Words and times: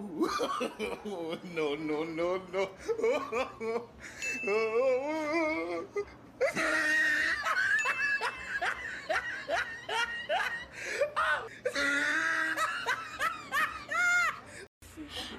No, 1.54 1.76
no, 1.76 2.04
no, 2.04 2.38
no. 2.52 2.70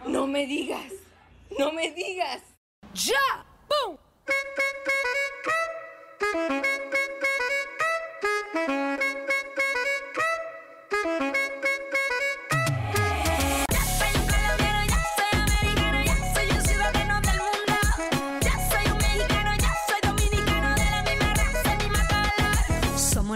No 0.06 0.28
me 0.28 0.46
digas. 0.46 0.94
No 1.58 1.72
me 1.72 1.92
digas. 1.92 2.42
¡Ya! 2.94 3.51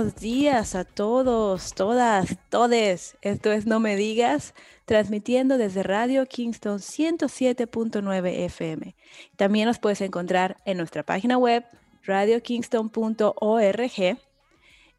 Buenos 0.00 0.16
días 0.16 0.74
a 0.74 0.84
todos, 0.84 1.74
todas, 1.74 2.38
todes. 2.48 3.18
Esto 3.20 3.52
es 3.52 3.66
No 3.66 3.80
Me 3.80 3.96
Digas, 3.96 4.54
transmitiendo 4.86 5.58
desde 5.58 5.82
Radio 5.82 6.24
Kingston 6.24 6.78
107.9 6.78 8.44
FM. 8.46 8.96
También 9.36 9.66
nos 9.66 9.78
puedes 9.78 10.00
encontrar 10.00 10.56
en 10.64 10.78
nuestra 10.78 11.02
página 11.02 11.36
web, 11.36 11.66
radiokingston.org. 12.04 14.18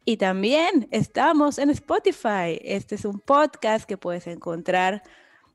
Y 0.04 0.16
también 0.18 0.86
estamos 0.92 1.58
en 1.58 1.70
Spotify. 1.70 2.60
Este 2.62 2.94
es 2.94 3.04
un 3.04 3.18
podcast 3.18 3.88
que 3.88 3.98
puedes 3.98 4.28
encontrar 4.28 5.02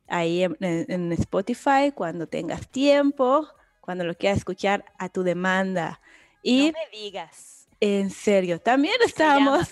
ahí 0.09 0.43
en, 0.43 0.57
en- 0.59 1.13
Spotify 1.13 1.93
cuando 1.95 2.27
tengas 2.27 2.67
tiempo, 2.67 3.47
cuando 3.79 4.03
lo 4.03 4.13
quieras 4.13 4.39
escuchar 4.39 4.83
a 4.97 5.07
tu 5.07 5.23
demanda. 5.23 6.01
Y 6.43 6.73
no 6.73 6.75
me 6.91 6.97
digas. 6.97 7.56
En 7.79 8.09
serio, 8.09 8.59
también 8.59 8.95
estamos. 9.05 9.69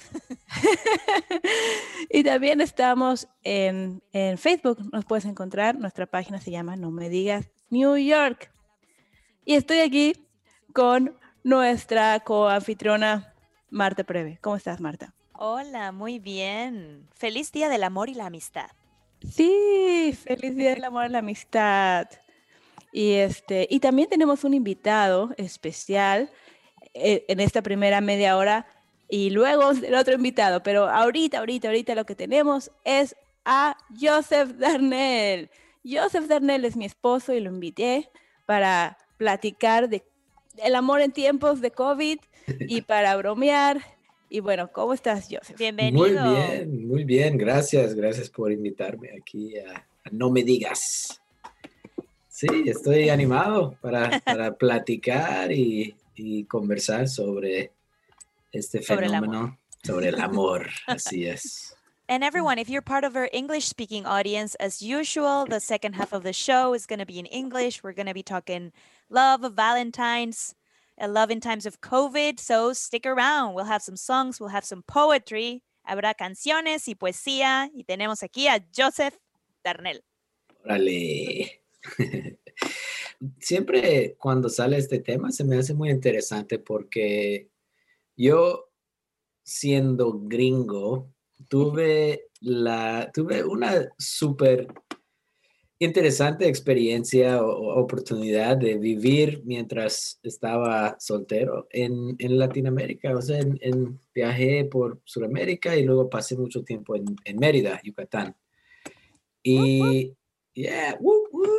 y 2.10 2.24
también 2.24 2.62
estamos 2.62 3.28
en, 3.44 4.02
en 4.12 4.38
Facebook. 4.38 4.80
Nos 4.92 5.06
puedes 5.06 5.26
encontrar. 5.26 5.78
Nuestra 5.78 6.06
página 6.06 6.40
se 6.40 6.52
llama 6.52 6.76
No 6.76 6.92
Me 6.92 7.10
Digas 7.10 7.50
New 7.70 7.98
York. 7.98 8.52
Y 9.44 9.56
estoy 9.56 9.80
aquí 9.80 10.28
con 10.74 11.18
nuestra 11.44 12.20
coanfitriona 12.22 13.34
Marta 13.70 14.04
Preve. 14.04 14.40
¿Cómo 14.42 14.56
estás, 14.56 14.80
Marta? 14.80 15.14
Hola, 15.34 15.92
muy 15.92 16.20
bien. 16.20 17.08
Feliz 17.14 17.52
Día 17.52 17.70
del 17.70 17.84
Amor 17.84 18.10
y 18.10 18.14
la 18.14 18.28
Amistad. 18.28 18.70
Sí, 19.32 20.18
feliz 20.24 20.56
día 20.56 20.72
del 20.72 20.84
amor 20.84 21.08
y 21.08 21.10
la 21.10 21.20
amistad. 21.20 22.08
Y 22.92 23.14
este, 23.14 23.68
y 23.70 23.80
también 23.80 24.08
tenemos 24.08 24.44
un 24.44 24.54
invitado 24.54 25.32
especial 25.38 26.32
en 26.96 27.40
esta 27.40 27.62
primera 27.62 28.02
media 28.02 28.38
hora 28.38 28.66
y 29.10 29.30
luego 29.30 29.72
el 29.72 29.96
otro 29.96 30.16
invitado, 30.16 30.64
pero 30.64 30.90
ahorita, 30.90 31.40
ahorita, 31.40 31.68
ahorita 31.68 31.96
lo 31.96 32.06
que 32.06 32.16
tenemos 32.16 32.72
es 32.84 33.16
a 33.44 33.78
Joseph 34.00 34.52
Darnell. 34.58 35.50
Joseph 35.84 36.26
Darnell 36.26 36.66
es 36.66 36.76
mi 36.76 36.86
esposo 36.86 37.34
y 37.34 37.40
lo 37.40 37.52
invité 37.52 38.10
para 38.46 38.98
platicar 39.18 39.90
de 39.90 40.04
el 40.64 40.74
amor 40.74 41.02
en 41.02 41.12
tiempos 41.12 41.62
de 41.62 41.72
COVID 41.72 42.18
y 42.62 42.82
para 42.82 43.16
bromear. 43.18 43.80
Y 44.30 44.40
bueno, 44.40 44.72
¿cómo 44.72 44.94
estás, 44.94 45.28
Joseph? 45.30 45.58
Bienvenido. 45.58 46.26
Muy 46.26 46.36
bien, 46.36 46.88
muy 46.88 47.04
bien. 47.04 47.38
Gracias, 47.38 47.94
gracias 47.94 48.30
por 48.30 48.52
invitarme 48.52 49.12
aquí 49.18 49.58
a, 49.60 49.76
a 49.76 50.10
No 50.12 50.32
Me 50.32 50.44
Digas. 50.44 51.22
Sí, 52.28 52.48
estoy 52.66 53.10
animado 53.10 53.78
para, 53.82 54.20
para 54.22 54.54
platicar 54.58 55.52
y, 55.52 55.96
y 56.16 56.46
conversar 56.46 57.08
sobre 57.08 57.72
este 58.52 58.82
Sobre 58.82 59.08
el 59.08 59.14
sobre 59.84 60.10
el 60.10 60.22
amor. 60.22 60.70
Así 60.88 61.28
es. 61.28 61.76
And 62.08 62.24
everyone, 62.24 62.60
if 62.60 62.70
you're 62.70 62.84
part 62.84 63.04
of 63.04 63.16
our 63.16 63.30
English 63.34 63.66
speaking 63.66 64.06
audience, 64.06 64.54
as 64.56 64.82
usual, 64.82 65.46
the 65.46 65.60
second 65.60 65.94
half 65.94 66.14
of 66.14 66.22
the 66.22 66.34
show 66.34 66.76
is 66.76 66.86
going 66.86 67.00
to 67.00 67.06
be 67.06 67.18
in 67.18 67.26
English. 67.26 67.82
We're 67.84 67.94
going 67.94 68.06
to 68.06 68.14
be 68.14 68.22
talking 68.22 68.72
love, 69.10 69.44
of 69.44 69.54
Valentine's, 69.54 70.54
love 71.02 71.32
in 71.32 71.40
times 71.40 71.66
of 71.66 71.82
COVID. 71.82 72.40
So 72.40 72.74
stick 72.74 73.08
around. 73.08 73.56
We'll 73.56 73.66
have 73.66 73.82
some 73.82 73.98
songs, 73.98 74.40
we'll 74.40 74.50
have 74.50 74.66
some 74.66 74.84
poetry, 74.88 75.64
habrá 75.90 76.14
canciones 76.14 76.88
y 76.88 76.94
poesía. 76.94 77.70
Y 77.74 77.84
tenemos 77.88 78.22
aquí 78.22 78.48
a 78.48 78.64
Joseph 78.72 79.18
Darnell. 79.64 80.02
Órale. 80.64 81.60
Siempre 83.40 84.16
cuando 84.18 84.50
sale 84.50 84.78
este 84.78 85.00
tema 85.00 85.32
se 85.32 85.44
me 85.44 85.58
hace 85.58 85.74
muy 85.74 85.90
interesante 85.90 86.60
porque 86.60 87.50
yo, 88.18 88.70
siendo 89.44 90.20
gringo, 90.20 91.12
tuve 91.50 92.28
la 92.42 93.12
tuve 93.14 93.44
una 93.44 93.90
súper 93.98 94.68
interesante 95.80 96.48
experiencia 96.48 97.44
o, 97.44 97.80
oportunidad 97.82 98.58
de 98.58 98.78
vivir 98.78 99.42
mientras 99.46 100.20
estaba 100.24 100.96
soltero 101.00 101.68
en, 101.72 102.16
en 102.20 102.38
Latinoamérica. 102.38 103.16
O 103.16 103.22
sea, 103.22 103.40
en, 103.40 103.58
en- 103.62 104.00
viajé 104.14 104.66
por 104.66 105.02
Sudamérica 105.04 105.76
y 105.76 105.84
luego 105.84 106.10
pasé 106.10 106.38
mucho 106.38 106.64
tiempo 106.64 106.96
en, 106.96 107.06
en 107.26 107.38
Mérida, 107.38 107.82
Yucatán. 107.84 108.36
Y, 109.44 110.14
yeah, 110.54 110.98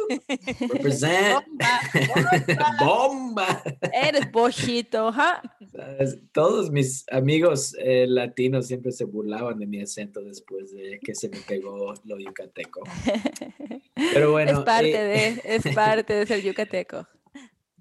represent. 0.73 1.45
Bomba. 2.81 3.63
Eres 3.93 4.31
bojito, 4.31 5.13
¿ja? 5.13 5.43
¿Sabes? 5.73 6.19
Todos 6.33 6.71
mis 6.71 7.05
amigos 7.11 7.75
eh, 7.79 8.07
latinos 8.09 8.67
siempre 8.67 8.93
se 8.93 9.05
burlaban 9.05 9.59
de 9.59 9.67
mi 9.67 9.81
acento 9.81 10.21
después 10.23 10.73
de 10.73 10.99
que 11.03 11.15
se 11.15 11.29
me 11.29 11.39
pegó 11.41 11.95
lo 12.05 12.19
yucateco. 12.19 12.83
Pero 14.13 14.33
bueno, 14.33 14.53
es 14.53 14.59
parte 14.61 14.95
eh, 14.95 15.35
de, 15.35 15.43
es 15.57 15.75
parte 15.75 16.15
de 16.15 16.27
ser 16.27 16.43
yucateco. 16.43 17.07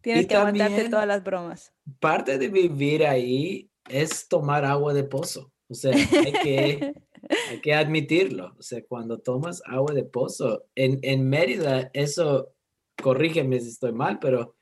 Tienes 0.01 0.25
Y 0.25 0.27
que 0.27 0.35
aguantarte 0.35 0.89
todas 0.89 1.07
las 1.07 1.23
bromas. 1.23 1.73
parte 1.99 2.37
de 2.37 2.47
vivir 2.47 3.05
ahí 3.05 3.71
es 3.89 4.27
tomar 4.27 4.63
agua 4.65 4.93
de 4.93 5.03
pozo. 5.03 5.51
O 5.67 5.73
sea, 5.73 5.93
hay 5.93 6.33
que, 6.43 6.93
hay 7.49 7.59
que 7.61 7.73
admitirlo. 7.73 8.55
O 8.57 8.61
sea, 8.61 8.83
cuando 8.87 9.19
tomas 9.19 9.61
agua 9.65 9.93
de 9.93 10.03
pozo, 10.03 10.65
en, 10.75 10.99
en 11.01 11.27
Mérida, 11.29 11.89
eso, 11.93 12.53
corrígeme 13.01 13.59
si 13.59 13.69
estoy 13.69 13.91
mal, 13.93 14.19
pero 14.19 14.55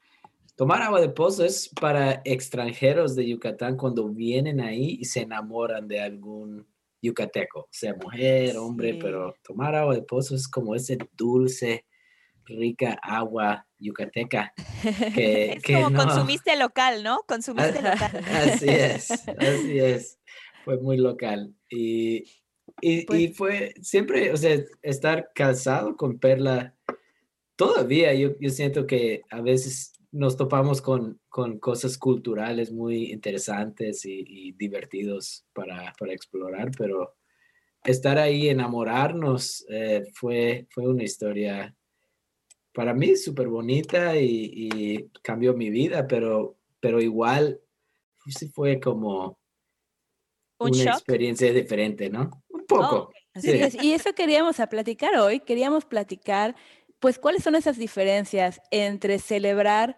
tomar 0.55 0.81
agua 0.81 1.01
de 1.01 1.09
pozo 1.09 1.43
es 1.45 1.69
para 1.79 2.21
extranjeros 2.25 3.15
de 3.15 3.27
Yucatán 3.27 3.75
cuando 3.77 4.09
vienen 4.09 4.59
ahí 4.61 4.97
y 4.99 5.05
se 5.05 5.21
enamoran 5.21 5.87
de 5.87 5.99
algún 6.01 6.67
yucateco, 7.01 7.67
sea, 7.69 7.95
mujer, 7.95 8.55
hombre, 8.57 8.93
Sí. 8.93 8.99
pero 9.01 9.35
tomar 9.43 9.75
agua 9.75 9.93
de 9.95 10.03
pozo 10.03 10.35
es 10.35 10.47
como 10.47 10.73
ese 10.73 10.97
dulce, 11.17 11.85
rica 12.45 12.97
agua 13.01 13.67
yucateca. 13.77 14.53
Que, 15.13 15.51
Es 15.57 15.63
que 15.63 15.73
como 15.73 15.89
no- 15.89 16.03
consumiste 16.05 16.55
local, 16.55 17.03
¿no? 17.03 17.19
Consumiste 17.27 17.81
local. 17.81 18.23
Así 18.25 18.69
es, 18.69 19.11
así 19.37 19.79
es. 19.79 20.19
Fue 20.63 20.77
muy 20.79 20.95
local. 20.97 21.53
Y, 21.69 22.23
y, 22.81 22.99
y 23.01 23.05
Pues- 23.05 23.37
fue 23.37 23.73
siempre, 23.81 24.31
o 24.31 24.37
sea, 24.37 24.61
estar 24.81 25.31
casado 25.33 25.95
con 25.95 26.19
Perla, 26.19 26.75
todavía 27.55 28.13
yo, 28.13 28.37
yo 28.39 28.49
siento 28.49 28.85
que 28.87 29.21
a 29.29 29.41
veces 29.41 29.93
nos 30.11 30.37
topamos 30.37 30.81
con, 30.81 31.19
con 31.29 31.59
cosas 31.59 31.97
culturales 31.97 32.71
muy 32.71 33.11
interesantes 33.11 34.05
y, 34.05 34.23
y 34.27 34.51
divertidos 34.53 35.45
para, 35.53 35.93
para 35.97 36.13
explorar, 36.13 36.69
pero 36.77 37.15
estar 37.83 38.17
ahí, 38.17 38.47
enamorarnos, 38.49 39.65
eh, 39.69 40.03
fue, 40.13 40.67
fue 40.69 40.87
una 40.87 41.03
historia 41.03 41.75
para 42.73 42.93
mí 42.93 43.15
súper 43.15 43.47
bonita 43.47 44.17
y, 44.17 44.51
y 44.53 45.09
cambió 45.21 45.53
mi 45.53 45.69
vida, 45.69 46.07
pero, 46.07 46.57
pero 46.79 47.01
igual 47.01 47.59
sí 48.27 48.49
fue 48.49 48.79
como 48.79 49.39
¿Un 50.59 50.69
una 50.71 50.83
shock? 50.83 50.93
experiencia 50.93 51.51
diferente, 51.51 52.09
¿no? 52.09 52.42
Poco. 52.81 52.95
Ok. 52.97 53.13
Así 53.35 53.51
Sí. 53.51 53.57
es, 53.61 53.83
Y 53.83 53.93
eso 53.93 54.13
queríamos 54.13 54.59
a 54.59 54.67
platicar 54.67 55.15
hoy. 55.17 55.39
Queríamos 55.39 55.85
platicar, 55.85 56.55
pues, 56.99 57.17
cuáles 57.19 57.43
son 57.43 57.55
esas 57.55 57.77
diferencias 57.77 58.61
entre 58.71 59.19
celebrar 59.19 59.97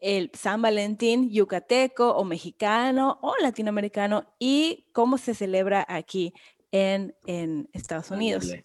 el 0.00 0.30
San 0.34 0.60
Valentín 0.60 1.30
yucateco 1.30 2.10
o 2.16 2.24
mexicano 2.24 3.18
o 3.22 3.34
latinoamericano 3.40 4.26
y 4.40 4.86
cómo 4.92 5.18
se 5.18 5.34
celebra 5.34 5.84
aquí 5.88 6.32
en, 6.72 7.14
en 7.26 7.68
Estados 7.72 8.10
Unidos. 8.10 8.44
Ándale. 8.44 8.64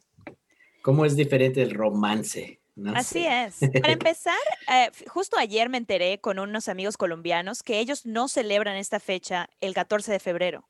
¿Cómo 0.82 1.06
es 1.06 1.16
diferente 1.16 1.62
el 1.62 1.72
romance? 1.72 2.60
No 2.76 2.94
Así 2.96 3.24
sé. 3.24 3.44
es. 3.46 3.60
Para 3.82 3.94
empezar, 3.94 4.38
eh, 4.74 4.90
justo 5.08 5.38
ayer 5.38 5.70
me 5.70 5.78
enteré 5.78 6.20
con 6.20 6.40
unos 6.40 6.68
amigos 6.70 6.98
colombianos 6.98 7.62
que 7.62 7.80
ellos 7.80 8.06
no 8.08 8.28
celebran 8.28 8.78
esta 8.78 9.00
fecha 9.00 9.50
el 9.62 9.74
14 9.76 10.12
de 10.14 10.20
febrero. 10.20 10.68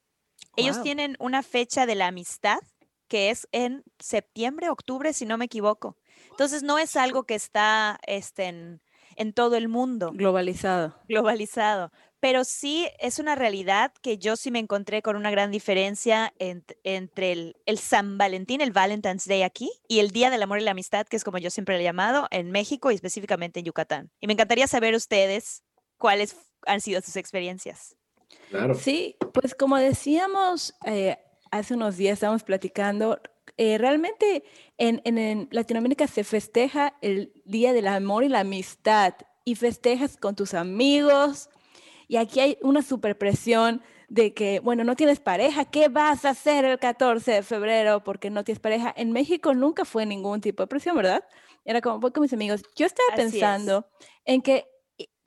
Ellos 0.56 0.82
tienen 0.82 1.16
una 1.20 1.44
fecha 1.44 1.86
de 1.86 1.96
la 1.96 2.08
amistad 2.08 2.60
que 3.08 3.30
es 3.30 3.48
en 3.52 3.84
septiembre, 3.98 4.70
octubre, 4.70 5.14
si 5.14 5.26
no 5.26 5.38
me 5.38 5.46
equivoco. 5.46 5.98
Entonces 6.32 6.64
no 6.64 6.78
es 6.78 6.96
algo 6.96 7.24
que 7.24 7.34
está 7.36 8.00
este, 8.06 8.46
en, 8.46 8.82
en 9.16 9.34
todo 9.34 9.56
el 9.56 9.68
mundo 9.68 10.12
Globalizado. 10.14 10.96
globalizado, 11.08 11.92
pero 12.20 12.44
sí 12.44 12.88
es 13.00 13.18
una 13.18 13.36
realidad 13.36 13.94
que 14.02 14.18
yo 14.18 14.36
sí 14.36 14.52
me 14.52 14.60
encontré 14.60 15.02
con 15.02 15.16
una 15.16 15.32
gran 15.32 15.50
diferencia 15.50 16.34
ent- 16.40 16.78
entre 16.84 17.32
el, 17.32 17.56
el 17.66 17.80
San 17.80 18.18
Valentín, 18.18 18.62
el 18.62 18.72
Valentine's 18.72 19.26
Day 19.26 19.42
aquí, 19.42 19.72
y 19.88 20.00
el 20.00 20.12
Día 20.12 20.30
del 20.30 20.44
Amor 20.44 20.60
y 20.60 20.64
la 20.64 20.72
Amistad, 20.72 21.08
que 21.08 21.16
es 21.16 21.24
como 21.24 21.38
yo 21.40 21.50
siempre 21.50 21.76
le 21.76 21.82
he 21.82 21.86
llamado, 21.86 22.28
en 22.32 22.52
México 22.52 22.92
y 22.92 22.96
específicamente 22.96 23.60
en 23.60 23.66
Yucatán. 23.66 24.12
Y 24.20 24.28
me 24.28 24.34
encantaría 24.34 24.68
saber 24.68 24.94
ustedes 24.94 25.64
cuáles 25.98 26.36
han 26.68 26.82
sido 26.82 27.02
sus 27.02 27.16
experiencias. 27.16 27.96
Claro. 28.50 28.74
Sí, 28.76 29.16
pues 29.34 29.56
como 29.56 29.78
decíamos 29.78 30.74
eh, 30.86 31.18
hace 31.52 31.74
unos 31.76 31.98
días, 31.98 32.14
estábamos 32.14 32.44
platicando, 32.44 33.20
eh, 33.58 33.78
realmente 33.78 34.44
en, 34.78 35.02
en- 35.04 35.18
en 35.18 35.48
Latinoamérica 35.52 36.08
se 36.08 36.24
festeja 36.24 36.96
el 37.02 37.32
Día 37.46 37.74
del 37.74 37.88
Amor 37.88 38.24
y 38.24 38.30
la 38.30 38.42
Amistad 38.42 39.14
y 39.46 39.56
festejas 39.56 40.18
con 40.18 40.36
tus 40.36 40.54
amigos 40.54 41.50
y 42.08 42.18
aquí 42.18 42.40
hay 42.40 42.58
una 42.62 42.82
superpresión 42.82 43.82
de 44.08 44.34
que, 44.34 44.60
bueno, 44.60 44.84
no 44.84 44.96
tienes 44.96 45.20
pareja, 45.20 45.66
¿qué 45.66 45.88
vas 45.88 46.26
a 46.26 46.30
hacer 46.32 46.66
el 46.66 46.80
14 46.80 47.32
de 47.32 47.44
febrero 47.44 48.04
porque 48.04 48.32
no 48.32 48.44
tienes 48.44 48.60
pareja? 48.60 48.92
En 48.98 49.12
México 49.12 49.54
nunca 49.54 49.86
fue 49.86 50.06
ningún 50.08 50.42
tipo 50.42 50.64
de 50.64 50.68
presión, 50.68 50.96
¿verdad? 50.96 51.24
Era 51.64 51.80
como, 51.82 52.00
voy 52.00 52.12
con 52.12 52.24
mis 52.24 52.34
amigos. 52.34 52.64
Yo 52.76 52.88
estaba 52.88 53.10
Así 53.14 53.22
es. 53.22 53.32
pensando 53.32 53.86
en 54.26 54.42
que 54.42 54.66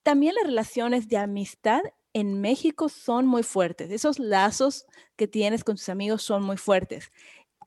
también 0.02 0.34
las 0.34 0.44
relaciones 0.44 1.08
de 1.08 1.16
amistad 1.18 1.80
en 2.14 2.40
México 2.40 2.88
son 2.88 3.26
muy 3.26 3.42
fuertes. 3.42 3.90
Esos 3.90 4.18
lazos 4.18 4.86
que 5.16 5.26
tienes 5.28 5.64
con 5.64 5.76
tus 5.76 5.88
amigos 5.88 6.22
son 6.22 6.42
muy 6.42 6.56
fuertes. 6.56 7.10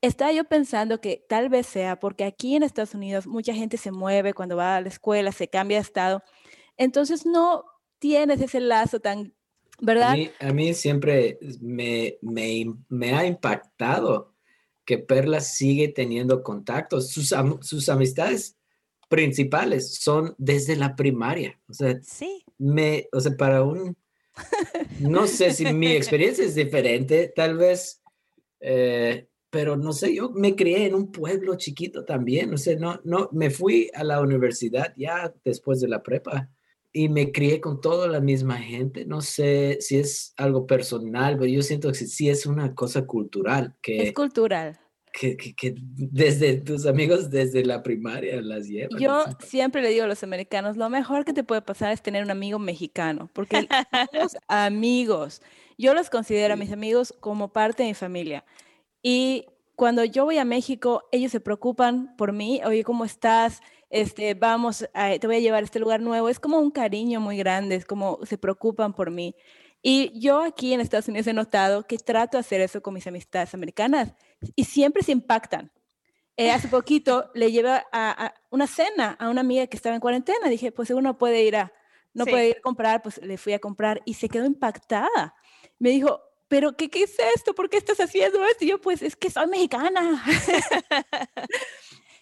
Estaba 0.02 0.32
yo 0.32 0.44
pensando 0.44 1.00
que 1.00 1.24
tal 1.28 1.48
vez 1.48 1.66
sea 1.66 1.98
porque 1.98 2.24
aquí 2.24 2.54
en 2.54 2.62
Estados 2.62 2.94
Unidos 2.94 3.26
mucha 3.26 3.54
gente 3.54 3.76
se 3.76 3.90
mueve 3.90 4.34
cuando 4.34 4.56
va 4.56 4.76
a 4.76 4.80
la 4.80 4.88
escuela, 4.88 5.32
se 5.32 5.48
cambia 5.48 5.78
de 5.78 5.82
estado. 5.82 6.22
Entonces 6.76 7.24
no 7.26 7.64
tienes 7.98 8.40
ese 8.40 8.60
lazo 8.60 9.00
tan, 9.00 9.34
A 9.78 9.84
¿verdad? 9.84 10.14
mí, 10.14 10.30
a 10.38 10.52
mí 10.52 10.74
siempre 10.74 11.38
me, 11.60 12.18
me, 12.20 12.74
me 12.88 13.14
ha 13.14 13.26
impactado 13.26 14.34
que 14.84 14.98
Perla 14.98 15.40
sigue 15.40 15.88
teniendo 15.88 16.42
contactos. 16.42 17.10
Sus, 17.10 17.34
sus 17.62 17.88
amistades 17.88 18.56
principales 19.08 19.94
son 19.96 20.34
desde 20.38 20.76
la 20.76 20.94
primaria. 20.94 21.58
O 21.68 21.72
sea, 21.74 21.98
Sí, 22.02 22.44
me, 22.58 23.08
o 23.12 23.20
sea, 23.20 23.36
para 23.36 23.62
un, 23.62 23.96
no 25.00 25.26
sé 25.26 25.52
si 25.52 25.72
mi 25.72 25.88
experiencia 25.88 26.44
es 26.44 26.54
diferente, 26.54 27.32
tal 27.34 27.56
vez, 27.56 28.02
eh, 28.60 29.28
pero 29.50 29.76
no 29.76 29.92
sé, 29.92 30.14
yo 30.14 30.30
me 30.30 30.54
crié 30.54 30.86
en 30.86 30.94
un 30.94 31.10
pueblo 31.10 31.56
chiquito 31.56 32.04
también, 32.04 32.52
o 32.52 32.58
sea, 32.58 32.76
no, 32.76 33.00
no, 33.04 33.28
me 33.32 33.50
fui 33.50 33.90
a 33.94 34.04
la 34.04 34.20
universidad 34.20 34.92
ya 34.96 35.32
después 35.44 35.80
de 35.80 35.88
la 35.88 36.02
prepa 36.02 36.50
y 36.92 37.08
me 37.08 37.30
crié 37.30 37.60
con 37.60 37.80
toda 37.80 38.08
la 38.08 38.20
misma 38.20 38.56
gente, 38.56 39.04
no 39.04 39.20
sé 39.20 39.78
si 39.80 39.98
es 39.98 40.32
algo 40.36 40.66
personal, 40.66 41.36
pero 41.36 41.50
yo 41.50 41.62
siento 41.62 41.88
que 41.88 41.94
sí 41.94 42.28
es 42.28 42.46
una 42.46 42.74
cosa 42.74 43.04
cultural, 43.06 43.76
Es 43.82 44.04
que, 44.04 44.14
cultural. 44.14 44.78
Que, 45.18 45.36
que- 45.36 45.54
que 45.54 45.74
desde 45.78 46.56
tus 46.60 46.84
amigos 46.86 47.30
desde 47.30 47.64
la 47.64 47.82
primaria 47.82 48.40
las 48.42 48.66
llevan. 48.68 48.98
Yo 49.00 49.20
así. 49.20 49.34
siempre 49.46 49.80
le 49.80 49.88
digo 49.88 50.04
a 50.04 50.08
los 50.08 50.22
americanos, 50.22 50.76
lo 50.76 50.90
mejor 50.90 51.24
que 51.24 51.32
te 51.32 51.42
puede 51.42 51.62
pasar 51.62 51.92
es 51.92 52.02
tener 52.02 52.22
un 52.22 52.30
amigo 52.30 52.58
mexicano, 52.58 53.30
porque 53.32 53.66
somos 54.12 54.36
amigos. 54.48 55.40
Yo 55.78 55.94
los 55.94 56.10
considero 56.10 56.54
a 56.54 56.56
mis 56.56 56.72
amigos 56.72 57.14
como 57.20 57.52
parte 57.52 57.82
de 57.82 57.90
mi 57.90 57.94
familia. 57.94 58.44
Y 59.02 59.46
cuando 59.74 60.04
yo 60.04 60.24
voy 60.24 60.38
a 60.38 60.44
México, 60.44 61.04
ellos 61.12 61.32
se 61.32 61.40
preocupan 61.40 62.14
por 62.16 62.32
mí. 62.32 62.60
Oye, 62.64 62.82
¿cómo 62.84 63.04
estás? 63.04 63.60
Este, 63.90 64.34
vamos, 64.34 64.86
a- 64.94 65.18
te 65.18 65.26
voy 65.26 65.36
a 65.36 65.40
llevar 65.40 65.62
a 65.62 65.64
este 65.66 65.78
lugar 65.78 66.00
nuevo. 66.00 66.28
Es 66.28 66.40
como 66.40 66.58
un 66.58 66.70
cariño 66.70 67.20
muy 67.20 67.36
grande, 67.36 67.74
es 67.76 67.84
como 67.86 68.18
se 68.24 68.36
preocupan 68.38 68.92
por 68.94 69.10
mí. 69.10 69.34
Y 69.82 70.18
yo 70.18 70.42
aquí 70.42 70.72
en 70.72 70.80
Estados 70.80 71.08
Unidos 71.08 71.26
he 71.26 71.32
notado 71.32 71.84
que 71.86 71.98
trato 71.98 72.36
de 72.36 72.40
hacer 72.40 72.60
eso 72.60 72.82
con 72.82 72.94
mis 72.94 73.06
amistades 73.06 73.54
americanas 73.54 74.14
y 74.54 74.64
siempre 74.64 75.02
se 75.02 75.12
impactan. 75.12 75.70
Eh, 76.36 76.50
hace 76.50 76.68
poquito 76.68 77.30
le 77.34 77.50
llevé 77.50 77.70
a, 77.70 77.82
a 77.92 78.34
una 78.50 78.66
cena 78.66 79.16
a 79.18 79.30
una 79.30 79.40
amiga 79.40 79.66
que 79.66 79.76
estaba 79.76 79.94
en 79.94 80.00
cuarentena. 80.00 80.48
Dije, 80.48 80.70
pues 80.72 80.88
seguro 80.88 81.02
no 81.02 81.16
puede 81.18 81.42
ir 81.42 81.56
a, 81.56 81.72
no 82.12 82.24
Sí. 82.24 82.30
puede 82.30 82.48
ir 82.50 82.56
a 82.58 82.62
comprar, 82.62 83.02
pues 83.02 83.18
le 83.22 83.38
fui 83.38 83.52
a 83.54 83.58
comprar 83.58 84.02
y 84.04 84.14
se 84.14 84.28
quedó 84.28 84.44
impactada. 84.44 85.34
Me 85.78 85.90
dijo, 85.90 86.20
pero 86.48 86.76
¿qué, 86.76 86.90
qué 86.90 87.02
es 87.04 87.16
esto? 87.34 87.54
¿Por 87.54 87.68
qué 87.70 87.76
estás 87.78 87.98
haciendo 88.00 88.44
esto? 88.44 88.64
Y 88.64 88.68
yo, 88.68 88.80
pues 88.80 89.02
es 89.02 89.16
que 89.16 89.30
soy 89.30 89.46
mexicana. 89.46 90.22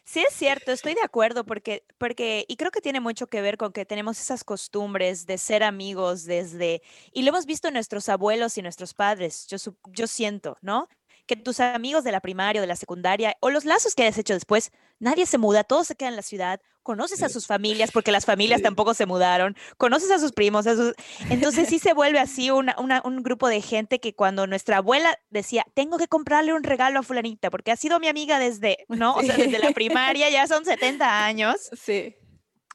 Sí, 0.06 0.20
es 0.28 0.34
cierto, 0.34 0.70
estoy 0.70 0.94
de 0.94 1.00
acuerdo 1.02 1.44
porque, 1.46 1.86
porque, 1.96 2.44
y 2.46 2.56
creo 2.56 2.70
que 2.70 2.82
tiene 2.82 3.00
mucho 3.00 3.26
que 3.26 3.40
ver 3.40 3.56
con 3.56 3.72
que 3.72 3.86
tenemos 3.86 4.20
esas 4.20 4.44
costumbres 4.44 5.24
de 5.26 5.38
ser 5.38 5.62
amigos 5.62 6.24
desde, 6.24 6.82
y 7.12 7.22
lo 7.22 7.30
hemos 7.30 7.46
visto 7.46 7.68
en 7.68 7.74
nuestros 7.74 8.10
abuelos 8.10 8.58
y 8.58 8.62
nuestros 8.62 8.92
padres, 8.92 9.46
yo, 9.48 9.56
yo 9.86 10.06
siento, 10.06 10.58
¿no? 10.60 10.88
Que 11.26 11.36
tus 11.36 11.60
amigos 11.60 12.04
de 12.04 12.12
la 12.12 12.20
primaria 12.20 12.60
o 12.60 12.62
de 12.62 12.66
la 12.66 12.76
secundaria, 12.76 13.36
o 13.40 13.50
los 13.50 13.64
lazos 13.64 13.94
que 13.94 14.02
hayas 14.02 14.18
hecho 14.18 14.34
después, 14.34 14.70
nadie 14.98 15.24
se 15.26 15.38
muda, 15.38 15.64
todos 15.64 15.86
se 15.86 15.96
quedan 15.96 16.12
en 16.12 16.16
la 16.16 16.22
ciudad, 16.22 16.60
conoces 16.82 17.22
a 17.22 17.30
sus 17.30 17.46
familias 17.46 17.90
porque 17.92 18.12
las 18.12 18.26
familias 18.26 18.60
tampoco 18.60 18.92
se 18.92 19.06
mudaron, 19.06 19.56
conoces 19.78 20.10
a 20.10 20.18
sus 20.18 20.32
primos, 20.32 20.66
a 20.66 20.76
sus... 20.76 20.92
entonces 21.30 21.68
sí 21.70 21.78
se 21.78 21.92
vuelve 21.94 22.18
así 22.18 22.50
una- 22.50 22.76
una- 22.78 23.00
un 23.06 23.22
grupo 23.22 23.48
de 23.48 23.62
gente 23.62 24.00
que 24.00 24.14
cuando 24.14 24.46
nuestra 24.46 24.76
abuela 24.78 25.18
decía, 25.30 25.64
tengo 25.72 25.96
que 25.96 26.08
comprarle 26.08 26.52
un 26.52 26.62
regalo 26.62 27.00
a 27.00 27.02
fulanita 27.02 27.48
porque 27.50 27.72
ha 27.72 27.76
sido 27.76 27.98
mi 28.00 28.08
amiga 28.08 28.38
desde, 28.38 28.84
¿no? 28.88 29.14
O 29.14 29.22
sea, 29.22 29.34
desde 29.36 29.58
la 29.58 29.70
primaria, 29.74 30.28
ya 30.28 30.46
son 30.46 30.66
70 30.66 31.24
años. 31.24 31.70
Sí. 31.72 32.16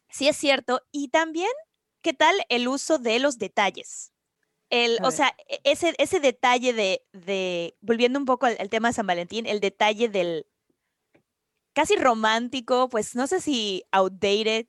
Sí 0.09 0.27
es 0.27 0.35
cierto. 0.37 0.81
Y 0.91 1.09
también, 1.09 1.51
¿qué 2.01 2.13
tal 2.13 2.35
el 2.49 2.67
uso 2.67 2.97
de 2.97 3.19
los 3.19 3.37
detalles? 3.37 4.11
El, 4.69 4.99
o 5.03 5.11
sea, 5.11 5.35
e- 5.47 5.61
ese, 5.63 5.95
ese 5.97 6.19
detalle 6.19 6.73
de, 6.73 7.03
de, 7.13 7.75
volviendo 7.81 8.19
un 8.19 8.25
poco 8.25 8.45
al, 8.45 8.57
al 8.59 8.69
tema 8.69 8.89
de 8.89 8.93
San 8.93 9.07
Valentín, 9.07 9.45
el 9.45 9.59
detalle 9.59 10.09
del 10.09 10.45
casi 11.73 11.95
romántico, 11.95 12.89
pues 12.89 13.15
no 13.15 13.27
sé 13.27 13.41
si 13.41 13.83
outdated, 13.91 14.67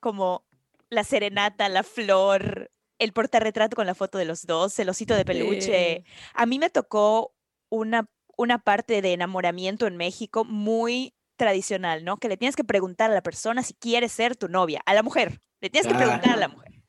como 0.00 0.44
la 0.88 1.04
serenata, 1.04 1.68
la 1.68 1.82
flor, 1.82 2.70
el 2.98 3.12
portarretrato 3.12 3.76
con 3.76 3.86
la 3.86 3.94
foto 3.94 4.18
de 4.18 4.24
los 4.24 4.46
dos, 4.46 4.78
el 4.78 4.88
osito 4.88 5.14
de 5.14 5.24
peluche. 5.24 6.02
Sí. 6.04 6.12
A 6.34 6.46
mí 6.46 6.58
me 6.58 6.68
tocó 6.68 7.34
una, 7.70 8.10
una 8.36 8.58
parte 8.58 9.00
de 9.00 9.12
enamoramiento 9.12 9.86
en 9.86 9.96
México 9.96 10.44
muy 10.44 11.14
tradicional, 11.36 12.04
¿no? 12.04 12.18
Que 12.18 12.28
le 12.28 12.36
tienes 12.36 12.56
que 12.56 12.64
preguntar 12.64 13.10
a 13.10 13.14
la 13.14 13.22
persona 13.22 13.62
si 13.62 13.74
quiere 13.74 14.08
ser 14.08 14.36
tu 14.36 14.48
novia, 14.48 14.82
a 14.84 14.92
la 14.92 15.02
mujer. 15.02 15.40
Le 15.60 15.70
tienes 15.70 15.90
que 15.90 15.96
preguntar 15.96 16.32
a 16.32 16.36
la 16.36 16.48
mujer. 16.48 16.79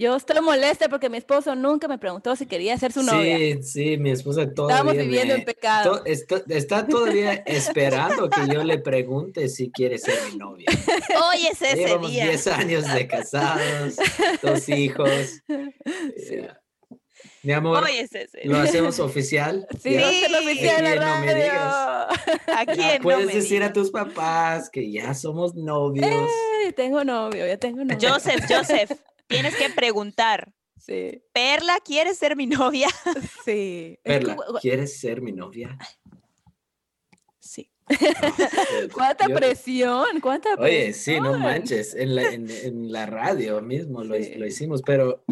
Yo 0.00 0.14
estoy 0.14 0.40
molesta 0.40 0.88
porque 0.88 1.08
mi 1.10 1.18
esposo 1.18 1.56
nunca 1.56 1.88
me 1.88 1.98
preguntó 1.98 2.36
si 2.36 2.46
quería 2.46 2.78
ser 2.78 2.92
su 2.92 3.02
novia. 3.02 3.36
Sí, 3.36 3.62
sí, 3.64 3.96
mi 3.98 4.10
esposa 4.12 4.48
todavía 4.54 4.76
Estábamos 4.76 4.96
viviendo 4.96 5.34
en 5.34 5.44
pecado. 5.44 5.98
to- 5.98 6.04
está, 6.06 6.40
está 6.50 6.86
todavía 6.86 7.32
esperando 7.46 8.30
que 8.30 8.46
yo 8.46 8.62
le 8.62 8.78
pregunte 8.78 9.48
si 9.48 9.72
quiere 9.72 9.98
ser 9.98 10.14
mi 10.30 10.38
novia. 10.38 10.66
Hoy 10.70 11.48
es 11.50 11.60
ese 11.60 11.76
Llevamos 11.76 12.12
día. 12.12 12.26
10 12.28 12.46
años 12.46 12.94
de 12.94 13.08
casados, 13.08 13.96
dos 14.40 14.68
hijos. 14.68 15.10
Sí. 15.48 16.34
Eh, 16.36 16.48
Mi 17.42 17.52
amor, 17.52 17.82
Hoy 17.82 17.96
es 17.98 18.14
ese. 18.14 18.42
lo 18.44 18.58
hacemos 18.58 19.00
oficial. 19.00 19.66
Sí, 19.82 19.94
¿ya? 19.94 20.08
Sí. 20.10 20.26
oficial 20.32 20.86
Eh, 20.86 20.94
la 20.96 21.18
no 21.18 21.26
me 21.26 21.34
digas. 21.34 21.74
¿A 22.54 22.64
Ya 22.66 22.72
quién 22.72 22.96
no 22.98 23.02
puedes 23.02 23.26
me 23.26 23.34
decir 23.34 23.64
a 23.64 23.72
tus 23.72 23.90
papás 23.90 24.70
que 24.70 24.92
ya 24.92 25.12
somos 25.14 25.56
novios. 25.56 26.06
Ey, 26.64 26.72
tengo 26.72 27.02
novio, 27.02 27.44
ya 27.48 27.56
tengo 27.56 27.82
novio. 27.84 28.08
Joseph, 28.12 28.44
Joseph, 28.48 28.92
tienes 29.28 29.54
que 29.56 29.70
preguntar. 29.70 30.52
Sí, 30.78 31.22
Perla, 31.32 31.78
¿quieres 31.84 32.18
ser 32.18 32.34
mi 32.36 32.46
novia? 32.46 32.88
sí. 33.44 33.98
Perla, 34.02 34.36
¿quieres 34.60 34.98
ser 34.98 35.20
mi 35.20 35.32
novia? 35.32 35.76
sí. 37.38 37.70
¿Cuánta 38.92 39.28
Yo- 39.28 39.34
presión? 39.34 40.20
¿Cuánta 40.20 40.54
Oye, 40.58 40.92
sí, 40.92 41.20
no 41.20 41.38
manches, 41.38 41.94
en 41.94 42.14
la, 42.14 42.22
en, 42.32 42.50
en 42.50 42.92
la 42.92 43.06
radio 43.06 43.60
mismo 43.62 44.04
lo, 44.04 44.14
lo 44.18 44.46
hicimos, 44.46 44.82
pero 44.82 45.24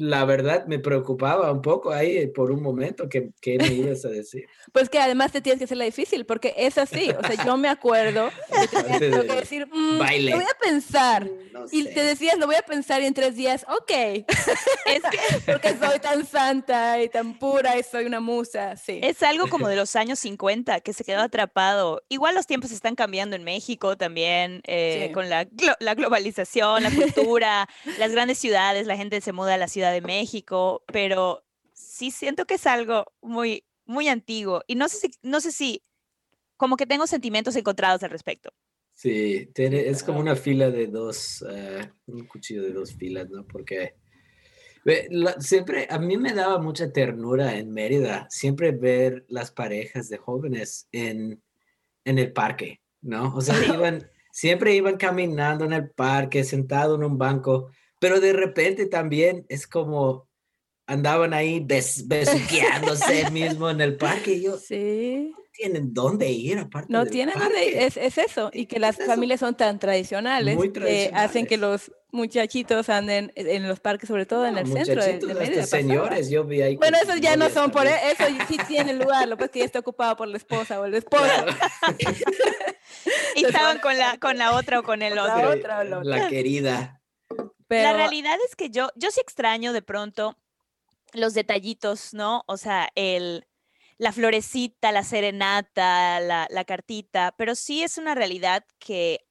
la 0.00 0.24
verdad 0.24 0.64
me 0.66 0.78
preocupaba 0.78 1.52
un 1.52 1.60
poco 1.60 1.92
ahí 1.92 2.26
por 2.28 2.50
un 2.50 2.62
momento 2.62 3.08
que, 3.08 3.30
que 3.40 3.58
me 3.58 3.66
ibas 3.68 4.04
a 4.04 4.08
decir. 4.08 4.46
Pues 4.72 4.88
que 4.88 5.00
además 5.00 5.32
te 5.32 5.40
tienes 5.40 5.58
que 5.58 5.64
hacerla 5.64 5.84
difícil, 5.84 6.24
porque 6.26 6.54
es 6.56 6.78
así. 6.78 7.10
O 7.10 7.26
sea, 7.26 7.44
yo 7.44 7.56
me 7.56 7.68
acuerdo 7.68 8.30
que 8.60 8.68
tenías 8.68 8.94
Aparte 8.96 9.10
que 9.10 9.34
de 9.34 9.40
decir, 9.40 9.66
"Mm, 9.72 9.98
baile. 9.98 10.30
lo 10.30 10.36
voy 10.36 10.44
a 10.44 10.58
pensar. 10.64 11.28
No 11.52 11.64
Y 11.72 11.82
sé. 11.82 11.88
te 11.90 12.02
decías, 12.04 12.38
lo 12.38 12.46
voy 12.46 12.54
a 12.54 12.62
pensar 12.62 13.02
y 13.02 13.06
en 13.06 13.14
tres 13.14 13.34
días, 13.34 13.66
ok. 13.68 13.90
Es 14.86 15.02
que 15.10 15.52
Porque 15.52 15.70
soy 15.76 15.98
tan 15.98 16.24
santa 16.24 17.02
y 17.02 17.08
tan 17.08 17.36
pura 17.38 17.76
y 17.78 17.82
soy 17.82 18.04
una 18.06 18.20
musa. 18.20 18.76
Sí. 18.76 19.00
es 19.02 19.22
algo 19.24 19.48
como 19.48 19.66
de 19.68 19.74
los 19.76 19.96
años 19.96 20.18
50 20.20 20.80
que 20.80 20.92
se 20.92 21.02
quedó 21.04 21.20
atrapado. 21.20 22.02
Igual 22.08 22.34
los 22.36 22.46
tiempos 22.46 22.70
están 22.70 22.94
cambiando 22.94 23.34
en 23.36 23.42
México 23.44 23.96
también, 23.96 24.60
eh, 24.64 25.06
Sí. 25.08 25.12
con 25.12 25.28
la, 25.28 25.44
glo- 25.46 25.76
la 25.80 25.94
globalización, 25.94 26.82
la 26.84 26.90
cultura, 26.90 27.68
las 27.98 28.12
grandes 28.12 28.38
ciudades, 28.38 28.86
la 28.86 28.96
gente 28.96 29.20
se 29.20 29.32
muda 29.32 29.54
a 29.54 29.58
la 29.58 29.66
Ciudad 29.68 29.89
de 29.92 30.00
México, 30.00 30.82
pero 30.86 31.44
sí 31.72 32.10
siento 32.10 32.46
que 32.46 32.54
es 32.54 32.66
algo 32.66 33.06
muy, 33.20 33.64
muy 33.86 34.08
antiguo. 34.08 34.62
Y 34.66 34.74
no 34.74 34.88
sé 34.88 34.96
si, 34.98 35.10
no 35.22 35.40
sé 35.40 35.52
si, 35.52 35.82
como 36.56 36.76
que 36.76 36.86
tengo 36.86 37.06
sentimientos 37.06 37.56
encontrados 37.56 38.02
al 38.02 38.10
respecto. 38.10 38.50
Sí, 38.94 39.46
tiene- 39.54 39.88
es 39.88 40.02
como 40.02 40.20
una 40.20 40.36
fila 40.36 40.70
de 40.70 40.86
dos, 40.86 41.44
eh, 41.50 41.90
un 42.06 42.26
cuchillo 42.26 42.62
de 42.62 42.72
dos 42.72 42.94
filas, 42.94 43.30
¿no? 43.30 43.46
Porque 43.46 43.94
siempre, 45.38 45.86
a 45.90 45.98
mí 45.98 46.16
me 46.16 46.32
daba 46.32 46.58
mucha 46.58 46.92
ternura 46.92 47.56
en 47.56 47.70
Mérida, 47.70 48.26
siempre 48.30 48.72
ver 48.72 49.24
las 49.28 49.50
parejas 49.50 50.08
de 50.08 50.18
jóvenes 50.18 50.88
en, 50.92 51.42
en 52.04 52.18
el 52.18 52.32
parque, 52.32 52.80
¿no? 53.02 53.34
O 53.34 53.40
sea, 53.40 53.56
iban, 53.74 54.08
siempre 54.32 54.74
iban 54.74 54.96
caminando 54.96 55.64
en 55.64 55.72
el 55.72 55.90
parque, 55.90 56.44
sentado 56.44 56.94
en 56.96 57.04
un 57.04 57.18
banco, 57.18 57.70
pero 58.00 58.18
de 58.18 58.32
repente 58.32 58.86
también 58.86 59.46
es 59.48 59.66
como 59.68 60.28
andaban 60.88 61.32
ahí 61.34 61.60
bes, 61.60 62.08
besuqueándose 62.08 63.30
mismo 63.30 63.70
en 63.70 63.80
el 63.80 63.96
parque 63.96 64.32
y 64.32 64.42
yo, 64.42 64.58
Sí. 64.58 65.32
¿tienen 65.52 65.94
dónde 65.94 66.28
ir 66.32 66.58
aparte 66.58 66.92
No 66.92 67.04
del 67.04 67.12
tienen 67.12 67.38
dónde 67.38 67.64
ir, 67.66 67.74
parque?". 67.74 67.86
es, 67.86 67.96
es 67.96 68.18
eso. 68.18 68.50
Y 68.52 68.66
que 68.66 68.80
las 68.80 68.98
Es 68.98 69.06
familias 69.06 69.38
son 69.38 69.54
tan 69.56 69.78
tradicionales 69.78 70.56
Muy 70.56 70.72
que 70.72 71.10
hacen 71.14 71.46
que 71.46 71.56
tradicionales. 71.58 71.60
los 71.60 71.92
muchachitos 72.12 72.88
anden 72.88 73.30
en 73.36 73.46
en 73.46 73.68
los 73.68 73.78
parques, 73.78 74.08
sobre 74.08 74.26
todo 74.26 74.44
en 74.46 74.54
No, 74.54 74.60
el 74.60 74.66
centro 74.66 75.04
de, 75.04 75.18
de 75.20 75.34
Mérida. 75.34 75.64
señores, 75.64 76.28
yo 76.28 76.42
vi 76.44 76.60
ahí. 76.62 76.74
Bueno, 76.76 76.98
esos 77.00 77.20
ya 77.20 77.36
no 77.36 77.48
son 77.50 77.70
por 77.70 77.84
también. 77.84 78.16
eso, 78.18 78.24
sí 78.48 78.56
tienen 78.66 78.98
lugar, 78.98 79.28
lo 79.28 79.36
que 79.36 79.42
pasa 79.42 79.46
es 79.46 79.52
que 79.52 79.58
ya 79.60 79.64
está 79.66 79.78
ocupado 79.78 80.16
por 80.16 80.26
la 80.26 80.38
esposa 80.38 80.80
o 80.80 80.86
el 80.86 80.94
esposo. 80.94 81.24
Y 83.36 83.40
Se 83.42 83.46
estaban 83.46 83.78
con 83.78 83.96
la, 83.96 84.18
con 84.18 84.36
la 84.38 84.56
otra 84.56 84.80
o 84.80 84.82
con 84.82 85.02
el 85.02 85.14
la 85.14 85.36
otro. 85.36 85.50
otra 85.52 85.80
o 85.80 85.84
la 85.84 86.02
La 86.02 86.16
otra. 86.16 86.28
querida. 86.28 86.99
Pero, 87.70 87.84
La 87.84 87.92
realidad 87.92 88.36
es 88.48 88.56
que 88.56 88.68
yo, 88.70 88.88
yo 88.96 89.12
sí 89.12 89.20
extraño 89.20 89.72
de 89.72 89.80
pronto 89.80 90.36
los 91.12 91.34
detallitos, 91.34 92.12
¿no? 92.14 92.42
O 92.48 92.56
sea, 92.56 92.88
el, 92.96 93.46
la 93.96 94.10
florecita, 94.10 94.90
la 94.90 95.04
serenata, 95.04 96.18
la, 96.18 96.48
la 96.50 96.64
cartita, 96.64 97.32
pero 97.38 97.54
sí 97.54 97.84
es 97.84 97.96
una 97.96 98.16
realidad 98.16 98.64
que 98.80 99.24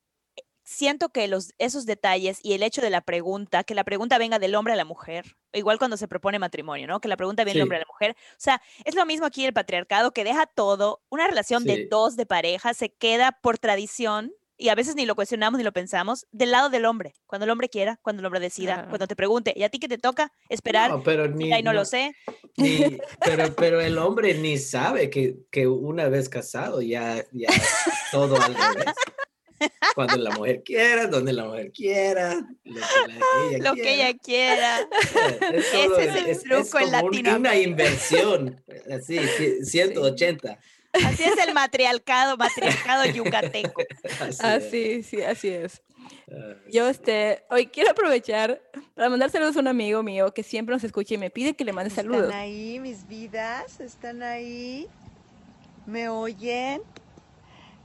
siento 0.64 1.10
que 1.10 1.28
los, 1.28 1.54
esos 1.58 1.86
detalles 1.86 2.40
y 2.44 2.54
el 2.54 2.64
hecho 2.64 2.82
de 2.82 2.92
la 2.92 3.02
pregunta, 3.02 3.66
que 3.66 3.76
la 3.76 3.84
pregunta 3.84 4.18
venga 4.18 4.40
del 4.40 4.56
hombre 4.56 4.72
a 4.74 4.78
la 4.78 4.86
mujer, 4.86 5.36
igual 5.52 5.78
cuando 5.78 5.98
se 5.98 6.08
propone 6.08 6.40
matrimonio, 6.40 6.88
¿no? 6.88 7.02
Que 7.02 7.10
la 7.10 7.18
pregunta 7.18 7.44
viene 7.44 7.58
del 7.58 7.62
Sí. 7.62 7.64
hombre 7.64 7.78
a 7.78 7.82
la 7.82 7.88
mujer. 7.88 8.16
O 8.32 8.36
sea, 8.38 8.62
es 8.86 8.96
lo 8.96 9.06
mismo 9.06 9.26
aquí 9.26 9.44
el 9.46 9.52
patriarcado 9.54 10.12
que 10.12 10.24
deja 10.24 10.46
todo, 10.46 11.02
una 11.10 11.28
relación 11.28 11.66
de 11.66 11.88
dos 11.88 12.16
de 12.16 12.26
pareja 12.26 12.74
se 12.74 12.94
queda 12.94 13.34
por 13.42 13.58
tradición 13.58 14.32
y 14.60 14.70
a 14.70 14.76
veces 14.76 14.96
ni 14.96 15.06
lo 15.06 15.16
cuestionamos 15.16 15.58
ni 15.58 15.64
lo 15.64 15.72
pensamos 15.72 16.28
del 16.32 16.52
lado 16.52 16.70
del 16.70 16.86
hombre, 16.86 17.14
cuando 17.26 17.46
el 17.46 17.50
hombre 17.52 17.70
quiera, 17.70 17.98
cuando 18.02 18.20
el 18.20 18.26
hombre 18.26 18.40
decida, 18.42 18.74
Claro. 18.76 18.90
cuando 18.90 19.08
te 19.08 19.16
pregunte, 19.16 19.54
¿y 19.56 19.64
a 19.64 19.70
ti 19.70 19.80
qué 19.80 19.88
te 19.88 19.98
toca? 19.98 20.32
Esperar, 20.50 20.92
No, 20.92 21.02
pero 21.02 21.28
ni, 21.28 21.48
y 21.48 21.64
no, 21.64 21.72
no- 21.72 21.80
lo 21.80 21.86
sé. 21.86 22.14
ni- 22.58 23.00
pero, 23.26 23.56
pero 23.56 23.80
el 23.82 23.98
hombre 23.98 24.34
ni 24.36 24.58
sabe 24.58 25.10
que, 25.10 25.38
que 25.50 25.66
una 25.68 26.10
vez 26.10 26.28
casado 26.30 26.82
ya, 26.82 27.26
ya 27.32 27.48
todo 28.12 28.36
al 28.36 28.54
revés. 28.54 28.94
Cuando 29.94 30.16
la 30.18 30.32
mujer 30.32 30.62
quiera, 30.64 31.08
donde 31.08 31.34
la 31.34 31.44
mujer 31.46 31.72
quiera, 31.74 32.36
lo 32.64 32.76
que, 32.76 32.80
la- 32.80 33.50
ella 33.50 33.58
Lo 33.70 33.74
que 33.76 33.82
quiera. 33.82 34.08
ella 34.10 34.18
quiera. 34.24 34.80
Es 35.54 35.72
todo- 35.72 35.98
Ese 36.00 36.32
es 36.32 36.44
el 36.44 36.50
truco 36.50 36.80
en 36.80 36.86
como 36.92 36.98
un- 37.08 37.18
una 37.18 37.22
Latinoamérica. 37.32 37.56
inversión, 37.70 38.64
así, 38.92 39.18
ci- 39.18 39.64
180. 39.66 40.60
Así 41.06 41.24
es 41.24 41.38
el 41.46 41.54
matriarcado, 41.54 42.38
matriarcado 42.38 43.06
yucateco. 43.06 43.84
Así 44.20 44.30
es. 44.30 44.42
así, 44.42 45.04
sí, 45.04 45.22
así 45.22 45.50
es. 45.50 45.82
Ah, 46.32 46.56
Yo 46.72 46.88
este, 46.88 47.44
hoy 47.50 47.68
quiero 47.68 47.92
aprovechar 47.92 48.62
para 48.96 49.10
mandar 49.10 49.30
saludos 49.30 49.58
a 49.58 49.60
un 49.60 49.68
amigo 49.68 50.04
mío 50.04 50.34
que 50.34 50.44
siempre 50.44 50.74
nos 50.74 50.84
escucha 50.84 51.16
y 51.16 51.18
me 51.18 51.30
pide 51.30 51.56
que 51.56 51.66
le 51.66 51.74
mande 51.74 51.90
saludos. 51.90 52.24
¿Están 52.24 52.40
ahí 52.40 52.80
mis 52.80 53.08
vidas? 53.08 53.80
¿Están 53.80 54.24
ahí? 54.24 54.88
¿Me 55.86 56.10
oyen? 56.10 56.82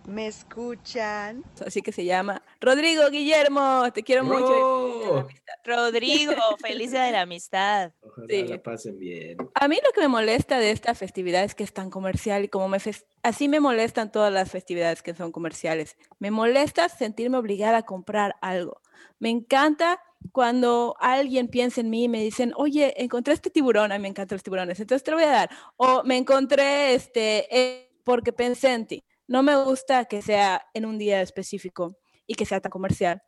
¿Me 0.06 0.26
escuchan? 0.26 1.42
Así 1.66 1.80
que 1.80 1.90
se 1.92 2.04
llama 2.04 2.42
Rodrigo 2.64 3.10
Guillermo, 3.10 3.92
te 3.92 4.02
quiero 4.02 4.24
mucho. 4.24 5.28
Rodrigo, 5.64 6.32
feliz 6.60 6.92
día 6.92 7.04
de 7.04 7.12
la 7.12 7.20
amistad. 7.22 7.92
Ojalá 8.00 8.26
Sí. 8.28 8.46
la 8.46 8.62
pasen 8.62 8.98
bien. 8.98 9.36
A 9.54 9.68
mí 9.68 9.78
lo 9.84 9.92
que 9.92 10.00
me 10.00 10.08
molesta 10.08 10.58
de 10.58 10.70
esta 10.70 10.94
festividad 10.94 11.44
es 11.44 11.54
que 11.54 11.62
es 11.62 11.74
tan 11.74 11.90
comercial 11.90 12.44
y 12.44 12.48
como 12.48 12.68
me 12.68 12.78
así 13.22 13.48
me 13.48 13.60
molestan 13.60 14.10
todas 14.10 14.32
las 14.32 14.50
festividades 14.50 15.02
que 15.02 15.14
son 15.14 15.30
comerciales. 15.30 15.96
Me 16.18 16.30
molesta 16.30 16.88
sentirme 16.88 17.36
obligada 17.36 17.78
a 17.78 17.82
comprar 17.82 18.36
algo. 18.40 18.80
Me 19.18 19.28
encanta 19.28 20.00
cuando 20.32 20.96
alguien 21.00 21.48
piensa 21.48 21.82
en 21.82 21.90
mí 21.90 22.04
y 22.04 22.08
me 22.08 22.22
dicen, 22.22 22.52
oye, 22.56 22.94
encontré 23.02 23.34
este 23.34 23.50
tiburón, 23.50 23.92
a 23.92 23.96
mí 23.98 24.02
me 24.02 24.08
encantan 24.08 24.36
los 24.36 24.42
tiburones, 24.42 24.80
entonces 24.80 25.04
te 25.04 25.10
lo 25.10 25.18
voy 25.18 25.26
a 25.26 25.30
dar. 25.30 25.50
O 25.76 26.02
me 26.04 26.16
encontré 26.16 26.94
este, 26.94 27.46
eh, 27.54 27.90
porque 28.04 28.32
pensé 28.32 28.72
en 28.72 28.86
ti. 28.86 29.04
No 29.26 29.42
me 29.42 29.54
gusta 29.62 30.06
que 30.06 30.22
sea 30.22 30.64
en 30.72 30.86
un 30.86 30.96
día 30.98 31.20
específico 31.20 31.96
y 32.26 32.34
que 32.34 32.46
sea 32.46 32.60
tan 32.60 32.70
comercial. 32.70 33.22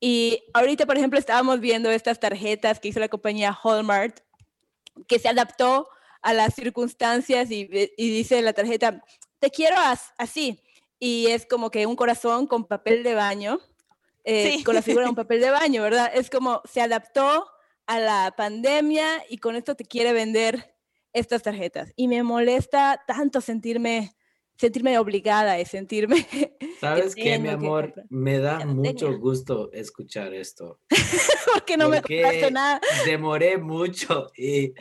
Y 0.00 0.42
ahorita, 0.52 0.86
por 0.86 0.96
ejemplo, 0.96 1.18
estábamos 1.18 1.60
viendo 1.60 1.90
estas 1.90 2.20
tarjetas 2.20 2.80
que 2.80 2.88
hizo 2.88 3.00
la 3.00 3.08
compañía 3.08 3.56
Hallmark, 3.64 4.22
que 5.08 5.18
se 5.18 5.28
adaptó 5.28 5.88
a 6.22 6.32
las 6.34 6.54
circunstancias 6.54 7.50
y, 7.50 7.68
y 7.96 8.10
dice 8.10 8.42
la 8.42 8.52
tarjeta, 8.52 9.02
te 9.38 9.50
quiero 9.50 9.76
as- 9.78 10.12
así. 10.18 10.62
Y 10.98 11.26
es 11.28 11.46
como 11.46 11.70
que 11.70 11.86
un 11.86 11.96
corazón 11.96 12.46
con 12.46 12.64
papel 12.64 13.02
de 13.02 13.14
baño, 13.14 13.60
eh, 14.24 14.52
Sí. 14.56 14.64
con 14.64 14.74
la 14.74 14.82
figura 14.82 15.04
de 15.04 15.10
un 15.10 15.16
papel 15.24 15.40
de 15.40 15.50
baño, 15.50 15.82
¿verdad? 15.82 16.10
Es 16.14 16.30
como 16.30 16.62
se 16.70 16.80
adaptó 16.80 17.46
a 17.86 17.98
la 18.00 18.34
pandemia 18.36 19.06
y 19.30 19.38
con 19.38 19.54
esto 19.56 19.76
te 19.76 19.84
quiere 19.84 20.12
vender 20.12 20.74
estas 21.12 21.42
tarjetas. 21.42 21.92
Y 21.96 22.08
me 22.08 22.22
molesta 22.22 23.02
tanto 23.06 23.40
sentirme, 23.40 24.16
sentirme 24.56 24.98
obligada 24.98 25.58
y 25.60 25.64
sentirme... 25.64 26.26
¿Sabes 26.80 27.14
qué, 27.14 27.38
mi 27.38 27.48
que 27.48 27.54
amor? 27.54 27.94
Me 28.08 28.38
da 28.38 28.64
mucho 28.64 29.06
tenía. 29.06 29.18
gusto 29.18 29.70
escuchar 29.72 30.34
esto. 30.34 30.80
porque 31.52 31.76
no 31.76 31.88
me 31.88 32.02
compraste 32.02 32.50
nada. 32.50 32.80
Demoré 33.04 33.58
mucho 33.58 34.30
y, 34.36 34.66
y 34.66 34.74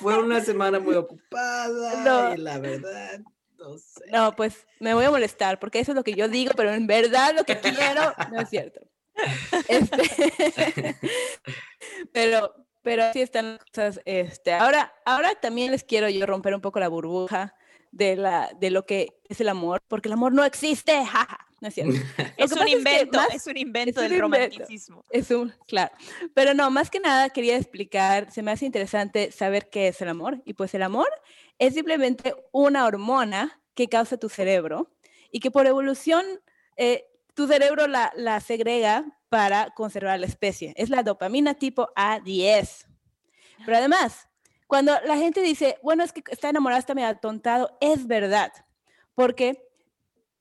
fue 0.00 0.18
una 0.18 0.40
semana 0.40 0.78
muy 0.80 0.94
ocupada 0.94 2.02
No. 2.04 2.34
y 2.34 2.38
la 2.38 2.58
verdad, 2.58 3.20
no 3.58 3.78
sé. 3.78 4.04
No, 4.10 4.34
pues 4.34 4.66
me 4.80 4.94
voy 4.94 5.04
a 5.04 5.10
molestar 5.10 5.58
porque 5.58 5.80
eso 5.80 5.92
es 5.92 5.96
lo 5.96 6.04
que 6.04 6.14
yo 6.14 6.28
digo, 6.28 6.52
pero 6.56 6.72
en 6.72 6.86
verdad 6.86 7.34
lo 7.36 7.44
que 7.44 7.58
quiero 7.58 8.12
no 8.30 8.40
es 8.40 8.48
cierto. 8.48 8.80
Este, 9.68 10.96
pero, 12.12 12.54
pero 12.82 13.04
así 13.04 13.20
están 13.20 13.52
las 13.52 13.64
cosas. 13.64 14.00
Este, 14.06 14.52
ahora, 14.52 14.94
ahora 15.04 15.34
también 15.34 15.70
les 15.70 15.84
quiero 15.84 16.08
yo 16.08 16.24
romper 16.26 16.54
un 16.54 16.62
poco 16.62 16.80
la 16.80 16.88
burbuja 16.88 17.54
de, 17.92 18.16
la, 18.16 18.50
de 18.58 18.70
lo 18.70 18.84
que 18.84 19.20
es 19.28 19.40
el 19.40 19.48
amor, 19.48 19.80
porque 19.86 20.08
el 20.08 20.14
amor 20.14 20.32
no 20.32 20.44
existe, 20.44 20.92
jaja, 21.04 21.46
no 21.60 21.68
es 21.68 21.74
cierto. 21.74 21.94
Es 22.36 22.50
un 22.52 22.58
que 22.64 22.70
invento, 22.72 23.18
más- 23.18 23.34
es 23.34 23.46
un 23.46 23.56
invento 23.56 24.00
un 24.00 24.08
del 24.08 24.12
invento. 24.16 24.36
romanticismo. 24.56 25.04
Es 25.10 25.30
un, 25.30 25.54
claro. 25.68 25.92
Pero 26.34 26.54
no, 26.54 26.70
más 26.70 26.90
que 26.90 26.98
nada 26.98 27.30
quería 27.30 27.56
explicar, 27.56 28.30
se 28.32 28.42
me 28.42 28.50
hace 28.50 28.66
interesante 28.66 29.30
saber 29.30 29.70
qué 29.70 29.88
es 29.88 30.00
el 30.02 30.08
amor. 30.08 30.42
Y 30.44 30.54
pues 30.54 30.74
el 30.74 30.82
amor 30.82 31.08
es 31.58 31.74
simplemente 31.74 32.34
una 32.50 32.84
hormona 32.86 33.60
que 33.74 33.88
causa 33.88 34.16
tu 34.16 34.28
cerebro 34.28 34.90
y 35.30 35.38
que 35.40 35.50
por 35.50 35.66
evolución 35.66 36.24
eh, 36.76 37.04
tu 37.34 37.46
cerebro 37.46 37.86
la, 37.86 38.12
la 38.16 38.40
segrega 38.40 39.04
para 39.28 39.70
conservar 39.70 40.18
la 40.18 40.26
especie. 40.26 40.74
Es 40.76 40.90
la 40.90 41.02
dopamina 41.02 41.54
tipo 41.54 41.88
A10. 41.96 42.86
Pero 43.64 43.76
además, 43.76 44.28
cuando 44.72 44.98
la 45.04 45.18
gente 45.18 45.42
dice, 45.42 45.76
bueno, 45.82 46.02
es 46.02 46.14
que 46.14 46.22
está 46.30 46.48
enamorado, 46.48 46.78
está 46.80 46.94
medio 46.94 47.08
atontado, 47.08 47.76
es 47.82 48.06
verdad. 48.06 48.50
Porque, 49.14 49.62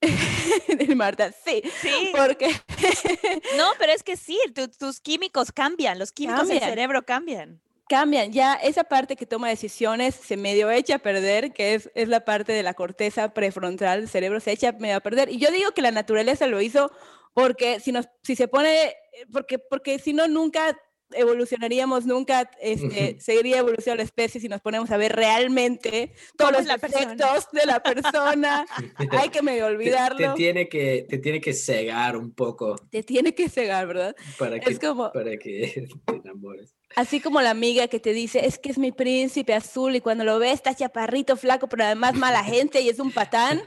Marta, 0.96 1.34
sí, 1.44 1.62
Sí, 1.82 2.14
porque 2.18 2.48
no, 3.58 3.66
pero 3.78 3.92
es 3.92 4.04
que 4.04 4.16
sí, 4.16 4.40
tu- 4.56 4.70
tus 4.70 5.02
químicos 5.02 5.52
cambian, 5.52 6.00
los 6.00 6.14
químicos 6.14 6.48
del 6.48 6.60
Cambian. 6.60 6.70
cerebro 6.70 7.04
cambian. 7.06 7.62
cambian. 7.90 8.32
Ya 8.32 8.54
esa 8.54 8.86
parte 8.86 9.18
que 9.18 9.26
toma 9.26 9.50
decisiones 9.50 10.16
se 10.16 10.38
medio 10.38 10.72
echa 10.72 10.96
a 10.96 11.00
perder, 11.00 11.52
que 11.52 11.74
es, 11.74 11.92
es 11.94 12.08
la 12.08 12.24
parte 12.24 12.54
de 12.54 12.64
la 12.64 12.74
corteza 12.74 13.34
prefrontal 13.34 14.00
del 14.00 14.10
cerebro, 14.10 14.40
se 14.40 14.54
echa 14.54 14.72
medio 14.72 14.96
a 14.96 15.02
perder. 15.02 15.28
Y 15.28 15.40
yo 15.40 15.52
digo 15.52 15.72
que 15.72 15.82
la 15.82 15.92
naturaleza 15.92 16.48
lo 16.48 16.62
hizo 16.62 16.90
porque 17.34 17.82
si, 17.82 17.92
nos, 17.92 18.08
si 18.24 18.38
se 18.38 18.48
pone, 18.48 18.96
porque, 19.34 19.60
porque 19.60 20.00
si 20.00 20.14
no, 20.14 20.30
nunca 20.30 20.78
evolucionaríamos, 21.14 22.06
nunca 22.06 22.50
este, 22.62 23.20
seguiría 23.20 23.60
evolucionando 23.60 24.02
la 24.02 24.06
especie 24.06 24.42
si 24.42 24.50
nos 24.50 24.62
ponemos 24.62 24.90
a 24.92 24.98
ver 24.98 25.14
realmente 25.16 26.14
todos 26.38 26.52
¿Cómo 26.52 26.64
los 26.64 26.82
defectos 26.82 27.48
de 27.52 27.66
la 27.66 27.82
persona. 27.82 28.66
Hay 29.12 29.30
que 29.30 29.42
medio 29.42 29.68
Te, 29.68 29.74
olvidarlo. 29.74 30.18
te 30.18 30.28
Te, 30.30 30.34
tiene 30.36 30.70
que, 30.70 31.06
te 31.08 31.18
tiene 31.18 31.42
que 31.42 31.54
cegar 31.54 32.18
un 32.18 32.34
poco 32.34 32.76
tiene 33.04 33.36
que 33.36 33.50
cegar, 33.50 33.88
¿verdad? 33.88 34.16
para 34.38 34.60
que, 34.60 34.72
Es 34.72 34.80
como, 34.80 35.12
para 35.12 35.38
que 35.38 35.88
te 36.06 36.16
enamores. 36.16 36.76
Así 36.96 37.22
como 37.22 37.42
la 37.42 37.52
amiga 37.52 37.88
que 37.88 38.00
te 38.00 38.14
dice, 38.14 38.46
es 38.46 38.60
que 38.60 38.70
es 38.70 38.78
mi 38.78 38.92
príncipe 38.92 39.54
azul 39.54 39.96
y 39.96 40.02
cuando 40.02 40.24
lo 40.24 40.40
ves 40.40 40.54
está 40.54 40.76
chaparrito, 40.76 41.38
flaco, 41.38 41.68
pero 41.68 41.86
además 41.86 42.16
mala 42.16 42.44
gente 42.44 42.82
y 42.82 42.90
es 42.90 43.00
un 43.00 43.12
patán, 43.12 43.62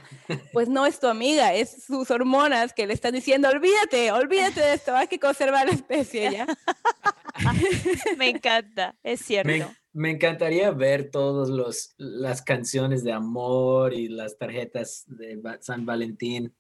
pues 0.52 0.68
no 0.68 0.86
es 0.86 1.00
tu 1.00 1.06
amiga, 1.06 1.54
es 1.54 1.84
sus 1.84 2.10
hormonas 2.10 2.72
que 2.72 2.86
le 2.86 2.94
están 2.94 3.14
diciendo, 3.14 3.48
olvídate, 3.48 4.12
olvídate 4.12 4.60
de 4.60 4.74
esto, 4.74 4.94
hay 4.94 5.06
que 5.06 5.18
conservar 5.18 5.66
la 5.66 5.72
especie 5.72 6.32
ya. 6.32 6.46
Me 8.18 8.28
encanta, 8.28 8.94
es 9.02 9.20
cierto. 9.20 9.48
Me, 9.48 9.66
me 9.92 10.10
encantaría 10.10 10.70
ver 10.70 11.10
todas 11.10 11.48
los 11.48 11.94
las 11.96 12.42
canciones 12.42 13.02
de 13.04 13.12
amor 13.12 13.92
y 13.92 14.08
las 14.08 14.38
tarjetas 14.38 15.04
de 15.06 15.40
San 15.60 15.84
Valentín 15.86 16.54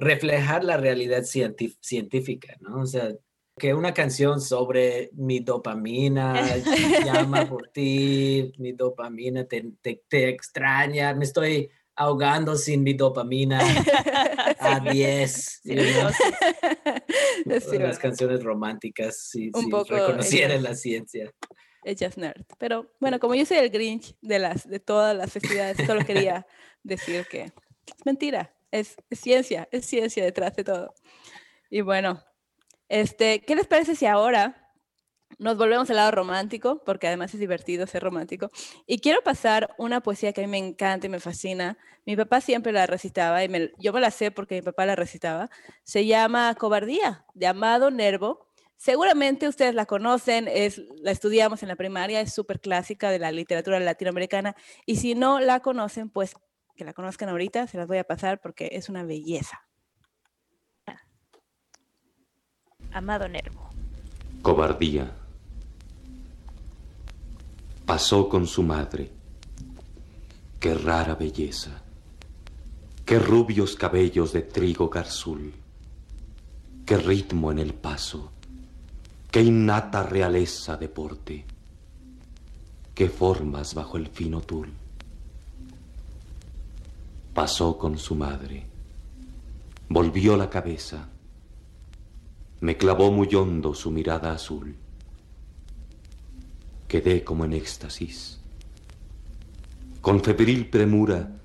reflejar 0.00 0.64
la 0.64 0.78
realidad 0.78 1.24
científica, 1.24 2.56
¿no? 2.60 2.80
O 2.80 2.86
sea, 2.86 3.12
que 3.60 3.74
una 3.74 3.94
canción 3.94 4.40
sobre 4.40 5.10
mi 5.12 5.40
dopamina 5.40 6.34
llama 7.04 7.46
por 7.46 7.68
ti, 7.68 8.52
mi 8.58 8.72
dopamina 8.72 9.44
te, 9.44 9.72
te, 9.80 10.02
te 10.08 10.30
extraña, 10.30 11.14
me 11.14 11.24
estoy 11.24 11.70
ahogando 11.94 12.56
sin 12.56 12.82
mi 12.82 12.94
dopamina 12.94 13.60
a 14.58 14.80
10. 14.80 15.60
Sí? 15.62 15.76
Sí, 17.68 17.78
las 17.78 17.98
canciones 17.98 18.44
románticas, 18.44 19.16
si, 19.16 19.50
Un 19.54 19.64
si 19.64 19.70
poco 19.70 19.94
reconocieran 19.94 20.52
ellas. 20.52 20.62
la 20.62 20.74
ciencia. 20.74 21.34
Ella 21.82 22.06
es 22.06 22.16
nerd. 22.16 22.44
Pero 22.58 22.92
bueno, 23.00 23.18
como 23.18 23.34
yo 23.34 23.44
soy 23.44 23.58
el 23.58 23.70
Grinch 23.70 24.14
de, 24.20 24.38
las, 24.38 24.68
de 24.68 24.78
todas 24.78 25.16
las 25.16 25.32
festividades, 25.32 25.84
solo 25.86 26.04
quería 26.04 26.46
decir 26.82 27.26
que 27.28 27.44
es 27.44 28.04
mentira, 28.04 28.54
es, 28.70 28.96
es 29.08 29.20
ciencia, 29.20 29.68
es 29.72 29.86
ciencia 29.86 30.22
detrás 30.22 30.54
de 30.54 30.64
todo. 30.64 30.94
Y 31.70 31.80
bueno, 31.80 32.22
este, 32.90 33.40
¿qué 33.42 33.54
les 33.54 33.68
parece 33.68 33.94
si 33.94 34.04
ahora 34.04 34.74
nos 35.38 35.56
volvemos 35.56 35.88
al 35.90 35.96
lado 35.96 36.10
romántico? 36.10 36.82
Porque 36.84 37.06
además 37.06 37.32
es 37.32 37.38
divertido 37.38 37.86
ser 37.86 38.02
romántico. 38.02 38.50
Y 38.84 38.98
quiero 38.98 39.22
pasar 39.22 39.74
una 39.78 40.00
poesía 40.00 40.32
que 40.32 40.42
a 40.42 40.44
mí 40.44 40.50
me 40.50 40.58
encanta 40.58 41.06
y 41.06 41.10
me 41.10 41.20
fascina. 41.20 41.78
Mi 42.04 42.16
papá 42.16 42.40
siempre 42.40 42.72
la 42.72 42.86
recitaba 42.86 43.44
y 43.44 43.72
yo 43.78 43.92
me 43.92 44.00
la 44.00 44.10
sé 44.10 44.32
porque 44.32 44.56
mi 44.56 44.62
papá 44.62 44.86
la 44.86 44.96
recitaba. 44.96 45.50
Se 45.84 46.04
llama 46.04 46.52
Cobardía, 46.56 47.24
de 47.34 47.46
Amado 47.46 47.92
Nervo. 47.92 48.48
Seguramente 48.76 49.46
ustedes 49.46 49.74
la 49.74 49.86
conocen, 49.86 50.48
es, 50.48 50.82
la 51.00 51.12
estudiamos 51.12 51.62
en 51.62 51.68
la 51.68 51.76
primaria, 51.76 52.20
es 52.20 52.34
súper 52.34 52.60
clásica 52.60 53.10
de 53.10 53.20
la 53.20 53.30
literatura 53.30 53.78
latinoamericana. 53.78 54.56
Y 54.84 54.96
si 54.96 55.14
no 55.14 55.38
la 55.38 55.60
conocen, 55.60 56.10
pues 56.10 56.34
que 56.74 56.84
la 56.84 56.92
conozcan 56.92 57.28
ahorita, 57.28 57.68
se 57.68 57.78
las 57.78 57.86
voy 57.86 57.98
a 57.98 58.04
pasar 58.04 58.40
porque 58.40 58.70
es 58.72 58.88
una 58.88 59.04
belleza. 59.04 59.69
Amado 62.92 63.28
Nervo. 63.28 63.70
Cobardía. 64.42 65.12
Pasó 67.86 68.28
con 68.28 68.46
su 68.46 68.62
madre. 68.62 69.10
Qué 70.58 70.74
rara 70.74 71.14
belleza. 71.14 71.82
Qué 73.04 73.18
rubios 73.18 73.76
cabellos 73.76 74.32
de 74.32 74.42
trigo 74.42 74.88
garzul. 74.88 75.52
Qué 76.84 76.96
ritmo 76.96 77.52
en 77.52 77.60
el 77.60 77.74
paso. 77.74 78.32
Qué 79.30 79.42
innata 79.42 80.02
realeza 80.02 80.76
de 80.76 80.88
porte. 80.88 81.44
Qué 82.94 83.08
formas 83.08 83.74
bajo 83.74 83.96
el 83.96 84.08
fino 84.08 84.40
tul. 84.40 84.68
Pasó 87.32 87.78
con 87.78 87.98
su 87.98 88.16
madre. 88.16 88.66
Volvió 89.88 90.36
la 90.36 90.50
cabeza. 90.50 91.08
Me 92.60 92.76
clavó 92.76 93.10
muy 93.10 93.34
hondo 93.34 93.72
su 93.74 93.90
mirada 93.90 94.32
azul. 94.32 94.76
Quedé 96.86 97.24
como 97.24 97.46
en 97.46 97.54
éxtasis. 97.54 98.38
Con 100.02 100.22
febril 100.22 100.68
premura, 100.68 101.40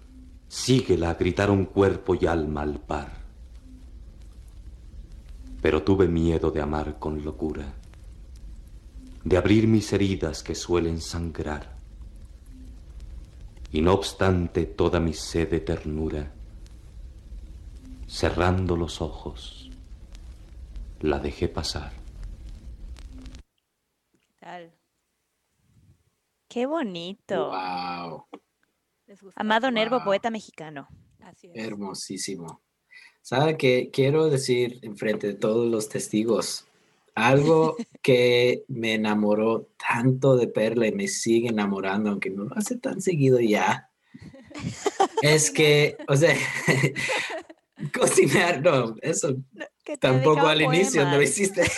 síguela, 0.47 1.13
gritaron 1.13 1.65
cuerpo 1.65 2.15
y 2.15 2.25
alma 2.25 2.63
al 2.63 2.80
par. 2.82 3.13
Pero 5.62 5.84
tuve 5.84 6.08
miedo 6.08 6.51
de 6.51 6.62
amar 6.62 6.99
con 6.99 7.23
locura, 7.23 7.73
de 9.23 9.38
abrir 9.38 9.67
mis 9.67 9.93
heridas 9.93 10.43
que 10.43 10.54
suelen 10.54 10.99
sangrar. 10.99 11.78
Y 13.71 13.82
no 13.82 13.93
obstante 13.93 14.65
toda 14.65 14.99
mi 14.99 15.13
sed 15.13 15.49
de 15.49 15.60
ternura, 15.62 16.32
cerrando 18.08 18.75
los 18.75 19.01
ojos, 19.01 19.64
la 21.01 21.19
dejé 21.19 21.47
pasar. 21.47 21.91
Tal. 24.39 24.71
Qué 26.47 26.65
bonito. 26.65 27.49
Wow. 27.49 28.25
Amado 29.36 29.71
Nervo, 29.71 29.97
Wow. 29.97 30.05
poeta 30.05 30.29
mexicano. 30.31 30.88
Así 31.21 31.47
es. 31.53 31.65
hermosísimo. 31.65 32.62
¿Sabe 33.21 33.58
qué? 33.58 33.89
Quiero 33.91 34.29
decir 34.29 34.77
enfrente 34.84 35.25
de 35.27 35.34
todos 35.34 35.67
los 35.69 35.89
testigos 35.89 36.67
algo 37.15 37.75
que 38.03 38.63
me 38.67 38.93
enamoró 38.93 39.69
tanto 39.79 40.36
de 40.38 40.47
Perla 40.47 40.86
y 40.88 40.91
me 40.91 41.08
sigue 41.08 41.49
enamorando, 41.49 42.12
aunque 42.12 42.29
no 42.29 42.43
lo 42.43 42.55
hace 42.55 42.77
tan 42.77 43.01
seguido 43.01 43.39
ya. 43.39 43.89
Es 45.21 45.49
que, 45.49 45.97
o 46.08 46.15
sea, 46.15 46.36
cocinar, 47.97 48.62
no, 48.62 48.95
eso 49.01 49.36
Que 49.86 49.98
Tampoco 49.98 50.48
al 50.48 50.62
inicio 50.62 51.06
no 51.06 51.15
lo 51.15 51.21
hiciste. 51.21 51.62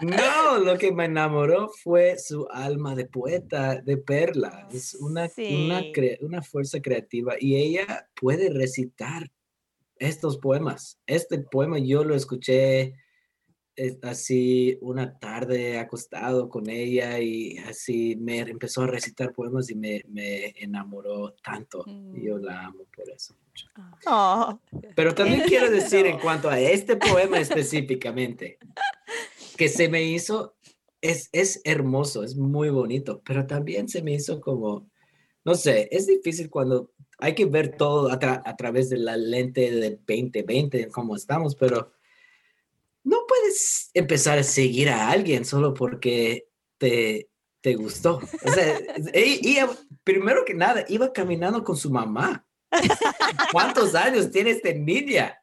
No, 0.00 0.58
lo 0.58 0.76
que 0.76 0.92
me 0.92 1.06
enamoró 1.06 1.68
fue 1.82 2.18
su 2.18 2.46
alma 2.50 2.94
de 2.94 3.06
poeta, 3.06 3.76
de 3.80 3.96
perla. 3.96 4.68
Es 4.70 4.94
una, 4.94 5.22
una, 5.22 5.80
Sí. 5.80 5.92
cre- 5.94 6.18
una 6.20 6.42
fuerza 6.42 6.80
creativa 6.82 7.34
y 7.38 7.56
ella 7.56 8.06
puede 8.20 8.50
recitar 8.50 9.30
estos 9.98 10.36
poemas. 10.36 10.98
Este 11.06 11.38
poema 11.38 11.78
yo 11.78 12.04
lo 12.04 12.14
escuché 12.14 12.96
eh, 13.76 13.98
así 14.02 14.76
una 14.82 15.18
tarde 15.18 15.78
acostado 15.78 16.48
con 16.50 16.68
ella 16.68 17.18
y 17.20 17.56
así 17.58 18.16
me 18.16 18.40
empezó 18.40 18.82
a 18.82 18.88
recitar 18.88 19.32
poemas 19.32 19.70
y 19.70 19.74
me, 19.74 20.02
me 20.08 20.48
enamoró 20.62 21.34
tanto. 21.42 21.84
Yo 22.12 22.36
la 22.38 22.66
amo 22.66 22.84
por 22.94 23.08
eso. 23.08 23.34
Oh, 24.06 24.58
Pero 24.94 25.14
también 25.14 25.42
quiero 25.46 25.70
decir 25.70 26.06
en 26.06 26.18
cuanto 26.18 26.48
a 26.50 26.60
este 26.60 26.96
poema 26.96 27.38
específicamente, 27.38 28.58
que 29.56 29.68
se 29.68 29.88
me 29.88 30.02
hizo, 30.04 30.54
es, 31.00 31.28
es 31.32 31.60
hermoso, 31.64 32.22
es 32.22 32.36
muy 32.36 32.68
bonito, 32.70 33.22
pero 33.24 33.46
también 33.46 33.88
se 33.88 34.02
me 34.02 34.12
hizo 34.14 34.40
como, 34.40 34.88
no 35.44 35.54
sé, 35.54 35.88
es 35.90 36.06
difícil 36.06 36.50
cuando 36.50 36.90
hay 37.18 37.34
que 37.34 37.46
ver 37.46 37.76
todo 37.76 38.10
a, 38.10 38.18
tra- 38.18 38.42
a 38.44 38.56
través 38.56 38.90
de 38.90 38.98
la 38.98 39.16
lente 39.16 39.70
del 39.70 39.96
2020, 40.06 40.88
como 40.88 41.16
estamos, 41.16 41.54
pero 41.54 41.92
no 43.04 43.18
puedes 43.28 43.90
empezar 43.94 44.38
a 44.38 44.42
seguir 44.42 44.88
a 44.88 45.10
alguien 45.10 45.44
solo 45.44 45.74
porque 45.74 46.48
te, 46.78 47.28
te 47.60 47.74
gustó. 47.74 48.20
O 48.44 48.50
sea, 48.50 48.78
e- 49.12 49.40
ella, 49.42 49.68
primero 50.02 50.44
que 50.44 50.54
nada, 50.54 50.84
iba 50.88 51.12
caminando 51.12 51.62
con 51.64 51.76
su 51.76 51.90
mamá. 51.90 52.46
¿Cuántos 53.52 53.94
años 53.94 54.30
tiene 54.30 54.50
esta 54.50 54.72
niña? 54.72 55.38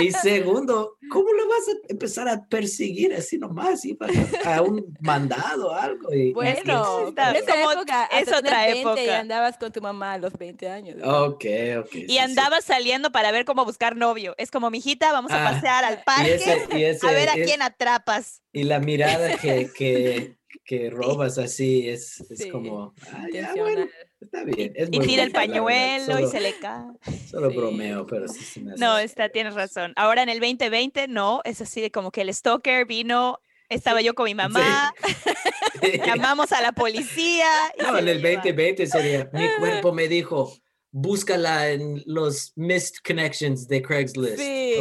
Y 0.00 0.10
segundo, 0.10 0.96
¿cómo 1.08 1.32
lo 1.32 1.46
vas 1.48 1.68
a 1.68 1.72
empezar 1.92 2.28
a 2.28 2.44
perseguir 2.48 3.14
así 3.14 3.38
nomás? 3.38 3.84
Iba 3.84 4.08
a 4.44 4.60
un 4.60 4.92
mandado 5.00 5.68
o 5.68 5.72
algo. 5.72 6.12
Y, 6.12 6.30
y 6.30 6.32
Bueno, 6.32 6.50
esa 6.50 6.62
como- 6.82 7.70
época, 7.72 8.06
es 8.06 8.26
otra 8.32 8.66
20 8.66 8.78
y 8.78 8.80
época. 9.04 9.18
andabas 9.20 9.56
con 9.56 9.70
tu 9.70 9.80
mamá 9.80 10.14
a 10.14 10.18
los 10.18 10.32
20 10.36 10.68
años. 10.68 10.96
¿no? 10.96 11.24
Ok, 11.26 11.44
ok. 11.78 11.88
sí, 11.92 12.04
Y 12.08 12.12
sí. 12.14 12.18
andaba 12.18 12.60
saliendo 12.60 13.12
para 13.12 13.30
ver 13.30 13.44
cómo 13.44 13.64
buscar 13.64 13.94
novio. 13.94 14.34
Es 14.36 14.50
como, 14.50 14.68
mijita, 14.68 15.12
vamos 15.12 15.30
a 15.30 15.46
Ah, 15.46 15.52
pasear 15.52 15.84
al 15.84 15.94
Y, 15.94 16.02
parque 16.04 16.34
ese- 16.34 16.78
y 16.78 16.84
ese- 16.84 17.06
a 17.06 17.12
ver 17.12 17.28
a 17.28 17.34
es- 17.34 17.46
quién 17.46 17.62
atrapas. 17.62 18.42
y 18.52 18.64
la 18.64 18.80
mirada 18.80 19.36
que, 19.38 19.70
que, 19.72 20.38
que 20.64 20.90
robas 20.90 21.38
así 21.38 21.88
es, 21.88 22.20
es 22.32 22.38
Sí, 22.38 22.50
como, 22.50 22.94
ah, 23.12 23.26
ya, 23.32 23.52
bueno, 23.56 23.86
está 24.26 24.44
bien. 24.44 24.72
es 24.76 24.88
Y 24.92 24.98
muy 24.98 25.06
tira 25.06 25.22
el 25.22 25.32
pañuelo 25.32 26.20
y 26.20 26.26
se 26.28 26.40
le 26.40 26.54
cae. 26.58 26.84
Solo 27.30 27.50
Sí. 27.50 27.56
bromeo, 27.56 28.06
pero 28.06 28.28
sí 28.28 28.44
se 28.44 28.60
me 28.60 28.72
hace- 28.72 28.80
No, 28.84 28.98
está, 28.98 29.28
tienes 29.30 29.54
razón. 29.54 29.92
Ahora 29.96 30.22
en 30.22 30.28
el 30.28 30.38
2020, 30.40 31.08
no, 31.08 31.40
es 31.44 31.60
así 31.60 31.80
de 31.80 31.90
como 31.90 32.10
que 32.10 32.20
el 32.22 32.32
stalker 32.34 32.84
vino 32.86 33.40
Estaba 33.68 34.00
yo 34.00 34.14
con 34.14 34.26
mi 34.26 34.34
mamá, 34.36 34.94
llamamos 36.06 36.52
a 36.52 36.60
la 36.62 36.70
policía. 36.70 37.46
y 37.76 37.82
No, 37.82 37.98
en 37.98 38.06
el 38.08 38.18
llevaron. 38.18 38.36
2020 38.44 38.86
sería, 38.86 39.28
mi 39.32 39.48
cuerpo 39.58 39.92
me 39.92 40.06
dijo, 40.06 40.52
búscala 40.92 41.70
en 41.70 42.00
los 42.06 42.52
missed 42.56 42.98
connections 43.04 43.66
de 43.66 43.82
Craigslist. 43.82 44.38
Sí. 44.38 44.74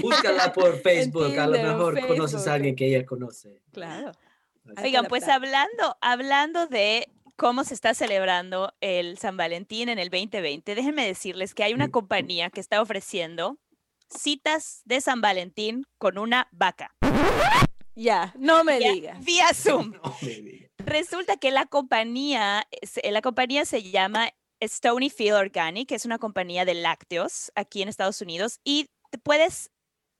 Búscala 0.00 0.52
por 0.54 0.80
Facebook, 0.80 1.36
a 1.36 1.46
lo 1.48 1.60
mejor 1.60 2.06
conoces 2.06 2.46
a 2.46 2.54
alguien 2.54 2.76
que 2.76 2.86
ella 2.86 3.04
conoce. 3.04 3.60
Claro. 3.72 4.12
Oigan, 4.82 5.06
pues 5.06 5.26
hablando, 5.26 5.96
hablando 6.00 6.68
de 6.68 7.08
cómo 7.36 7.64
se 7.64 7.74
está 7.74 7.94
celebrando 7.94 8.72
el 8.80 9.18
San 9.18 9.36
Valentín 9.36 9.88
en 9.88 9.98
el 9.98 10.10
2020, 10.10 10.74
déjenme 10.74 11.06
decirles 11.06 11.54
que 11.54 11.64
hay 11.64 11.74
una 11.74 11.90
compañía 11.90 12.50
que 12.50 12.60
está 12.60 12.80
ofreciendo 12.82 13.58
citas 14.08 14.82
de 14.84 15.00
San 15.00 15.20
Valentín 15.20 15.84
con 15.98 16.18
una 16.18 16.48
vaca. 16.52 16.94
Ya, 17.94 18.32
no 18.38 18.64
me 18.64 18.78
vía- 18.78 18.92
digas. 18.92 19.24
Vía 19.24 19.46
Zoom. 19.54 19.92
No 19.92 20.16
me 20.22 20.28
digas. 20.28 20.70
Resulta 20.78 21.36
que 21.36 21.50
la 21.50 21.66
compañía, 21.66 22.66
es- 22.70 23.00
la 23.02 23.22
compañía 23.22 23.64
se 23.64 23.82
llama 23.82 24.30
Stonyfield 24.62 25.34
Organic, 25.36 25.88
que 25.88 25.94
es 25.96 26.04
una 26.04 26.18
compañía 26.18 26.64
de 26.64 26.74
lácteos 26.74 27.50
aquí 27.54 27.82
en 27.82 27.88
Estados 27.88 28.20
Unidos, 28.20 28.60
y 28.64 28.88
te 29.10 29.18
puedes 29.18 29.70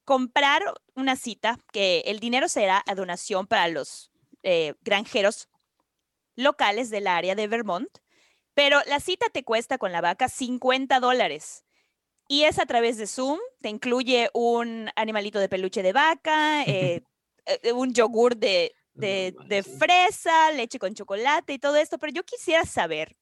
comprar 0.04 0.62
una 0.94 1.16
cita 1.16 1.58
que 1.72 2.00
el 2.06 2.18
dinero 2.18 2.48
será 2.48 2.82
a 2.86 2.94
donación 2.94 3.46
para 3.46 3.68
los 3.68 4.10
eh, 4.42 4.74
granjeros 4.82 5.48
locales 6.36 6.90
del 6.90 7.06
área 7.06 7.34
de 7.34 7.48
Vermont, 7.48 7.88
pero 8.54 8.80
la 8.86 9.00
cita 9.00 9.26
te 9.32 9.44
cuesta 9.44 9.78
con 9.78 9.92
la 9.92 10.00
vaca 10.00 10.28
50 10.28 11.00
dólares. 11.00 11.64
Y 12.28 12.44
es 12.44 12.58
a 12.58 12.66
través 12.66 12.96
de 12.96 13.06
Zoom, 13.06 13.38
te 13.60 13.68
incluye 13.68 14.30
un 14.32 14.90
animalito 14.96 15.38
de 15.38 15.48
peluche 15.48 15.82
de 15.82 15.92
vaca, 15.92 16.62
eh, 16.64 17.02
eh, 17.46 17.72
un 17.72 17.92
yogur 17.92 18.36
de, 18.36 18.72
de, 18.94 19.34
de 19.46 19.62
fresa, 19.62 20.52
leche 20.52 20.78
con 20.78 20.94
chocolate 20.94 21.54
y 21.54 21.58
todo 21.58 21.76
esto, 21.76 21.98
pero 21.98 22.12
yo 22.12 22.22
quisiera 22.24 22.64
saber 22.64 23.16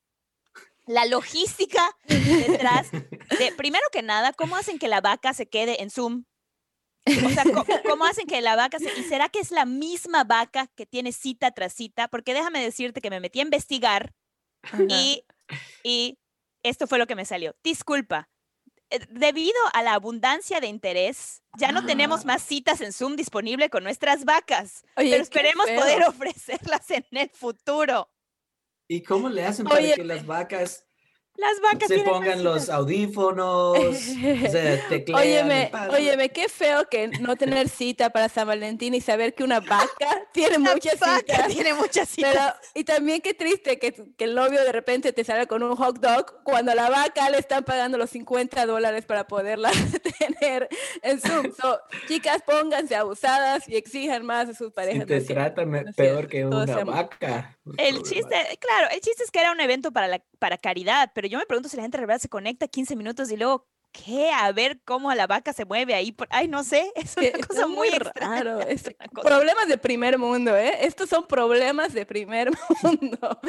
la 0.86 1.06
logística 1.06 1.96
detrás 2.06 2.90
de, 2.90 3.52
primero 3.56 3.84
que 3.92 4.02
nada, 4.02 4.32
cómo 4.32 4.56
hacen 4.56 4.78
que 4.78 4.88
la 4.88 5.00
vaca 5.00 5.32
se 5.34 5.48
quede 5.48 5.82
en 5.82 5.90
Zoom. 5.90 6.24
O 7.26 7.30
sea, 7.30 7.44
¿cómo, 7.44 7.64
cómo 7.86 8.04
hacen 8.04 8.26
que 8.26 8.40
la 8.40 8.56
vaca 8.56 8.78
se... 8.78 8.92
¿Y 8.98 9.04
será 9.04 9.28
que 9.28 9.40
es 9.40 9.50
la 9.50 9.64
misma 9.66 10.24
vaca 10.24 10.66
que 10.76 10.86
tiene 10.86 11.12
cita 11.12 11.50
tras 11.52 11.72
cita? 11.72 12.08
Porque 12.08 12.34
déjame 12.34 12.62
decirte 12.62 13.00
que 13.00 13.10
me 13.10 13.20
metí 13.20 13.40
a 13.40 13.42
investigar 13.44 14.12
y, 14.88 15.24
y 15.82 16.18
esto 16.62 16.86
fue 16.86 16.98
lo 16.98 17.06
que 17.06 17.14
me 17.14 17.24
salió. 17.24 17.54
Disculpa. 17.64 18.28
eh, 18.90 19.00
Debido 19.10 19.56
a 19.72 19.82
la 19.82 19.94
abundancia 19.94 20.60
de 20.60 20.66
interés, 20.66 21.42
ya 21.58 21.72
no 21.72 21.86
tenemos 21.86 22.22
Ah. 22.22 22.26
más 22.26 22.42
citas 22.42 22.80
en 22.80 22.92
Zoom 22.92 23.16
disponible 23.16 23.70
con 23.70 23.82
nuestras 23.84 24.24
vacas, 24.24 24.82
Oye, 24.96 25.10
pero 25.10 25.22
esperemos 25.22 25.66
poder 25.70 26.02
ofrecerlas 26.08 26.90
en 26.90 27.06
el 27.12 27.30
futuro. 27.30 28.10
¿Y 28.88 29.02
cómo 29.02 29.28
le 29.28 29.44
hacen 29.44 29.66
para 29.66 29.80
Oye, 29.80 29.94
que 29.94 30.04
las 30.04 30.26
vacas 30.26 30.84
Las 31.40 31.60
vacas 31.62 31.88
se 31.88 32.00
pongan 32.00 32.44
los 32.44 32.68
audífonos, 32.68 33.78
o 33.78 33.94
sea, 34.50 34.78
teclean? 34.90 35.18
Óyeme, 35.18 35.72
óyeme, 35.90 36.28
qué 36.28 36.50
feo 36.50 36.86
que 36.90 37.08
no 37.08 37.34
tener 37.36 37.70
cita 37.70 38.10
para 38.10 38.28
San 38.28 38.46
Valentín 38.46 38.92
y 38.94 39.00
saber 39.00 39.34
que 39.34 39.42
una 39.42 39.60
vaca 39.60 39.88
tiene 40.32 40.58
La 40.58 40.74
muchas 40.74 41.00
vaca 41.00 41.18
citas. 41.18 41.48
tiene 41.48 41.72
muchas 41.72 42.08
citas. 42.10 42.32
Pero, 42.34 42.70
y 42.74 42.84
también 42.84 43.22
qué 43.22 43.32
triste 43.32 43.78
que, 43.78 43.92
que 43.92 44.24
el 44.24 44.34
novio 44.34 44.62
de 44.62 44.70
repente 44.70 45.14
te 45.14 45.24
salga 45.24 45.46
con 45.46 45.62
un 45.62 45.76
hot 45.76 45.98
dog 45.98 46.42
cuando 46.42 46.72
a 46.72 46.74
la 46.74 46.90
vaca 46.90 47.30
le 47.30 47.38
están 47.38 47.64
pagando 47.64 47.96
los 47.96 48.10
50 48.10 48.66
dólares 48.66 49.06
para 49.06 49.26
poderla 49.26 49.70
tener 50.18 50.68
en 51.02 51.20
Zoom. 51.20 51.54
So, 51.58 51.80
chicas, 52.06 52.42
pónganse 52.44 52.96
abusadas 52.96 53.66
y 53.66 53.76
exijan 53.76 54.26
más 54.26 54.50
a 54.50 54.54
sus 54.54 54.68
Si 54.68 54.72
parejas. 54.72 55.06
te 55.06 55.20
no 55.20 55.26
tratan 55.26 55.70
no 55.70 55.92
peor 55.96 56.28
que 56.28 56.44
una 56.44 56.84
vaca. 56.84 57.56
El 57.78 58.02
chiste, 58.02 58.36
claro, 58.58 58.88
el 58.92 59.00
chiste 59.00 59.22
es 59.22 59.30
que 59.30 59.40
era 59.40 59.52
un 59.52 59.60
evento 59.60 59.90
para, 59.92 60.08
la, 60.08 60.22
para 60.40 60.58
caridad, 60.58 61.12
pero 61.14 61.28
yo 61.28 61.38
me 61.38 61.46
pregunto 61.46 61.68
si 61.68 61.76
la 61.76 61.82
gente 61.84 61.98
de 61.98 62.06
verdad 62.06 62.20
se 62.20 62.28
conecta 62.28 62.66
15 62.66 62.96
minutos 62.96 63.30
y 63.30 63.36
luego, 63.36 63.68
¿qué? 63.92 64.30
A 64.32 64.50
ver 64.52 64.80
cómo 64.84 65.12
la 65.14 65.26
vaca 65.26 65.52
se 65.52 65.64
mueve 65.64 65.94
ahí. 65.94 66.12
Por... 66.12 66.28
Ay, 66.30 66.46
no 66.48 66.62
sé, 66.64 66.90
es 66.96 67.16
una 67.16 67.26
que 67.30 67.40
cosa 67.40 67.52
está 67.60 67.66
muy 67.66 67.88
extraña. 67.88 68.42
raro. 68.44 68.60
es 68.68 68.84
una 68.84 69.08
cosa- 69.08 69.28
problemas 69.28 69.68
de 69.68 69.78
primer 69.78 70.16
mundo, 70.18 70.56
¿eh? 70.56 70.72
Estos 70.86 71.08
son 71.10 71.26
problemas 71.26 71.92
de 71.92 72.06
primer 72.06 72.50
mundo. 72.82 73.40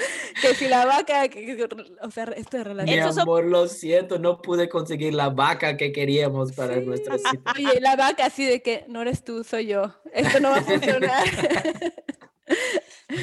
que 0.41 0.54
si 0.56 0.67
la 0.67 0.86
vaca, 0.86 1.27
que- 1.30 1.45
que- 1.56 1.67
o 2.01 2.12
sea, 2.12 2.23
esto 2.36 2.58
es 2.58 2.63
Mi 2.65 2.69
relativo. 2.73 3.12
Son- 3.13 3.21
amor, 3.21 3.45
lo 3.45 3.67
siento, 3.67 4.17
no 4.19 4.41
pude 4.41 4.67
conseguir 4.67 5.13
la 5.13 5.30
vaca 5.30 5.77
que 5.77 5.91
queríamos 5.91 6.51
para 6.54 6.75
nuestra 6.77 7.17
cita. 7.19 7.54
Oye, 7.56 7.80
la 7.80 7.95
vaca 7.95 8.25
así 8.25 8.43
de 8.45 8.62
que 8.62 8.84
no 8.88 9.01
eres 9.04 9.23
tú, 9.23 9.43
soy 9.43 9.67
yo. 9.67 9.93
Esto 10.12 10.39
no 10.39 10.49
va 10.49 10.58
a 10.58 10.62
funcionar. 10.63 11.23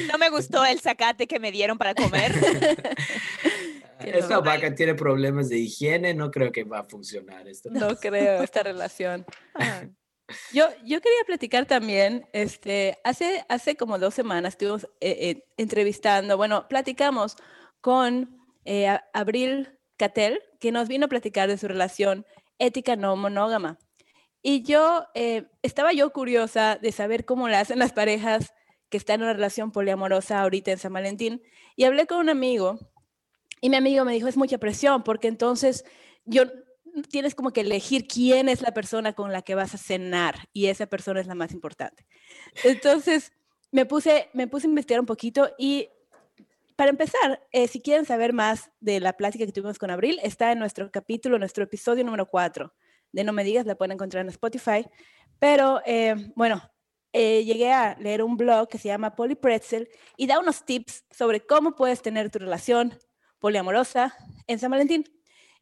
No 0.07 0.17
me 0.17 0.29
gustó 0.29 0.65
el 0.65 0.79
zacate 0.79 1.27
que 1.27 1.39
me 1.39 1.51
dieron 1.51 1.77
para 1.77 1.95
comer. 1.95 2.31
Esta 3.99 4.39
vaca 4.39 4.73
tiene 4.73 4.95
problemas 4.95 5.49
de 5.49 5.57
higiene, 5.57 6.13
no 6.13 6.31
creo 6.31 6.51
que 6.51 6.63
va 6.63 6.79
a 6.79 6.83
funcionar 6.83 7.47
esto. 7.47 7.69
No 7.71 7.95
creo 7.97 8.41
esta 8.43 8.63
relación. 8.63 9.25
Yo, 10.53 10.67
yo 10.85 11.01
quería 11.01 11.23
platicar 11.25 11.65
también, 11.65 12.23
este, 12.33 12.99
hace, 13.03 13.43
hace 13.49 13.75
como 13.75 13.97
dos 13.97 14.13
semanas 14.13 14.53
estuvimos 14.53 14.83
eh, 15.01 15.17
eh, 15.21 15.43
entrevistando, 15.57 16.37
bueno, 16.37 16.67
platicamos 16.67 17.35
con 17.81 18.37
eh, 18.63 18.95
Abril 19.11 19.79
Catel, 19.97 20.39
que 20.59 20.71
nos 20.71 20.87
vino 20.87 21.07
a 21.07 21.09
platicar 21.09 21.49
de 21.49 21.57
su 21.57 21.67
relación 21.67 22.27
ética 22.59 22.95
no 22.95 23.15
monógama. 23.15 23.79
Y 24.41 24.63
yo, 24.63 25.05
eh, 25.15 25.47
estaba 25.63 25.91
yo 25.91 26.11
curiosa 26.11 26.77
de 26.81 26.91
saber 26.91 27.25
cómo 27.25 27.47
le 27.49 27.57
hacen 27.57 27.79
las 27.79 27.91
parejas 27.91 28.53
que 28.89 28.97
están 28.97 29.15
en 29.15 29.23
una 29.23 29.33
relación 29.33 29.71
poliamorosa 29.71 30.41
ahorita 30.41 30.71
en 30.71 30.77
San 30.77 30.93
Valentín. 30.93 31.41
Y 31.75 31.83
hablé 31.83 32.07
con 32.07 32.19
un 32.19 32.29
amigo 32.29 32.79
y 33.61 33.69
mi 33.69 33.75
amigo 33.75 34.05
me 34.05 34.13
dijo, 34.13 34.27
es 34.27 34.37
mucha 34.37 34.57
presión, 34.57 35.03
porque 35.03 35.27
entonces 35.27 35.85
yo 36.25 36.43
tienes 37.09 37.35
como 37.35 37.51
que 37.51 37.61
elegir 37.61 38.07
quién 38.07 38.49
es 38.49 38.61
la 38.61 38.73
persona 38.73 39.13
con 39.13 39.31
la 39.31 39.41
que 39.41 39.55
vas 39.55 39.73
a 39.73 39.77
cenar 39.77 40.47
y 40.53 40.67
esa 40.67 40.87
persona 40.87 41.19
es 41.19 41.27
la 41.27 41.35
más 41.35 41.51
importante. 41.51 42.05
Entonces 42.63 43.31
me 43.71 43.85
puse, 43.85 44.29
me 44.33 44.47
puse 44.47 44.67
a 44.67 44.69
investigar 44.69 44.99
un 44.99 45.05
poquito 45.05 45.51
y 45.57 45.89
para 46.75 46.91
empezar, 46.91 47.45
eh, 47.51 47.67
si 47.67 47.81
quieren 47.81 48.05
saber 48.05 48.31
más 48.31 48.71
de 48.79 49.01
la 49.01 49.13
plática 49.17 49.45
que 49.45 49.51
tuvimos 49.51 49.77
con 49.77 49.91
Abril, 49.91 50.17
está 50.23 50.53
en 50.53 50.59
nuestro 50.59 50.89
capítulo, 50.89 51.37
nuestro 51.37 51.65
episodio 51.65 52.05
número 52.05 52.25
4 52.25 52.73
de 53.11 53.23
No 53.25 53.33
Me 53.33 53.43
Digas, 53.43 53.65
la 53.65 53.75
pueden 53.75 53.91
encontrar 53.91 54.23
en 54.23 54.29
Spotify. 54.29 54.85
Pero 55.39 55.81
eh, 55.85 56.15
bueno, 56.35 56.61
eh, 57.11 57.43
llegué 57.43 57.71
a 57.71 57.95
leer 57.99 58.23
un 58.23 58.37
blog 58.37 58.67
que 58.67 58.77
se 58.77 58.87
llama 58.87 59.15
Polly 59.15 59.35
Pretzel 59.35 59.89
y 60.15 60.27
da 60.27 60.39
unos 60.39 60.63
tips 60.63 61.05
sobre 61.09 61.41
cómo 61.41 61.75
puedes 61.75 62.01
tener 62.01 62.29
tu 62.29 62.39
relación 62.39 62.97
poliamorosa 63.39 64.15
en 64.47 64.59
San 64.59 64.71
Valentín. 64.71 65.05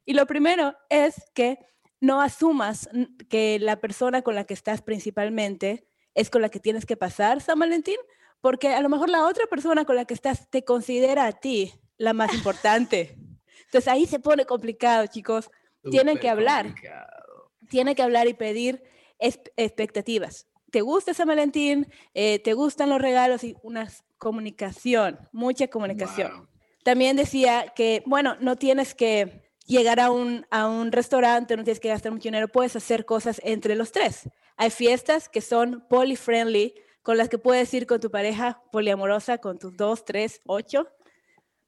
Y 0.06 0.14
lo 0.14 0.26
primero 0.26 0.76
es 0.90 1.16
que 1.34 1.60
no 2.00 2.22
asumas 2.22 2.90
que 3.30 3.60
la 3.60 3.80
persona 3.80 4.22
con 4.22 4.36
la 4.36 4.44
que 4.44 4.54
estás 4.54 4.82
principalmente 4.82 5.88
es 6.14 6.30
con 6.30 6.42
la 6.42 6.50
que 6.50 6.60
tienes 6.60 6.86
que 6.86 6.98
pasar 6.98 7.42
San 7.42 7.60
Valentín, 7.60 7.98
porque 8.42 8.70
a 8.70 8.82
lo 8.82 8.90
mejor 8.90 9.10
la 9.10 9.26
otra 9.26 9.46
persona 9.48 9.86
con 9.86 9.96
la 9.96 10.06
que 10.06 10.14
estás 10.14 10.50
te 10.50 10.64
considera 10.64 11.26
a 11.26 11.32
ti 11.32 11.74
la 11.98 12.14
más 12.14 12.34
importante. 12.34 13.18
Entonces 13.66 13.88
ahí 13.88 14.06
se 14.06 14.20
pone 14.20 14.46
complicado, 14.46 15.06
chicos. 15.08 15.50
Tienen 15.90 16.18
que 16.18 16.30
hablar. 16.30 16.66
complicado. 16.66 17.52
Tiene 17.70 17.96
que 17.96 18.04
hablar 18.04 18.28
y 18.28 18.34
pedir 18.34 18.84
expectativas. 19.20 20.48
¿Te 20.72 20.82
gusta 20.82 21.14
San 21.14 21.28
Valentín? 21.28 21.88
Eh, 22.14 22.40
¿Te 22.40 22.54
gustan 22.54 22.90
los 22.90 23.02
regalos? 23.02 23.44
Y 23.44 23.56
una 23.64 23.90
comunicación, 24.18 25.20
mucha 25.32 25.68
comunicación. 25.68 26.32
Wow. 26.36 26.48
También 26.84 27.16
decía 27.16 27.74
que, 27.76 28.04
bueno, 28.06 28.36
no 28.40 28.56
tienes 28.56 28.94
que 28.94 29.44
llegar 29.66 30.00
a 30.00 30.12
un, 30.12 30.46
a 30.50 30.68
un 30.68 30.92
restaurante, 30.92 31.56
no 31.56 31.64
tienes 31.64 31.80
que 31.80 31.90
gastar 31.90 32.12
mucho 32.12 32.24
dinero, 32.24 32.48
puedes 32.48 32.76
hacer 32.76 33.06
cosas 33.06 33.42
entre 33.44 33.76
los 33.76 33.92
tres. 33.92 34.30
Hay 34.56 34.70
fiestas 34.70 35.30
que 35.30 35.42
son 35.42 35.86
poly-friendly, 35.90 36.74
con 37.04 37.18
las 37.18 37.30
que 37.30 37.38
puedes 37.38 37.74
ir 37.74 37.88
con 37.88 38.00
tu 38.00 38.12
pareja 38.12 38.62
poliamorosa, 38.72 39.38
con 39.38 39.60
tus 39.60 39.76
dos, 39.78 40.04
tres, 40.04 40.42
ocho 40.46 40.88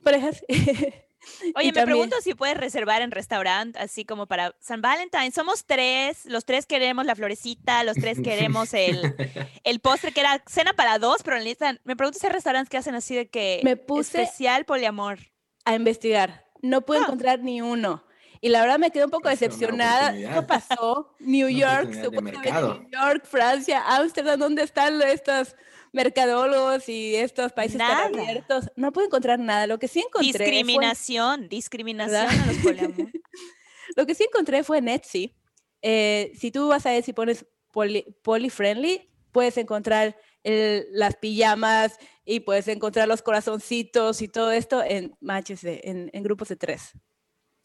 parejas. 0.04 0.44
Y 1.44 1.48
Oye, 1.56 1.68
me 1.68 1.74
también- 1.74 1.86
pregunto 1.86 2.16
si 2.22 2.34
puedes 2.34 2.56
reservar 2.58 3.02
en 3.02 3.12
restaurante, 3.12 3.78
así 3.80 4.06
como 4.06 4.26
para 4.26 4.56
San 4.60 4.82
Valentín. 4.82 5.32
Somos 5.34 5.66
tres, 5.66 6.26
los 6.26 6.46
tres 6.46 6.66
queremos 6.66 7.06
la 7.06 7.16
florecita, 7.16 7.84
los 7.84 7.96
tres 7.98 8.20
queremos 8.22 8.74
el, 8.74 9.02
el 9.64 9.80
postre 9.80 10.12
que 10.12 10.22
era 10.22 10.42
cena 10.48 10.74
para 10.74 10.98
dos, 11.00 11.22
pero 11.24 11.38
en 11.38 11.44
lista, 11.44 11.78
me 11.84 11.96
pregunto 11.96 12.20
si 12.20 12.26
hay 12.28 12.32
restaurantes 12.34 12.70
que 12.70 12.78
hacen 12.78 12.96
así 12.96 13.16
de 13.16 13.28
que 13.30 13.62
Me 13.64 13.76
puse- 13.78 14.22
especial 14.22 14.66
poliamor. 14.66 15.20
a 15.66 15.76
investigar. 15.76 16.46
No 16.62 16.82
pude 16.82 16.98
Ah. 17.00 17.02
encontrar 17.04 17.40
ni 17.40 17.62
uno. 17.62 18.04
Y 18.42 18.48
la 18.50 18.62
verdad 18.62 18.80
me 18.80 18.90
quedé 18.90 19.04
un 19.04 19.12
poco 19.12 19.30
Es 19.30 19.40
decepcionada. 19.42 20.14
¿Qué 20.14 20.42
pasó? 20.44 21.14
New 21.20 21.50
York. 21.50 21.90
New 21.90 22.90
York, 22.90 23.26
Francia, 23.26 23.84
Ámsterdam, 23.86 24.40
¿dónde 24.40 24.64
están 24.64 25.02
estos 25.02 25.56
mercadólogos 25.94 26.88
y 26.90 27.16
estos 27.16 27.52
países 27.54 27.78
Nada. 27.78 28.10
tan 28.10 28.20
abiertos? 28.20 28.72
No 28.76 28.92
pude 28.92 29.06
encontrar 29.06 29.40
nada. 29.40 29.68
Lo 29.68 29.80
que 29.80 29.88
sí 29.88 30.00
encontré 30.00 30.32
fue, 30.34 30.46
Discriminación, 30.46 31.50
discriminación 31.50 32.28
¿Verdad? 32.28 32.44
a 32.44 32.46
los 32.48 32.58
poliamor. 32.58 33.12
lo 33.96 34.06
que 34.06 34.16
sí 34.16 34.24
encontré 34.24 34.64
fue 34.64 34.78
en 34.80 34.88
Etsy. 34.90 35.36
Eh, 35.82 36.32
si 36.38 36.52
tú 36.52 36.68
vas 36.68 36.86
a 36.86 36.96
Etsy 36.96 37.12
y 37.12 37.14
pones 37.14 37.46
poly, 37.72 38.04
poly 38.24 38.50
friendly, 38.50 39.10
puedes 39.32 39.58
encontrar 39.58 40.18
el- 40.44 40.86
las 40.92 41.16
pijamas 41.18 41.98
y 42.26 42.42
puedes 42.42 42.68
encontrar 42.68 43.08
los 43.08 43.22
corazoncitos 43.22 44.22
y 44.22 44.28
todo 44.28 44.52
esto 44.52 44.84
en 44.84 45.16
matches, 45.20 45.62
de- 45.62 45.82
en, 45.84 46.10
en 46.14 46.24
grupos 46.24 46.50
de 46.50 46.56
tres. 46.56 46.92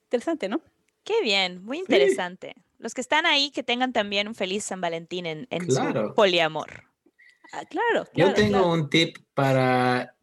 Interesante, 0.05 0.49
¿no? 0.49 0.61
Qué 1.03 1.21
bien, 1.23 1.63
muy 1.63 1.79
interesante. 1.79 2.55
Los 2.79 2.95
que 2.95 3.01
están 3.01 3.27
ahí, 3.27 3.51
que 3.51 3.63
tengan 3.63 3.93
también 3.93 4.27
un 4.29 4.35
feliz 4.35 4.65
San 4.65 4.81
Valentín 4.81 5.27
en, 5.27 5.47
en 5.51 5.71
su 5.71 5.81
Claro. 5.81 6.15
poliamor. 6.15 6.85
Ah, 7.53 7.65
claro, 7.69 8.05
Yo 8.15 8.33
tengo 8.35 8.59
claro. 8.59 8.73
un 8.73 8.91
tip 8.91 9.19
para, 9.35 10.15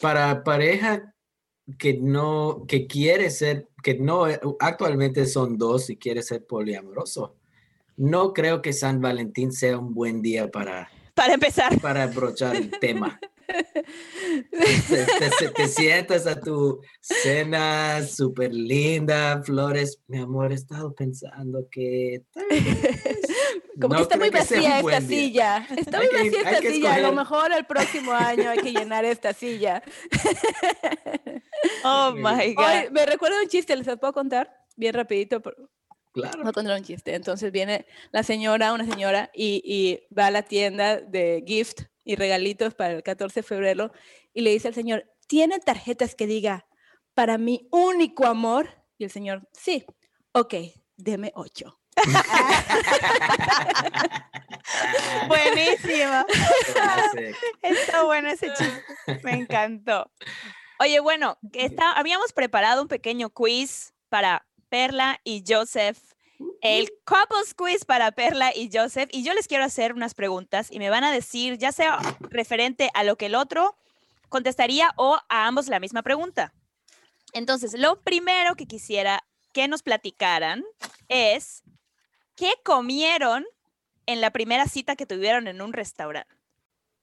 para 0.00 0.42
pareja 0.44 1.14
que 1.78 1.94
no, 1.94 2.64
que 2.68 2.86
quiere 2.86 3.30
ser, 3.30 3.68
que 3.82 3.94
no, 3.98 4.28
eh, 4.28 4.40
actualmente 4.60 5.26
son 5.26 5.58
dos 5.58 5.90
y 5.90 5.96
quiere 5.96 6.22
ser 6.22 6.46
poliamoroso. 6.46 7.36
No 7.96 8.32
creo 8.32 8.62
que 8.62 8.72
San 8.72 9.00
Valentín 9.00 9.52
sea 9.52 9.78
un 9.78 9.94
buen 9.94 10.22
día 10.22 10.50
para, 10.50 10.90
Para 11.14 11.34
empezar, 11.34 11.80
para 11.80 12.04
abrochar 12.04 12.56
el 12.56 12.70
tema. 12.70 13.18
Te, 14.50 15.30
te- 15.38 15.48
te 15.50 15.68
sientas 15.68 16.26
a 16.26 16.38
tu 16.40 16.80
cena 17.00 18.02
súper 18.06 18.52
linda, 18.52 19.42
flores. 19.42 19.98
Mi 20.06 20.18
amor, 20.18 20.52
he 20.52 20.54
estado 20.54 20.94
pensando 20.94 21.66
que 21.70 22.22
tal 22.32 22.44
vez 22.50 22.64
Como 23.80 23.94
que 23.94 23.96
no 23.96 24.02
está 24.02 24.16
muy 24.16 24.30
que 24.30 24.42
sea 24.44 24.58
un 24.58 24.62
vacía 24.64 24.76
esta 24.76 24.82
buen 24.82 25.08
día". 25.08 25.18
silla. 25.18 25.66
Está 25.76 25.98
Hay 25.98 26.08
muy 26.08 26.30
que- 26.30 26.36
vacía 26.42 26.50
esta 26.58 26.70
silla. 26.70 26.94
A 26.94 26.98
lo 26.98 27.08
escoger. 27.08 27.14
mejor 27.18 27.52
el 27.52 27.66
próximo 27.66 28.12
año 28.12 28.50
hay 28.50 28.58
que 28.58 28.72
llenar 28.72 29.04
esta 29.04 29.32
silla. 29.32 29.82
oh 31.84 32.12
Muy 32.12 32.22
my. 32.22 32.54
God. 32.54 32.64
Hoy 32.64 32.90
me 32.90 33.06
recuerda 33.06 33.40
un 33.42 33.48
chiste, 33.48 33.74
¿les 33.76 33.86
puedo 33.98 34.12
contar? 34.12 34.50
Bien 34.76 34.94
rapidito. 34.94 35.40
por- 35.40 35.56
Claro. 36.12 36.46
A 36.46 36.52
contar 36.52 36.76
un 36.76 36.82
chiste. 36.84 37.14
Entonces 37.14 37.52
viene 37.52 37.86
la 38.10 38.24
señora, 38.24 38.72
una 38.72 38.84
señora, 38.84 39.30
y, 39.32 39.62
y 39.64 40.02
va 40.12 40.26
a 40.26 40.30
la 40.32 40.42
tienda 40.42 40.96
de 41.00 41.44
gift 41.46 41.82
y 42.10 42.16
regalitos 42.16 42.74
para 42.74 42.94
el 42.94 43.04
14 43.04 43.38
de 43.38 43.44
febrero 43.44 43.92
y 44.34 44.40
le 44.40 44.50
dice 44.50 44.66
al 44.66 44.74
señor, 44.74 45.08
¿tienen 45.28 45.60
tarjetas 45.60 46.16
que 46.16 46.26
diga 46.26 46.66
para 47.14 47.38
mi 47.38 47.68
único 47.70 48.26
amor? 48.26 48.68
Y 48.98 49.04
el 49.04 49.12
señor, 49.12 49.48
sí, 49.52 49.86
ok, 50.32 50.54
deme 50.96 51.30
ocho. 51.36 51.80
Buenísimo. 55.28 56.26
Está 57.62 58.02
bueno 58.02 58.30
ese 58.30 58.52
chiste. 58.54 59.20
Me 59.22 59.34
encantó. 59.34 60.10
Oye, 60.80 60.98
bueno, 60.98 61.38
que 61.52 61.64
está, 61.64 61.92
habíamos 61.92 62.32
preparado 62.32 62.82
un 62.82 62.88
pequeño 62.88 63.30
quiz 63.30 63.94
para 64.08 64.48
Perla 64.68 65.20
y 65.22 65.44
Joseph. 65.46 66.00
El 66.62 66.90
couples 67.04 67.54
quiz 67.54 67.84
para 67.84 68.12
Perla 68.12 68.54
y 68.54 68.70
Joseph. 68.72 69.08
Y 69.12 69.22
yo 69.22 69.34
les 69.34 69.48
quiero 69.48 69.64
hacer 69.64 69.92
unas 69.92 70.14
preguntas 70.14 70.68
y 70.70 70.78
me 70.78 70.90
van 70.90 71.04
a 71.04 71.12
decir, 71.12 71.58
ya 71.58 71.72
sea 71.72 71.98
referente 72.20 72.90
a 72.94 73.04
lo 73.04 73.16
que 73.16 73.26
el 73.26 73.34
otro 73.34 73.76
contestaría 74.28 74.90
o 74.96 75.18
a 75.28 75.46
ambos 75.46 75.68
la 75.68 75.80
misma 75.80 76.02
pregunta. 76.02 76.52
Entonces, 77.32 77.78
lo 77.78 78.00
primero 78.00 78.54
que 78.54 78.66
quisiera 78.66 79.24
que 79.52 79.68
nos 79.68 79.82
platicaran 79.82 80.64
es, 81.08 81.62
¿qué 82.36 82.52
comieron 82.64 83.46
en 84.06 84.20
la 84.20 84.30
primera 84.30 84.66
cita 84.66 84.96
que 84.96 85.06
tuvieron 85.06 85.48
en 85.48 85.60
un 85.60 85.72
restaurante? 85.72 86.34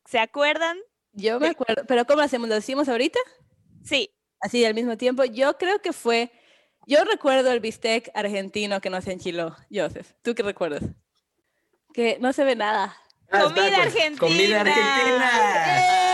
¿Se 0.06 0.20
acuerdan? 0.20 0.78
Yo 1.14 1.40
me 1.40 1.50
acuerdo, 1.50 1.84
pero 1.88 2.06
¿cómo 2.06 2.18
lo 2.18 2.24
hacemos? 2.24 2.48
¿Lo 2.50 2.56
decimos 2.56 2.88
ahorita? 2.88 3.20
Sí, 3.84 4.12
Así 4.40 4.64
al 4.66 4.74
mismo 4.74 4.98
tiempo. 4.98 5.24
Yo 5.26 5.58
creo 5.58 5.82
que 5.82 5.94
fue, 5.94 6.32
yo 6.88 7.04
recuerdo 7.04 7.52
el 7.52 7.60
bistec 7.60 8.10
argentino 8.16 8.82
que 8.82 8.90
nos 8.90 9.06
enchiló, 9.08 9.56
Joseph. 9.72 10.12
¿Tú 10.24 10.34
qué 10.34 10.42
recuerdas? 10.42 10.84
Que 11.94 12.18
no 12.20 12.34
se 12.34 12.44
ve 12.44 12.56
nada. 12.56 12.96
Ah, 13.30 13.44
Comida 13.44 13.84
argentina. 13.84 14.18
Comida 14.20 14.62
argentina. 14.62 15.32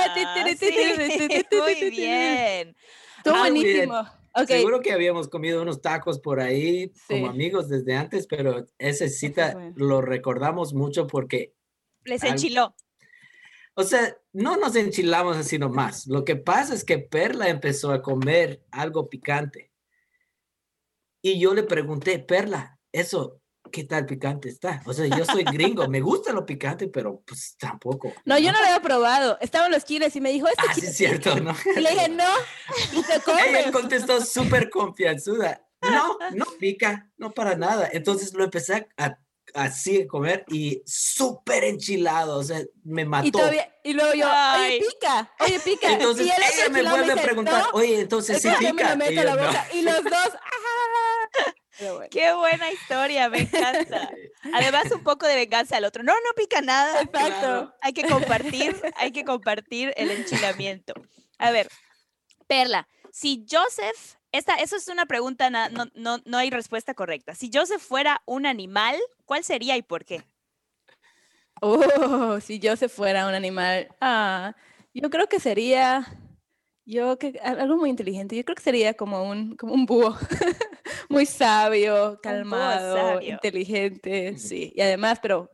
Eh, 0.06 0.56
sí, 0.58 1.56
muy 1.58 1.90
bien. 1.92 2.76
Estuvo 3.18 3.36
Ah, 3.36 3.50
bien. 3.50 3.54
buenísimo. 3.54 4.00
Ok, 4.36 4.48
Seguro 4.48 4.82
que 4.82 4.92
habíamos 4.92 5.28
comido 5.28 5.62
unos 5.62 5.80
tacos 5.82 6.20
por 6.20 6.40
ahí 6.40 6.92
Sí. 6.96 7.04
como 7.10 7.28
amigos 7.30 7.70
desde 7.70 7.96
antes, 7.96 8.26
pero 8.26 8.66
esa 8.80 9.08
cita 9.08 9.54
bueno. 9.54 9.74
lo 9.78 10.02
recordamos 10.02 10.74
mucho 10.74 11.06
porque, 11.06 11.54
Les 12.04 12.24
enchiló. 12.24 12.76
o 13.76 13.84
sea, 13.84 14.18
no 14.32 14.58
nos 14.58 14.76
enchilamos 14.76 15.38
así 15.38 15.60
nomás. 15.60 16.08
Lo 16.08 16.26
que 16.26 16.36
pasa 16.36 16.74
es 16.74 16.84
que 16.84 16.98
Perla 16.98 17.48
empezó 17.50 17.92
a 17.92 18.02
comer 18.02 18.64
algo 18.72 19.08
picante. 19.08 19.72
Y 21.26 21.40
yo 21.40 21.54
le 21.54 21.64
pregunté, 21.64 22.20
Perla, 22.20 22.78
eso, 22.92 23.40
¿qué 23.72 23.86
tal 23.86 24.06
picante 24.06 24.50
está? 24.50 24.82
O 24.86 24.92
sea, 24.94 25.08
yo 25.08 25.24
soy 25.24 25.46
gringo, 25.46 25.88
me 25.88 26.02
gusta 26.02 26.34
lo 26.34 26.46
picante, 26.46 26.90
pero 26.90 27.24
pues 27.26 27.56
tampoco. 27.58 28.14
no, 28.26 28.38
yo 28.38 28.52
no 28.52 28.60
lo 28.60 28.66
había 28.66 28.82
probado. 28.82 29.38
Estaban 29.40 29.72
los 29.72 29.86
chiles 29.86 30.14
y 30.18 30.22
me 30.22 30.32
dijo, 30.34 30.48
este 30.50 30.62
Ah, 30.68 30.74
sí, 30.74 30.86
es 30.86 30.98
cierto, 30.98 31.36
¿no? 31.40 31.56
Y 31.78 31.80
le 31.80 31.92
dije, 31.92 32.10
no, 32.10 32.26
y 32.92 33.02
te 33.04 33.14
Ella 33.16 33.24
comes. 33.24 33.72
contestó 33.72 34.20
súper 34.26 34.70
confianzuda. 34.70 35.66
No, 35.82 36.18
no 36.34 36.46
pica, 36.60 37.10
no 37.18 37.32
para 37.32 37.56
nada. 37.56 37.90
Entonces 37.94 38.34
lo 38.34 38.44
empecé 38.44 38.88
a, 38.98 39.18
así 39.54 40.02
a 40.02 40.08
comer 40.08 40.44
y 40.50 40.82
súper 40.86 41.64
enchilado, 41.66 42.38
o 42.38 42.44
sea, 42.44 42.62
me 42.84 43.04
mató. 43.06 43.28
Y, 43.28 43.32
todavía, 43.32 43.74
y 43.84 43.92
luego 43.94 44.14
yo, 44.14 44.26
Ay. 44.30 44.78
oye, 44.80 44.88
pica, 44.90 45.32
oye, 45.42 45.60
pica. 45.60 45.92
Entonces 45.92 46.28
y 46.28 46.32
otro 46.32 46.44
ella 46.58 46.70
me 46.70 46.90
vuelve 46.90 47.12
a 47.14 47.16
preguntar, 47.22 47.64
"No, 47.64 47.70
oye, 47.80 48.00
entonces 48.00 48.42
sí 48.42 48.48
me 48.48 48.72
pica. 48.72 48.92
lo 48.92 48.98
meto 48.98 49.12
Y 49.12 49.18
a 49.18 49.24
yo, 49.24 49.30
la 49.30 49.36
"No". 49.36 49.48
boca. 49.48 49.68
Y 49.74 49.82
los 49.82 50.04
dos, 50.06 50.14
¡ah! 50.34 51.03
Bueno, 51.80 52.06
Qué 52.12 52.32
buena 52.34 52.72
historia, 52.72 53.30
me 53.30 53.42
encanta. 53.42 54.10
Además, 54.54 54.92
un 54.92 55.04
poco 55.04 55.26
de 55.26 55.36
venganza 55.36 55.78
al 55.78 55.86
otro. 55.86 56.04
No, 56.04 56.14
no 56.14 56.30
pica 56.36 56.62
nada. 56.62 57.02
exacto. 57.02 57.40
Claro. 57.40 57.74
Hay 57.82 57.94
que 57.94 58.08
compartir, 58.08 58.76
hay 58.96 59.12
que 59.12 59.26
compartir 59.26 59.94
el 59.98 60.12
enchilamiento. 60.12 60.94
A 61.40 61.52
ver, 61.52 61.68
Perla, 62.48 62.88
si 63.12 63.46
Joseph, 63.50 64.16
esta, 64.32 64.56
eso 64.56 64.76
es 64.76 64.88
una 64.88 65.06
pregunta, 65.08 65.50
no, 65.50 65.68
no, 65.96 66.20
no 66.26 66.38
hay 66.38 66.50
respuesta 66.52 66.94
correcta. 66.94 67.34
Si 67.36 67.50
Joseph 67.54 67.82
fuera 67.82 68.22
un 68.26 68.46
animal, 68.46 68.96
¿cuál 69.26 69.44
sería 69.44 69.76
y 69.76 69.82
por 69.82 70.06
qué? 70.06 70.24
Oh, 71.62 72.40
si 72.42 72.60
yo 72.60 72.76
se 72.76 72.90
fuera 72.90 73.28
un 73.28 73.34
animal, 73.34 73.88
ah, 74.02 74.56
yo 74.94 75.10
creo 75.10 75.28
que 75.28 75.40
sería, 75.40 76.06
yo 76.86 77.18
que 77.18 77.40
al- 77.42 77.60
algo 77.60 77.78
muy 77.78 77.90
inteligente. 77.90 78.36
Yo 78.36 78.44
creo 78.44 78.56
que 78.56 78.64
sería 78.64 78.94
como 78.96 79.24
un, 79.30 79.56
como 79.56 79.74
un 79.74 79.86
búho, 79.86 80.16
muy 81.10 81.26
sabio, 81.26 82.20
calmado, 82.22 82.96
sabio. 83.16 83.30
inteligente, 83.30 84.38
sí. 84.38 84.74
Y 84.76 84.82
además, 84.82 85.20
pero 85.22 85.50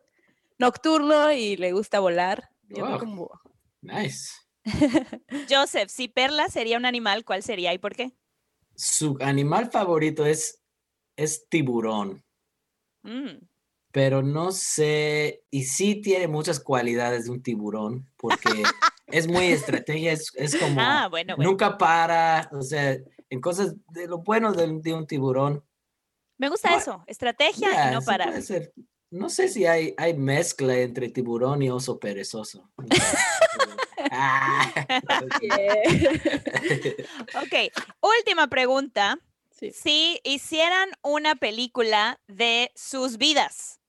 nocturno 0.58 1.32
y 1.32 1.58
le 1.58 1.72
gusta 1.72 2.00
volar. 2.00 2.50
Yo 2.70 2.86
Wow. 2.86 3.06
búho. 3.06 3.42
Nice. 3.82 4.32
Joseph, 5.50 5.90
si 5.90 6.08
Perla 6.08 6.50
sería 6.50 6.78
un 6.78 6.86
animal, 6.86 7.24
¿cuál 7.26 7.44
sería 7.44 7.74
y 7.74 7.78
por 7.78 7.96
qué? 7.96 8.12
Su 8.76 9.18
animal 9.22 9.72
favorito 9.72 10.26
es, 10.26 10.62
es 11.16 11.48
tiburón, 11.50 12.24
Mm, 13.02 13.48
pero 13.92 14.22
no 14.22 14.52
sé, 14.52 15.42
y 15.50 15.64
sí 15.64 16.02
tiene 16.02 16.28
muchas 16.28 16.60
cualidades 16.60 17.26
de 17.26 17.32
un 17.32 17.42
tiburón, 17.42 18.12
porque 18.18 18.50
es 19.08 19.28
muy 19.28 19.46
estrategia, 19.48 20.12
es, 20.12 20.32
es 20.36 20.56
como... 20.58 20.80
Ah, 20.82 21.08
bueno, 21.10 21.38
bueno. 21.38 21.50
Nunca 21.52 21.78
para, 21.78 22.50
o 22.52 22.62
sea, 22.62 22.98
en 23.30 23.42
cosas 23.42 23.76
de 23.90 24.08
lo 24.08 24.20
bueno 24.20 24.54
de, 24.54 24.80
de 24.82 24.94
un 24.94 25.08
tiburón. 25.08 25.64
Me 26.38 26.50
gusta 26.50 26.70
Bueno, 26.70 26.82
eso, 26.82 27.04
estrategia 27.08 27.90
y 27.90 27.94
no 27.94 28.02
sí 28.02 28.08
para. 28.08 28.26
puede 28.26 28.42
ser. 28.42 28.74
No 29.12 29.30
sé 29.30 29.50
si 29.50 29.66
hay, 29.66 29.94
hay 29.98 30.14
mezcla 30.16 30.76
entre 30.78 31.10
tiburón 31.10 31.62
y 31.62 31.70
oso 31.70 32.00
perezoso. 32.00 32.70
Ah, 34.12 34.72
Ok, 37.36 37.72
última 38.02 38.48
pregunta. 38.48 39.20
Sí. 39.52 39.72
Si 39.72 40.20
hicieran 40.24 40.90
una 41.02 41.36
película 41.36 42.20
de 42.28 42.72
sus 42.76 43.18
vidas, 43.18 43.80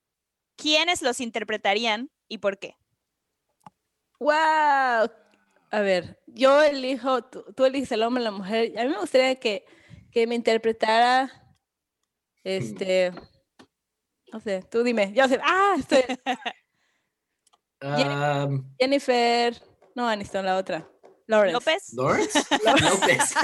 ¿quiénes 0.57 1.03
los 1.03 1.21
interpretarían 1.21 2.11
y 2.29 2.39
por 2.39 2.59
qué? 2.59 2.77
¡Wow! 4.19 5.11
A 5.73 5.81
ver, 5.81 6.19
yo 6.27 6.63
elijo, 6.63 7.23
tú, 7.23 7.45
tú 7.55 7.65
eliges 7.65 7.93
el 7.93 8.03
hombre, 8.03 8.23
la 8.25 8.33
mujer. 8.33 8.77
A 8.77 8.83
mí 8.83 8.91
me 8.91 8.99
gustaría 8.99 9.37
que, 9.37 9.65
que 10.11 10.27
me 10.27 10.35
interpretara, 10.35 11.31
este, 12.43 13.13
no 14.33 14.41
sé, 14.41 14.65
tú 14.69 14.83
dime, 14.83 15.13
yo 15.15 15.29
sé, 15.29 15.39
ah, 15.43 15.77
estoy, 15.79 16.03
um, 17.83 18.69
Jennifer, 18.81 19.63
no, 19.95 20.09
Aniston, 20.09 20.45
la 20.45 20.57
otra, 20.57 20.91
Lawrence. 21.29 21.53
¿López? 21.53 21.93
Lawrence 21.95 22.39
López. 22.65 23.35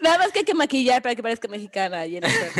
Nada 0.00 0.18
más 0.18 0.32
que 0.32 0.40
hay 0.40 0.44
que 0.44 0.54
maquillar 0.54 1.00
para 1.00 1.14
que 1.14 1.22
parezca 1.22 1.48
mexicana, 1.48 2.02
Jennifer. 2.02 2.50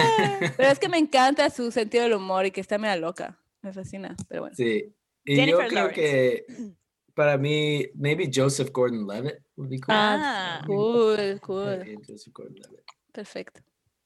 Pero 0.57 0.71
es 0.71 0.79
que 0.79 0.89
me 0.89 0.97
encanta 0.97 1.51
su 1.51 1.71
sentido 1.71 2.05
del 2.05 2.15
humor 2.15 2.47
y 2.47 2.51
que 2.51 2.63
está 2.63 2.79
media 2.79 2.97
loca. 2.97 3.39
Me 3.61 3.73
fascina, 3.73 4.17
pero 4.29 4.43
bueno. 4.43 4.57
sí. 4.57 4.95
Y 5.25 5.37
Jennifer 5.37 5.63
yo 5.65 5.69
creo 5.69 5.83
Lawrence. 5.85 6.45
que 6.47 6.47
para 7.15 7.37
mí, 7.39 7.87
maybe 7.95 8.31
Joseph 8.33 8.71
Gordon-Levitt 8.73 9.39
would 9.57 9.71
be 9.71 9.79
cool. 9.81 9.95
Ah. 9.97 10.63
Cool, 10.67 11.41
cool. 11.41 11.85
Joseph 12.07 12.33
Gordon-Levitt. 12.33 12.85
Perfecto. 13.13 13.61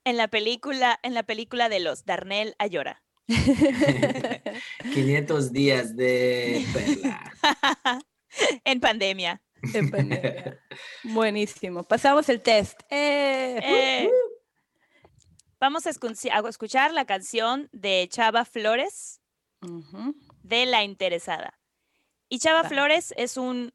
En 0.05 0.17
la 0.17 0.29
película, 0.29 0.99
en 1.03 1.15
la 1.15 1.23
película 1.23 1.69
de 1.69 1.81
los 1.81 2.05
Darnell 2.05 2.55
Ayora. 2.59 3.03
500 4.93 5.53
días 5.53 5.97
de 5.97 6.65
perla. 6.73 7.33
en 8.65 8.81
pandemia. 8.81 9.43
En 9.75 9.91
pandemia. 9.91 10.59
Buenísimo. 11.05 11.83
Pasamos 11.83 12.29
el 12.29 12.41
test. 12.41 12.81
Eh, 12.91 13.59
Eh, 13.63 14.11
vamos 15.61 15.87
a 15.87 15.91
escu- 15.91 16.31
a 16.31 16.49
escuchar 16.49 16.93
la 16.93 17.05
canción 17.05 17.69
de 17.73 18.07
Chava 18.11 18.45
Flores 18.45 19.21
ujú. 19.63 20.15
De 20.49 20.67
La 20.67 20.83
Interesada. 20.85 21.59
Y 22.29 22.39
Chava 22.39 22.63
Va. 22.63 22.69
Flores 22.69 23.15
es 23.17 23.37
un 23.37 23.73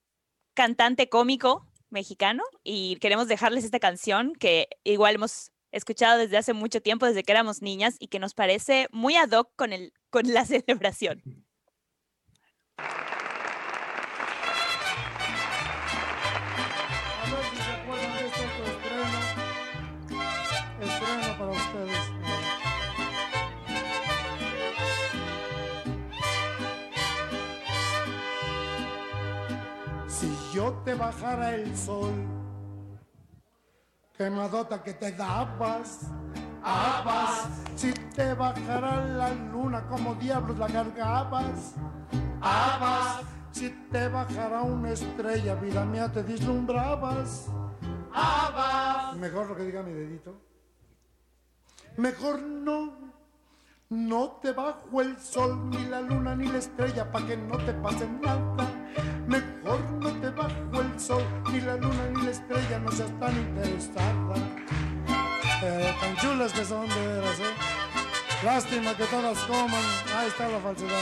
cantante 0.54 1.10
cómico 1.10 1.66
mexicano 1.90 2.44
y 2.64 2.98
queremos 2.98 3.28
dejarles 3.28 3.64
esta 3.64 3.80
canción 3.80 4.34
que 4.34 4.68
igual 4.84 5.16
hemos 5.16 5.52
escuchado 5.72 6.20
desde 6.20 6.38
hace 6.38 6.54
mucho 6.54 6.82
tiempo, 6.82 7.06
desde 7.06 7.24
que 7.24 7.32
éramos 7.32 7.62
niñas 7.62 7.96
y 8.00 8.08
que 8.08 8.20
nos 8.20 8.34
parece 8.34 8.88
muy 8.92 9.16
ad 9.16 9.32
hoc 9.32 9.52
con, 9.56 9.74
el, 9.74 9.94
con 10.10 10.32
la 10.32 10.46
celebración. 10.46 11.22
Te 30.94 31.00
bajara 31.00 31.56
el 31.56 31.76
sol, 31.76 32.14
quemadota 34.16 34.84
que 34.84 34.94
te 34.94 35.12
dabas, 35.12 36.02
habas. 36.62 37.50
Si 37.76 37.92
te 38.16 38.36
bajara 38.36 39.04
la 39.04 39.34
luna, 39.34 39.88
como 39.88 40.14
diablos 40.14 40.56
la 40.60 40.68
cargabas, 40.68 41.74
habas. 42.40 43.24
Si 43.50 43.72
te 43.92 44.08
bajara 44.08 44.62
una 44.62 44.92
estrella, 44.92 45.56
vida 45.56 45.84
mía, 45.84 46.12
te 46.12 46.22
vislumbrabas. 46.22 47.48
Habas. 48.14 49.16
Mejor 49.18 49.48
lo 49.48 49.56
que 49.56 49.64
diga 49.64 49.82
mi 49.82 49.94
dedito. 49.94 50.40
Mejor 51.98 52.40
no. 52.40 53.14
No 53.90 54.40
te 54.42 54.52
bajo 54.54 55.02
el 55.02 55.20
sol, 55.20 55.70
ni 55.70 55.86
la 55.86 56.02
luna, 56.02 56.36
ni 56.36 56.48
la 56.48 56.58
estrella, 56.60 57.12
pa' 57.12 57.26
que 57.26 57.38
no 57.38 57.58
te 57.58 57.74
pase 57.74 58.08
nada. 58.08 58.68
Mejor 59.28 59.80
no 60.02 60.10
te 60.20 60.30
bajo 60.32 60.73
ni 61.52 61.62
la 61.62 61.76
luna, 61.76 62.10
ni 62.16 62.24
la 62.24 62.32
estrella, 62.32 62.80
no 62.80 62.92
seas 62.92 63.12
tan 63.20 63.36
interesada. 63.36 64.36
Pero 65.60 65.96
tan 66.00 66.16
chulas 66.18 66.54
que 66.54 66.66
son 66.66 66.88
de 66.88 67.08
veras, 67.08 67.40
¿eh? 67.40 68.44
Lástima 68.44 68.96
que 68.96 69.06
todas 69.06 69.38
coman. 69.40 69.84
Ahí 70.18 70.28
está 70.28 70.48
la 70.50 70.60
falsedad. 70.60 71.00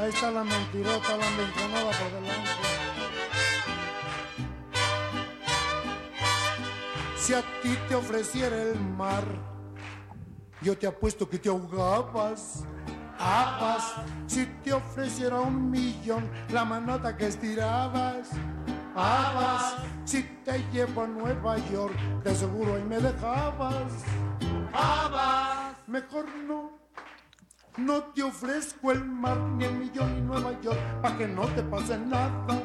Ahí 0.00 0.10
está 0.10 0.30
la 0.30 0.44
mentirota, 0.44 1.16
la 1.16 1.30
mencionada 1.30 1.90
por 1.90 2.12
delante. 2.20 2.50
Si 7.16 7.32
a 7.32 7.42
ti 7.62 7.78
te 7.88 7.94
ofreciera 7.94 8.62
el 8.62 8.80
mar, 8.80 9.24
yo 10.60 10.76
te 10.76 10.86
apuesto 10.86 11.28
que 11.28 11.38
te 11.38 11.48
ahogabas. 11.48 12.64
Habas, 13.18 13.94
si 14.26 14.44
te 14.62 14.72
ofreciera 14.72 15.40
un 15.40 15.70
millón, 15.70 16.28
la 16.50 16.64
manota 16.64 17.16
que 17.16 17.28
estirabas. 17.28 18.28
Habas, 18.96 19.74
si 20.04 20.22
te 20.44 20.64
llevo 20.72 21.02
a 21.02 21.06
Nueva 21.08 21.58
York, 21.70 21.98
de 22.22 22.34
seguro 22.34 22.76
ahí 22.76 22.84
me 22.84 22.98
dejabas. 22.98 23.92
Habas, 24.72 25.76
mejor 25.88 26.26
no. 26.46 26.78
No 27.76 28.04
te 28.14 28.22
ofrezco 28.22 28.92
el 28.92 29.04
mar, 29.04 29.36
ni 29.36 29.64
el 29.64 29.74
millón, 29.74 30.14
ni 30.14 30.20
Nueva 30.20 30.52
York, 30.60 30.78
pa' 31.02 31.16
que 31.18 31.26
no 31.26 31.42
te 31.48 31.62
pase 31.64 31.98
nada. 31.98 32.62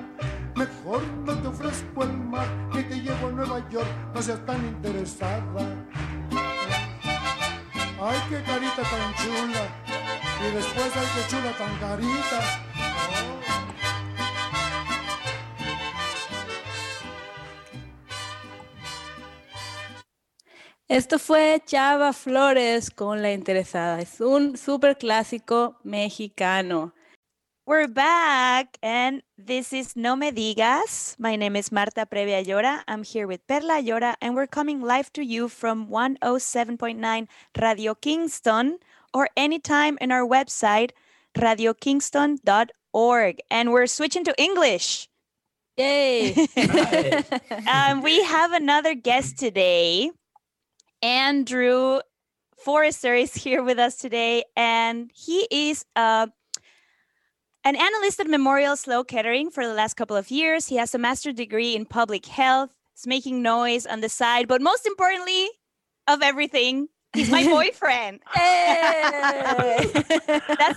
Mejor 0.55 1.01
no 1.25 1.33
te 1.33 1.47
ofrezco 1.47 2.03
el 2.03 2.13
mar, 2.13 2.47
ni 2.73 2.83
te 2.83 3.01
llevo 3.01 3.27
a 3.27 3.31
Nueva 3.31 3.69
York, 3.69 3.87
no 4.13 4.21
seas 4.21 4.45
tan 4.45 4.63
interesada. 4.67 5.65
Ay, 8.01 8.17
qué 8.29 8.43
carita 8.43 8.83
tan 8.83 9.13
chula. 9.15 9.63
Y 10.47 10.55
después, 10.55 10.91
ay, 10.95 11.07
qué 11.15 11.27
chula 11.27 11.51
tan 11.57 11.75
carita. 11.79 13.48
Esto 20.89 21.19
fue 21.19 21.61
Chava 21.67 22.13
Flores 22.13 22.89
con 22.89 23.21
La 23.21 23.31
Interesada. 23.31 23.99
Es 23.99 24.19
un 24.19 24.57
súper 24.57 24.97
clásico 24.97 25.77
mexicano. 25.83 26.95
We're 27.67 27.87
back, 27.87 28.79
and 28.81 29.21
this 29.37 29.71
is 29.71 29.95
No 29.95 30.15
Me 30.15 30.31
Digas. 30.31 31.13
My 31.19 31.35
name 31.35 31.55
is 31.55 31.71
Marta 31.71 32.07
Previa 32.07 32.43
Llora. 32.43 32.81
I'm 32.87 33.03
here 33.03 33.27
with 33.27 33.45
Perla 33.45 33.83
Llora, 33.83 34.15
and 34.19 34.33
we're 34.33 34.47
coming 34.47 34.81
live 34.81 35.13
to 35.13 35.23
you 35.23 35.47
from 35.47 35.89
107.9 35.89 37.27
Radio 37.61 37.93
Kingston 37.93 38.79
or 39.13 39.29
anytime 39.37 39.95
in 40.01 40.11
our 40.11 40.27
website, 40.27 40.89
radiokingston.org. 41.37 43.39
And 43.51 43.71
we're 43.71 43.85
switching 43.85 44.23
to 44.23 44.33
English. 44.41 45.07
Yay! 45.77 46.47
Um, 47.71 48.01
we 48.01 48.23
have 48.23 48.53
another 48.53 48.95
guest 48.95 49.37
today. 49.37 50.09
Andrew 51.01 51.99
Forrester 52.57 53.15
is 53.15 53.33
here 53.33 53.63
with 53.63 53.79
us 53.79 53.95
today, 53.97 54.43
and 54.55 55.09
he 55.13 55.47
is 55.49 55.85
uh, 55.95 56.27
an 57.63 57.75
analyst 57.75 58.19
at 58.19 58.27
Memorial 58.27 58.75
Slow 58.75 59.03
Kettering 59.05 59.49
for 59.49 59.65
the 59.65 59.73
last 59.73 59.93
couple 59.95 60.17
of 60.17 60.29
years. 60.29 60.67
He 60.67 60.75
has 60.75 60.93
a 60.93 60.97
master's 60.97 61.35
degree 61.35 61.73
in 61.75 61.85
public 61.85 62.25
health. 62.25 62.75
He's 62.93 63.07
making 63.07 63.41
noise 63.41 63.85
on 63.85 64.01
the 64.01 64.09
side, 64.09 64.47
but 64.49 64.61
most 64.61 64.85
importantly, 64.85 65.47
of 66.07 66.21
everything, 66.21 66.89
he's 67.13 67.29
my 67.29 67.43
boyfriend. 67.45 68.19
That's 68.35 69.93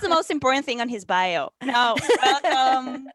the 0.01 0.09
most 0.09 0.31
important 0.31 0.65
thing 0.65 0.79
on 0.79 0.87
his 0.87 1.03
bio. 1.03 1.51
No, 1.63 1.97
welcome. 2.23 3.07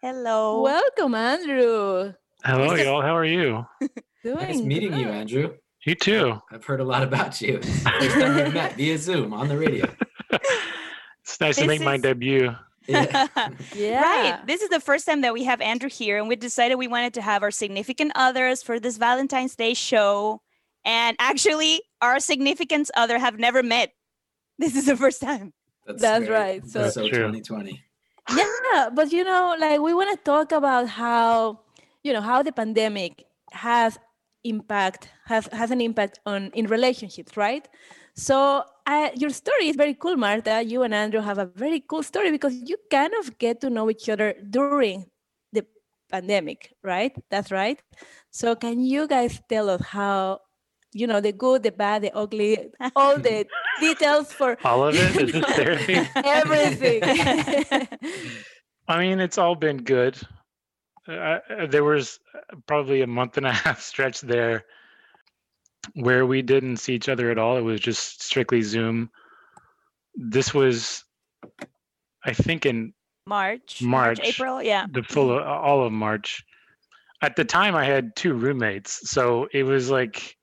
Hello. 0.00 0.62
Welcome, 0.62 1.14
Andrew. 1.14 2.14
Hello, 2.44 2.74
y'all. 2.74 3.02
How 3.02 3.14
are 3.14 3.26
you? 3.26 3.66
Doing 4.22 4.36
Nice 4.36 4.62
meeting 4.62 4.94
you. 4.94 5.08
Andrew. 5.08 5.54
You 5.84 5.94
too. 5.94 6.40
I've 6.50 6.64
heard 6.64 6.80
a 6.80 6.84
lot 6.84 7.02
about 7.02 7.40
you. 7.40 7.60
First 7.60 8.14
time 8.14 8.34
we 8.36 8.50
met 8.50 8.72
via 8.76 8.96
Zoom 8.98 9.32
on 9.34 9.48
the 9.48 9.58
radio. 9.58 9.86
It's 10.30 11.40
nice 11.40 11.56
to 11.56 11.62
This 11.62 11.68
make 11.68 11.80
my 11.82 11.96
debut. 11.96 12.54
Yeah. 12.86 13.28
Yeah. 13.74 14.02
Right. 14.02 14.46
This 14.46 14.60
is 14.60 14.68
the 14.68 14.78
first 14.78 15.06
time 15.06 15.22
that 15.22 15.32
we 15.32 15.44
have 15.44 15.62
Andrew 15.62 15.88
here, 15.88 16.18
and 16.18 16.28
we 16.28 16.36
decided 16.36 16.74
we 16.74 16.86
wanted 16.86 17.14
to 17.14 17.22
have 17.22 17.42
our 17.42 17.50
significant 17.50 18.12
others 18.14 18.62
for 18.62 18.78
this 18.78 18.98
Valentine's 18.98 19.56
Day 19.56 19.72
show. 19.72 20.42
And 20.84 21.16
actually, 21.18 21.80
our 22.02 22.20
significant 22.20 22.90
other 22.94 23.18
have 23.18 23.38
never 23.38 23.62
met. 23.62 23.92
This 24.58 24.76
is 24.76 24.84
the 24.84 24.98
first 24.98 25.22
time. 25.22 25.54
That's 25.86 26.28
right. 26.28 26.60
So- 26.68 26.82
That's 26.82 26.94
so 26.94 27.08
True. 27.08 27.32
2020. 27.32 27.82
yeah 28.36 28.88
but 28.94 29.12
you 29.12 29.22
know 29.22 29.54
like 29.60 29.78
we 29.80 29.92
want 29.92 30.08
to 30.10 30.16
talk 30.24 30.50
about 30.52 30.88
how 30.88 31.60
you 32.02 32.10
know 32.10 32.22
how 32.22 32.42
the 32.42 32.52
pandemic 32.52 33.24
has 33.52 33.98
impact 34.44 35.08
has 35.26 35.48
has 35.52 35.70
an 35.70 35.80
impact 35.80 36.20
on 36.26 36.50
in 36.54 36.66
relationships 36.66 37.36
right 37.36 37.68
so 38.14 38.62
uh, 38.86 39.08
your 39.16 39.30
story 39.30 39.68
is 39.68 39.76
very 39.76 39.94
cool 39.94 40.16
martha 40.16 40.62
you 40.62 40.82
and 40.82 40.94
andrew 40.94 41.20
have 41.20 41.38
a 41.38 41.46
very 41.46 41.80
cool 41.80 42.02
story 42.02 42.30
because 42.30 42.54
you 42.54 42.76
kind 42.90 43.12
of 43.20 43.36
get 43.38 43.60
to 43.60 43.70
know 43.70 43.90
each 43.90 44.08
other 44.08 44.34
during 44.50 45.04
the 45.52 45.64
pandemic 46.10 46.72
right 46.82 47.16
that's 47.30 47.50
right 47.50 47.82
so 48.30 48.54
can 48.54 48.80
you 48.80 49.06
guys 49.08 49.40
tell 49.48 49.68
us 49.70 49.82
how 49.82 50.38
you 50.92 51.06
know 51.06 51.20
the 51.20 51.32
good 51.32 51.62
the 51.62 51.72
bad 51.72 52.02
the 52.02 52.12
ugly 52.14 52.70
all 52.94 53.18
the 53.18 53.44
details 53.80 54.32
for 54.32 54.56
All 54.64 54.86
of 54.86 54.94
it? 54.94 55.16
Is 55.16 55.32
this 55.32 55.44
therapy? 55.56 55.98
everything 56.14 57.02
I 58.88 58.98
mean, 59.00 59.20
it's 59.20 59.38
all 59.38 59.54
been 59.54 59.78
good. 59.78 60.18
Uh, 61.08 61.38
there 61.68 61.84
was 61.84 62.18
probably 62.66 63.02
a 63.02 63.06
month 63.06 63.36
and 63.36 63.46
a 63.46 63.52
half 63.64 63.80
stretch 63.80 64.20
there 64.20 64.64
where 65.94 66.24
we 66.26 66.42
didn't 66.42 66.78
see 66.78 66.94
each 66.94 67.08
other 67.08 67.30
at 67.30 67.38
all. 67.38 67.56
It 67.56 67.62
was 67.62 67.80
just 67.80 68.22
strictly 68.22 68.62
Zoom. 68.62 69.10
This 70.14 70.54
was, 70.54 71.04
I 72.24 72.32
think, 72.32 72.66
in 72.66 72.94
March, 73.26 73.82
March. 73.82 74.20
April. 74.22 74.62
Yeah. 74.62 74.86
the 74.90 75.02
full 75.02 75.36
of, 75.36 75.42
all 75.46 75.84
of 75.84 75.92
March. 75.92 76.44
At 77.22 77.36
the 77.36 77.44
time, 77.44 77.74
I 77.74 77.84
had 77.84 78.16
two 78.16 78.34
roommates, 78.34 79.10
so 79.10 79.48
it 79.52 79.62
was 79.62 79.90
like 79.90 80.36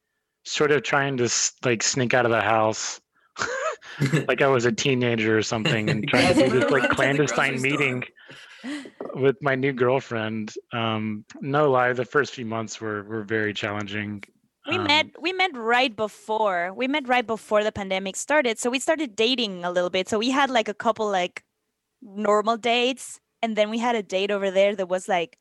sort 0.43 0.71
of 0.71 0.83
trying 0.83 1.17
to 1.17 1.29
like 1.63 1.83
sneak 1.83 2.13
out 2.13 2.25
of 2.25 2.31
the 2.31 2.41
house, 2.41 2.99
like 4.27 4.41
I 4.41 4.47
was 4.47 4.65
a 4.65 4.71
teenager 4.71 5.37
or 5.37 5.43
something, 5.43 5.89
and 5.89 6.07
trying 6.09 6.33
to 6.33 6.49
do 6.49 6.59
this 6.59 6.71
like 6.71 6.71
run 6.71 6.81
to 6.81 6.87
the 6.87 6.95
clandestine 6.95 7.61
meeting. 7.61 8.01
store. 8.01 8.37
With 9.15 9.41
my 9.41 9.55
new 9.55 9.73
girlfriend. 9.73 10.53
Um, 10.73 11.25
no 11.41 11.69
lie, 11.69 11.93
the 11.93 12.05
first 12.05 12.33
few 12.33 12.45
months 12.45 12.79
were 12.81 13.03
were 13.03 13.23
very 13.23 13.53
challenging. 13.53 14.23
We 14.67 14.77
Um, 14.77 14.85
met 14.85 15.07
we 15.19 15.33
met 15.33 15.51
right 15.55 15.95
before. 15.95 16.73
We 16.73 16.87
met 16.87 17.07
right 17.07 17.25
before 17.25 17.63
the 17.63 17.71
pandemic 17.71 18.15
started. 18.15 18.59
So 18.59 18.69
we 18.69 18.79
started 18.79 19.15
dating 19.15 19.65
a 19.65 19.71
little 19.71 19.89
bit. 19.89 20.07
So 20.07 20.19
we 20.19 20.29
had 20.31 20.49
like 20.49 20.67
a 20.67 20.73
couple 20.73 21.09
like 21.09 21.43
normal 22.01 22.57
dates 22.57 23.19
and 23.41 23.55
then 23.55 23.69
we 23.69 23.79
had 23.79 23.95
a 23.95 24.03
date 24.03 24.31
over 24.31 24.51
there 24.51 24.75
that 24.75 24.89
was 24.89 25.07
like 25.07 25.37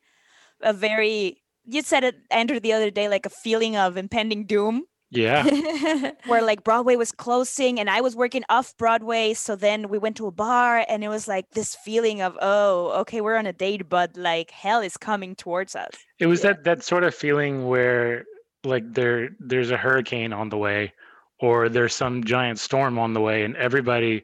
a 0.61 0.73
very 0.73 1.41
you 1.65 1.81
said 1.81 2.03
it 2.03 2.15
Andrew 2.29 2.59
the 2.59 2.73
other 2.73 2.91
day 2.91 3.07
like 3.07 3.25
a 3.25 3.29
feeling 3.29 3.75
of 3.75 3.97
impending 3.97 4.45
doom 4.45 4.85
Yeah. 5.11 5.43
where 6.25 6.41
like 6.41 6.63
Broadway 6.63 6.95
was 6.95 7.11
closing 7.11 7.79
and 7.79 7.89
I 7.89 7.99
was 7.99 8.15
working 8.15 8.43
off 8.49 8.75
Broadway. 8.77 9.33
So 9.33 9.57
then 9.57 9.89
we 9.89 9.97
went 9.97 10.15
to 10.17 10.27
a 10.27 10.31
bar 10.31 10.85
and 10.87 11.03
it 11.03 11.09
was 11.09 11.27
like 11.27 11.51
this 11.51 11.75
feeling 11.75 12.21
of, 12.21 12.37
oh, 12.41 12.91
okay, 13.01 13.19
we're 13.19 13.35
on 13.35 13.45
a 13.45 13.53
date, 13.53 13.89
but 13.89 14.15
like 14.15 14.51
hell 14.51 14.79
is 14.79 14.95
coming 14.95 15.35
towards 15.35 15.75
us. 15.75 15.91
It 16.19 16.27
was 16.27 16.41
that 16.41 16.63
that 16.63 16.83
sort 16.83 17.03
of 17.03 17.13
feeling 17.13 17.67
where 17.67 18.23
like 18.63 18.93
there 18.93 19.31
there's 19.39 19.69
a 19.69 19.77
hurricane 19.77 20.31
on 20.31 20.47
the 20.47 20.57
way 20.57 20.93
or 21.39 21.67
there's 21.67 21.93
some 21.93 22.23
giant 22.23 22.59
storm 22.59 22.97
on 22.97 23.13
the 23.13 23.21
way 23.21 23.43
and 23.43 23.55
everybody 23.57 24.23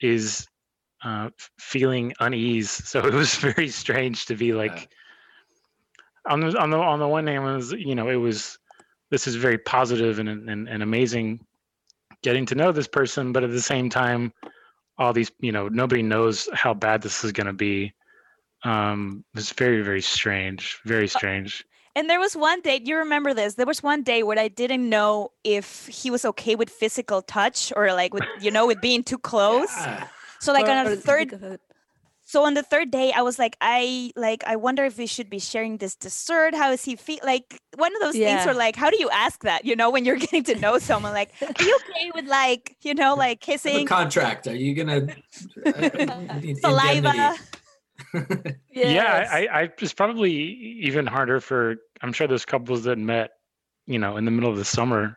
is 0.00 0.46
uh, 1.02 1.30
feeling 1.58 2.12
unease. 2.20 2.70
So 2.84 3.06
it 3.06 3.14
was 3.14 3.36
very 3.36 3.68
strange 3.68 4.26
to 4.26 4.34
be 4.34 4.52
like 4.52 4.90
on 6.28 6.40
the 6.40 6.58
on 6.58 6.68
the 6.68 6.76
on 6.76 6.98
the 6.98 7.08
one 7.08 7.26
hand 7.26 7.46
it 7.46 7.54
was 7.54 7.72
you 7.72 7.94
know 7.94 8.08
it 8.10 8.16
was 8.16 8.57
this 9.10 9.26
is 9.26 9.34
very 9.36 9.58
positive 9.58 10.18
and 10.18 10.28
and, 10.28 10.68
and 10.68 10.82
amazing 10.82 11.40
getting 12.22 12.46
to 12.46 12.54
know 12.54 12.72
this 12.72 12.88
person, 12.88 13.32
but 13.32 13.44
at 13.44 13.50
the 13.50 13.62
same 13.62 13.88
time 13.90 14.32
all 14.98 15.12
these 15.12 15.30
you 15.40 15.52
know 15.52 15.68
nobody 15.68 16.02
knows 16.02 16.48
how 16.52 16.74
bad 16.74 17.02
this 17.02 17.24
is 17.24 17.32
going 17.32 17.46
to 17.46 17.52
be. 17.52 17.92
Um, 18.64 19.24
it's 19.34 19.52
very 19.52 19.82
very 19.82 20.02
strange, 20.02 20.78
very 20.84 21.08
strange. 21.08 21.64
And 21.96 22.08
there 22.08 22.20
was 22.20 22.36
one 22.36 22.60
day, 22.60 22.80
you 22.84 22.96
remember 22.96 23.34
this? 23.34 23.54
There 23.54 23.66
was 23.66 23.82
one 23.82 24.04
day 24.04 24.22
where 24.22 24.38
I 24.38 24.46
didn't 24.46 24.88
know 24.88 25.32
if 25.42 25.88
he 25.88 26.12
was 26.12 26.24
okay 26.24 26.54
with 26.54 26.70
physical 26.70 27.22
touch 27.22 27.72
or 27.74 27.92
like 27.92 28.14
with, 28.14 28.22
you 28.40 28.52
know, 28.52 28.68
with 28.68 28.80
being 28.80 29.02
too 29.02 29.18
close. 29.18 29.74
So 30.38 30.52
like 30.52 30.68
on 30.68 30.86
a 30.86 30.94
third 30.94 31.30
because 31.30 31.54
of- 31.54 31.60
so 32.30 32.44
on 32.44 32.52
the 32.54 32.62
third 32.62 32.90
day 32.90 33.10
i 33.16 33.22
was 33.22 33.38
like 33.38 33.56
i 33.62 34.12
like 34.14 34.44
i 34.46 34.54
wonder 34.54 34.84
if 34.84 34.98
we 34.98 35.06
should 35.06 35.30
be 35.30 35.38
sharing 35.38 35.78
this 35.78 35.94
dessert 35.96 36.54
how 36.54 36.70
is 36.70 36.84
he 36.84 36.94
feel 36.94 37.18
like 37.24 37.58
one 37.76 37.94
of 37.96 38.00
those 38.02 38.12
things 38.14 38.40
Yeah. 38.40 38.44
where 38.46 38.54
like 38.54 38.76
how 38.76 38.90
do 38.90 38.98
you 39.00 39.08
ask 39.10 39.42
that 39.44 39.64
you 39.64 39.74
know 39.74 39.88
when 39.90 40.04
you're 40.04 40.16
getting 40.26 40.44
to 40.44 40.54
know 40.64 40.78
someone 40.78 41.12
like 41.14 41.30
are 41.42 41.64
you 41.64 41.78
okay 41.88 42.10
with 42.14 42.26
like 42.26 42.76
you 42.82 42.94
know 42.94 43.14
like 43.24 43.40
The 43.40 43.52
kissing 43.52 43.86
contract. 43.86 44.46
Are 44.46 44.54
you 44.54 44.74
gonna 44.74 45.08
uh, 45.66 45.88
saliva 46.60 47.12
indemnity? 47.12 48.54
Yeah, 48.70 49.26
I, 49.32 49.46
I, 49.46 49.60
I 49.62 49.62
it's 49.78 49.92
probably 49.92 50.32
even 50.32 51.06
harder 51.06 51.40
for 51.40 51.76
I'm 52.02 52.12
sure 52.12 52.26
there's 52.28 52.44
couples 52.44 52.84
that 52.84 52.98
met, 52.98 53.30
you 53.86 53.98
know, 53.98 54.16
in 54.16 54.24
the 54.24 54.30
middle 54.30 54.50
of 54.50 54.56
the 54.56 54.64
summer 54.64 55.16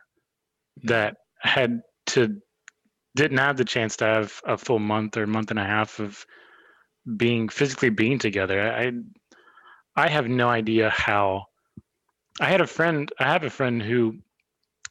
that 0.84 1.16
had 1.40 1.80
to 2.08 2.36
didn't 3.14 3.38
have 3.38 3.56
the 3.56 3.64
chance 3.64 3.96
to 3.98 4.04
have 4.04 4.40
a 4.46 4.56
full 4.56 4.78
month 4.78 5.16
or 5.16 5.26
month 5.26 5.50
and 5.50 5.60
a 5.60 5.64
half 5.64 6.00
of 6.00 6.24
being 7.16 7.48
physically 7.48 7.90
being 7.90 8.18
together. 8.18 8.60
I 8.72 8.92
I 9.96 10.08
have 10.08 10.28
no 10.28 10.48
idea 10.48 10.90
how. 10.90 11.46
I 12.40 12.48
had 12.48 12.60
a 12.62 12.66
friend 12.66 13.10
I 13.18 13.24
have 13.24 13.44
a 13.44 13.50
friend 13.50 13.82
who 13.82 14.16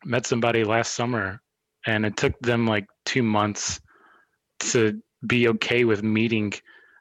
met 0.06 0.26
somebody 0.26 0.64
last 0.64 0.94
summer 0.94 1.42
and 1.88 2.06
it 2.06 2.16
took 2.18 2.40
them 2.40 2.68
like 2.68 2.86
2 3.06 3.24
months 3.24 3.82
to 4.60 5.02
be 5.26 5.48
okay 5.48 5.84
with 5.86 6.04
meeting. 6.04 6.54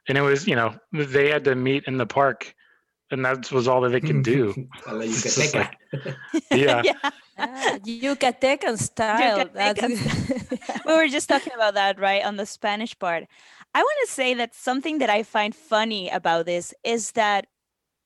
And 0.07 0.17
it 0.17 0.21
was 0.21 0.47
you 0.47 0.55
know 0.55 0.73
they 0.91 1.29
had 1.29 1.43
to 1.45 1.55
meet 1.55 1.83
in 1.85 1.97
the 1.97 2.07
park 2.07 2.55
and 3.11 3.23
that 3.25 3.51
was 3.51 3.67
all 3.67 3.81
that 3.81 3.89
they 3.89 4.01
could 4.01 4.23
do. 4.23 4.53
A 4.87 4.95
la 4.95 5.01
It's 5.01 5.21
just 5.21 5.53
like- 5.53 5.77
yeah. 6.51 6.81
Ah, 7.37 7.77
Yucatecan 7.85 8.77
style. 8.77 9.49
That's 9.53 9.81
Yucatecan 9.81 10.85
we 10.85 10.93
were 10.93 11.07
just 11.07 11.27
talking 11.29 11.53
about 11.53 11.73
that 11.75 11.99
right 11.99 12.23
on 12.23 12.35
the 12.37 12.45
spanish 12.45 12.97
part 12.99 13.23
i 13.73 13.79
want 13.79 13.97
to 14.05 14.11
say 14.11 14.33
that 14.33 14.53
something 14.53 14.97
that 14.99 15.09
i 15.09 15.23
find 15.23 15.55
funny 15.55 16.09
about 16.09 16.45
this 16.45 16.73
is 16.83 17.11
that 17.11 17.47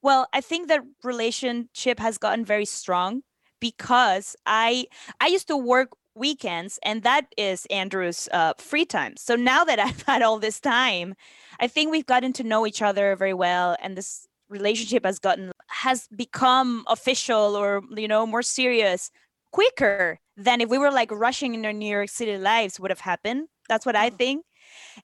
well 0.02 0.28
i 0.34 0.42
think 0.42 0.68
that 0.68 0.82
relationship 1.04 2.00
has 2.00 2.18
gotten 2.18 2.46
very 2.46 2.66
strong 2.66 3.22
because 3.60 4.36
i 4.46 4.86
i 5.20 5.28
used 5.28 5.48
to 5.48 5.58
work 5.58 5.90
weekends 6.16 6.80
and 6.84 7.04
that 7.04 7.26
is 7.38 7.66
andrew's 7.66 8.30
uh, 8.32 8.54
free 8.58 8.86
time. 8.86 9.16
So 9.18 9.36
now 9.36 9.66
that 9.66 9.80
i've 9.86 10.02
had 10.04 10.22
all 10.22 10.40
this 10.40 10.60
time 10.60 11.16
i 11.60 11.68
think 11.68 11.92
we've 11.92 12.06
gotten 12.06 12.34
to 12.34 12.44
know 12.44 12.66
each 12.66 12.82
other 12.82 13.16
very 13.16 13.34
well 13.34 13.76
and 13.82 13.98
this 13.98 14.28
relationship 14.50 15.06
has 15.06 15.20
gotten 15.20 15.52
has 15.68 16.08
become 16.16 16.84
official 16.88 17.56
or 17.56 17.82
you 17.98 18.08
know 18.08 18.26
more 18.26 18.44
serious 18.44 19.12
quicker 19.52 20.20
than 20.38 20.62
if 20.62 20.70
we 20.70 20.78
were 20.78 20.92
like 20.92 21.12
rushing 21.12 21.56
in 21.56 21.66
our 21.66 21.74
new 21.74 21.90
york 21.90 22.10
city 22.10 22.38
lives 22.38 22.80
would 22.80 22.92
have 22.92 23.00
happened. 23.00 23.48
That's 23.68 23.86
what 23.86 23.96
i 23.96 24.10
think 24.10 24.46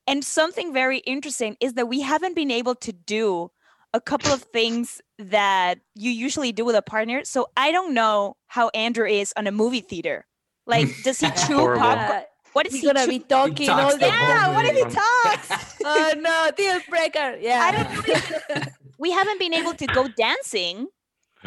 and 0.08 0.24
something 0.24 0.74
very 0.74 1.00
interesting 1.00 1.58
is 1.60 1.74
that 1.74 1.88
we 1.88 2.02
haven't 2.02 2.36
been 2.36 2.52
able 2.52 2.76
to 2.76 2.92
do 2.94 3.52
a 3.94 4.00
couple 4.02 4.32
of 4.32 4.42
things 4.44 5.02
that 5.20 5.80
you 5.96 6.12
usually 6.12 6.52
do 6.52 6.64
with 6.64 6.76
a 6.76 6.82
partner. 6.82 7.24
So 7.26 7.48
I 7.58 7.72
don't 7.72 7.94
know 7.94 8.38
how 8.48 8.70
Andrew 8.70 9.06
is 9.06 9.34
on 9.36 9.48
a 9.48 9.52
movie 9.52 9.82
theater. 9.82 10.26
Like, 10.66 10.88
does 11.04 11.20
he 11.20 11.28
chew 11.32 11.58
Horrible. 11.58 11.82
popcorn? 11.82 12.24
What 12.54 12.68
is 12.68 12.74
He's 12.74 12.82
he 12.82 12.88
gonna 12.88 13.04
chew- 13.06 13.10
be 13.12 13.20
talking 13.20 13.68
talks 13.68 13.84
all 13.84 13.92
the 13.94 13.98
day. 14.00 14.10
whole 14.10 14.28
Yeah, 14.28 14.54
what 14.56 14.66
if 14.66 14.76
he 14.76 14.84
talks? 14.84 15.76
oh 15.86 16.14
no, 16.18 16.52
deal 16.56 16.80
breaker. 16.90 17.38
Yeah. 17.40 17.60
I 17.64 17.72
don't 17.72 17.94
know. 17.94 18.14
If, 18.56 18.68
we 19.00 19.12
haven't 19.12 19.40
been 19.40 19.54
able 19.54 19.74
to 19.74 19.86
go 19.88 20.08
dancing. 20.10 20.88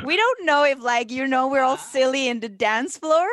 We 0.05 0.17
don't 0.17 0.45
know 0.45 0.65
if, 0.65 0.81
like, 0.83 1.11
you 1.13 1.27
know, 1.27 1.47
we're 1.49 1.63
all 1.63 1.77
silly 1.95 2.27
in 2.29 2.41
the 2.41 2.49
dance 2.49 2.97
floor. 2.99 3.27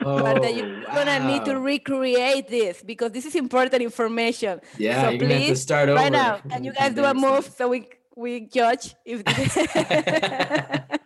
Oh, 0.00 0.18
Marta, 0.18 0.50
you're 0.50 0.84
gonna 0.84 1.26
need 1.26 1.44
to 1.44 1.58
recreate 1.58 2.48
this 2.48 2.82
because 2.82 3.12
this 3.12 3.26
is 3.26 3.34
important 3.34 3.82
information. 3.82 4.60
Yeah, 4.78 5.02
so 5.02 5.10
you're 5.10 5.18
gonna 5.20 5.34
have 5.34 5.42
to 5.42 5.46
please, 5.48 5.62
start 5.62 5.88
over. 5.88 6.00
right 6.00 6.12
now, 6.12 6.38
can 6.38 6.64
you 6.64 6.72
guys 6.72 6.94
do 6.94 7.04
a 7.04 7.14
move 7.14 7.44
so 7.56 7.68
we 7.68 7.88
we 8.16 8.40
judge 8.40 8.96
if 9.04 9.22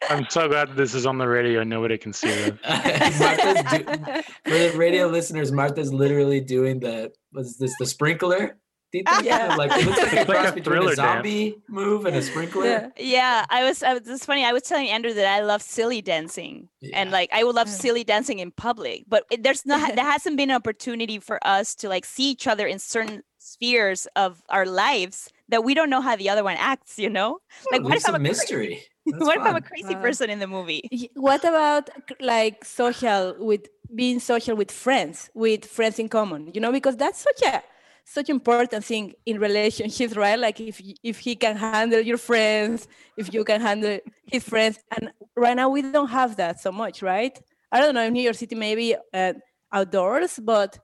i'm 0.10 0.24
so 0.30 0.48
glad 0.48 0.76
this 0.76 0.94
is 0.94 1.04
on 1.04 1.18
the 1.18 1.26
radio 1.26 1.64
nobody 1.64 1.98
can 1.98 2.12
see 2.12 2.28
that 2.28 2.54
Martha's 3.18 3.62
do- 3.72 4.22
for 4.50 4.58
the 4.58 4.78
radio 4.78 5.06
listeners, 5.08 5.50
Martha's 5.50 5.92
literally 5.92 6.40
doing 6.40 6.80
the 6.80 7.12
was 7.32 7.58
this 7.58 7.74
the 7.78 7.86
sprinkler? 7.86 8.56
Tita? 8.92 9.20
Yeah. 9.22 9.54
like 9.58 9.70
it 9.72 9.86
looks 9.86 9.98
like 10.02 10.12
a 10.12 10.20
It's 10.20 10.28
like 10.28 10.48
a 10.48 10.52
between 10.52 10.64
thriller 10.64 10.92
a 10.92 10.96
dance. 10.96 11.16
zombie 11.16 11.58
move 11.68 12.06
and 12.06 12.16
a 12.16 12.22
sprinkler. 12.22 12.64
yeah. 12.66 12.88
Yeah, 12.96 13.46
I 13.50 13.64
was. 13.64 13.82
I 13.82 13.94
was 13.94 14.08
it's 14.08 14.24
funny. 14.24 14.44
I 14.44 14.52
was 14.52 14.62
telling 14.64 14.88
Andrew 14.88 15.12
that 15.14 15.26
I 15.26 15.40
love 15.42 15.62
silly 15.62 16.02
dancing, 16.02 16.68
and 16.92 17.10
like 17.10 17.30
I 17.32 17.44
would 17.44 17.54
love 17.54 17.68
Mm. 17.68 17.80
silly 17.80 18.04
dancing 18.04 18.38
in 18.40 18.50
public. 18.50 19.04
But 19.08 19.24
it, 19.30 19.42
there's 19.42 19.64
not. 19.66 19.94
there 19.96 20.04
hasn't 20.04 20.36
been 20.36 20.50
an 20.50 20.56
opportunity 20.56 21.18
for 21.20 21.38
us 21.46 21.74
to 21.76 21.88
like 21.88 22.04
see 22.04 22.30
each 22.30 22.46
other 22.46 22.66
in 22.66 22.78
certain 22.78 23.22
spheres 23.38 24.06
of 24.16 24.42
our 24.48 24.66
lives 24.66 25.28
that 25.48 25.64
we 25.64 25.74
don't 25.74 25.90
know 25.90 26.00
how 26.00 26.14
the 26.16 26.28
other 26.28 26.44
one 26.44 26.56
acts. 26.58 26.98
You 26.98 27.10
know, 27.10 27.38
like 27.72 27.82
what 27.82 27.96
if 27.96 28.06
I'm 28.08 28.14
a 28.14 28.16
a 28.16 28.20
cra- 28.20 28.28
mystery. 28.28 28.82
That's 29.06 29.24
what 29.24 29.38
if 29.38 29.42
I'm 29.42 29.56
a 29.56 29.60
crazy 29.62 29.94
Wow. 29.94 30.02
person 30.02 30.30
in 30.30 30.38
the 30.40 30.46
movie? 30.46 31.10
What 31.14 31.40
about 31.44 31.88
like 32.20 32.64
social 32.64 33.34
with 33.38 33.66
being 33.94 34.20
social 34.20 34.54
with 34.54 34.70
friends, 34.70 35.30
with 35.34 35.64
friends 35.64 35.98
in 35.98 36.08
common? 36.08 36.50
You 36.54 36.60
know, 36.60 36.70
because 36.70 36.96
that's 36.96 37.18
such 37.18 37.42
a 37.42 37.62
such 38.04 38.28
important 38.28 38.84
thing 38.84 39.12
in 39.26 39.38
relationships, 39.38 40.16
right? 40.16 40.38
Like 40.38 40.60
if 40.60 40.80
if 41.02 41.18
he 41.18 41.36
can 41.36 41.56
handle 41.56 42.00
your 42.00 42.18
friends, 42.18 42.88
if 43.16 43.32
you 43.32 43.44
can 43.44 43.60
handle 43.60 43.98
his 44.26 44.44
friends, 44.44 44.78
and 44.96 45.12
right 45.36 45.56
now 45.56 45.68
we 45.68 45.82
don't 45.82 46.08
have 46.08 46.36
that 46.36 46.60
so 46.60 46.72
much, 46.72 47.02
right? 47.02 47.38
I 47.72 47.80
don't 47.80 47.94
know 47.94 48.02
in 48.02 48.12
New 48.12 48.22
York 48.22 48.36
City 48.36 48.54
maybe 48.54 48.96
uh, 49.14 49.34
outdoors, 49.72 50.38
but 50.42 50.78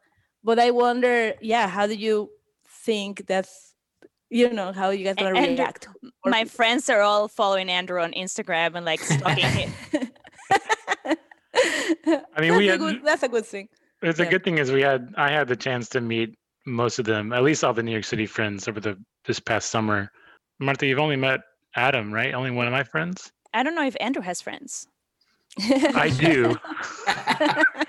but 0.45 0.59
I 0.59 0.71
wonder, 0.71 1.35
yeah, 1.41 1.69
how 1.69 1.87
do 1.87 1.95
you 1.95 2.31
think 2.85 3.27
that's 3.27 3.75
you 4.31 4.53
know 4.53 4.73
how 4.73 4.91
you 4.91 5.05
guys 5.05 5.17
gonna 5.17 5.39
and 5.39 5.59
react? 5.59 5.89
My 6.25 6.45
be- 6.45 6.49
friends 6.51 6.89
are 6.89 7.01
all 7.01 7.29
following 7.29 7.69
Andrew 7.69 8.01
on 8.01 8.13
Instagram 8.13 8.77
and 8.77 8.85
like 8.85 9.01
stalking 9.01 9.45
him. 9.45 9.73
I 12.37 12.41
mean, 12.41 12.57
we 12.57 12.67
that's, 12.67 12.69
a 12.69 12.71
had- 12.71 12.81
good, 12.81 13.05
that's 13.05 13.23
a 13.23 13.29
good 13.29 13.47
thing. 13.47 13.69
It's 14.03 14.21
a 14.21 14.27
good 14.27 14.45
thing 14.45 14.59
is 14.59 14.71
we 14.71 14.83
had 14.83 15.15
I 15.17 15.31
had 15.31 15.49
the 15.49 15.57
chance 15.57 15.89
to 15.91 16.01
meet 16.01 16.37
most 16.67 16.99
of 16.99 17.05
them, 17.05 17.33
at 17.33 17.43
least 17.43 17.65
all 17.65 17.73
the 17.73 17.83
New 17.83 17.93
York 17.93 18.05
City 18.05 18.27
friends 18.27 18.69
over 18.69 18.81
the 18.81 18.99
this 19.25 19.41
past 19.41 19.71
summer. 19.71 20.11
Martha, 20.59 20.87
you've 20.87 20.99
only 20.99 21.17
met 21.17 21.41
Adam, 21.77 22.13
right? 22.13 22.35
Only 22.35 22.51
one 22.51 22.67
of 22.67 22.73
my 22.73 22.85
friends. 22.85 23.31
I 23.55 23.63
don't 23.63 23.75
know 23.75 23.87
if 23.87 23.97
Andrew 24.01 24.23
has 24.23 24.41
friends. 24.41 24.87
I 25.61 26.11
do. 26.19 26.57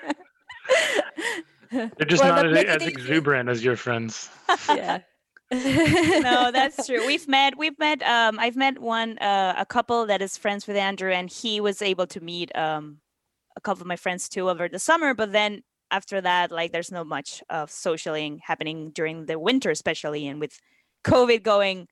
They're 1.72 1.90
just 2.08 2.24
Well, 2.24 2.34
not 2.34 2.44
but 2.44 2.48
as, 2.48 2.54
make 2.54 2.68
as 2.68 2.82
easy. 2.84 2.92
exuberant 2.92 3.50
as 3.50 3.64
your 3.64 3.76
friends. 3.76 4.30
yeah. 4.70 5.00
no, 5.52 6.52
that's 6.52 6.88
true. 6.88 7.06
We've 7.08 7.28
met. 7.28 7.58
We've 7.58 7.78
met. 7.80 8.02
Um, 8.04 8.40
I've 8.40 8.56
met 8.56 8.80
one, 8.80 9.18
uh, 9.20 9.56
a 9.58 9.66
couple 9.66 10.06
that 10.08 10.22
is 10.22 10.38
friends 10.38 10.68
with 10.68 10.76
Andrew, 10.78 11.12
and 11.12 11.30
he 11.30 11.60
was 11.62 11.82
able 11.82 12.08
to 12.08 12.20
meet 12.22 12.54
um, 12.56 13.00
a 13.56 13.62
couple 13.62 13.82
of 13.82 13.88
my 13.88 13.96
friends 13.96 14.30
too 14.30 14.50
over 14.50 14.68
the 14.70 14.80
summer. 14.80 15.14
But 15.14 15.32
then 15.32 15.64
after 15.92 16.22
that, 16.22 16.52
like, 16.52 16.72
there's 16.72 16.92
no 16.92 17.04
much 17.04 17.44
of 17.50 17.70
socialing 17.70 18.40
happening 18.44 18.92
during 18.92 19.26
the 19.26 19.40
winter, 19.40 19.72
especially, 19.72 20.28
and 20.28 20.40
with 20.40 20.60
COVID 21.04 21.44
going 21.44 21.88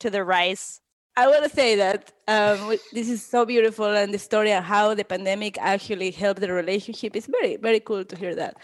to 0.00 0.10
the 0.10 0.24
rise. 0.24 0.80
I 1.16 1.28
want 1.28 1.44
to 1.44 1.50
say 1.50 1.76
that 1.76 2.12
um, 2.26 2.76
this 2.92 3.08
is 3.08 3.24
so 3.24 3.44
beautiful, 3.44 3.86
and 3.86 4.12
the 4.12 4.18
story 4.18 4.52
of 4.52 4.64
how 4.64 4.94
the 4.94 5.04
pandemic 5.04 5.56
actually 5.60 6.10
helped 6.10 6.40
the 6.40 6.52
relationship 6.52 7.14
is 7.14 7.26
very, 7.26 7.56
very 7.56 7.78
cool 7.78 8.04
to 8.04 8.16
hear 8.16 8.34
that. 8.34 8.56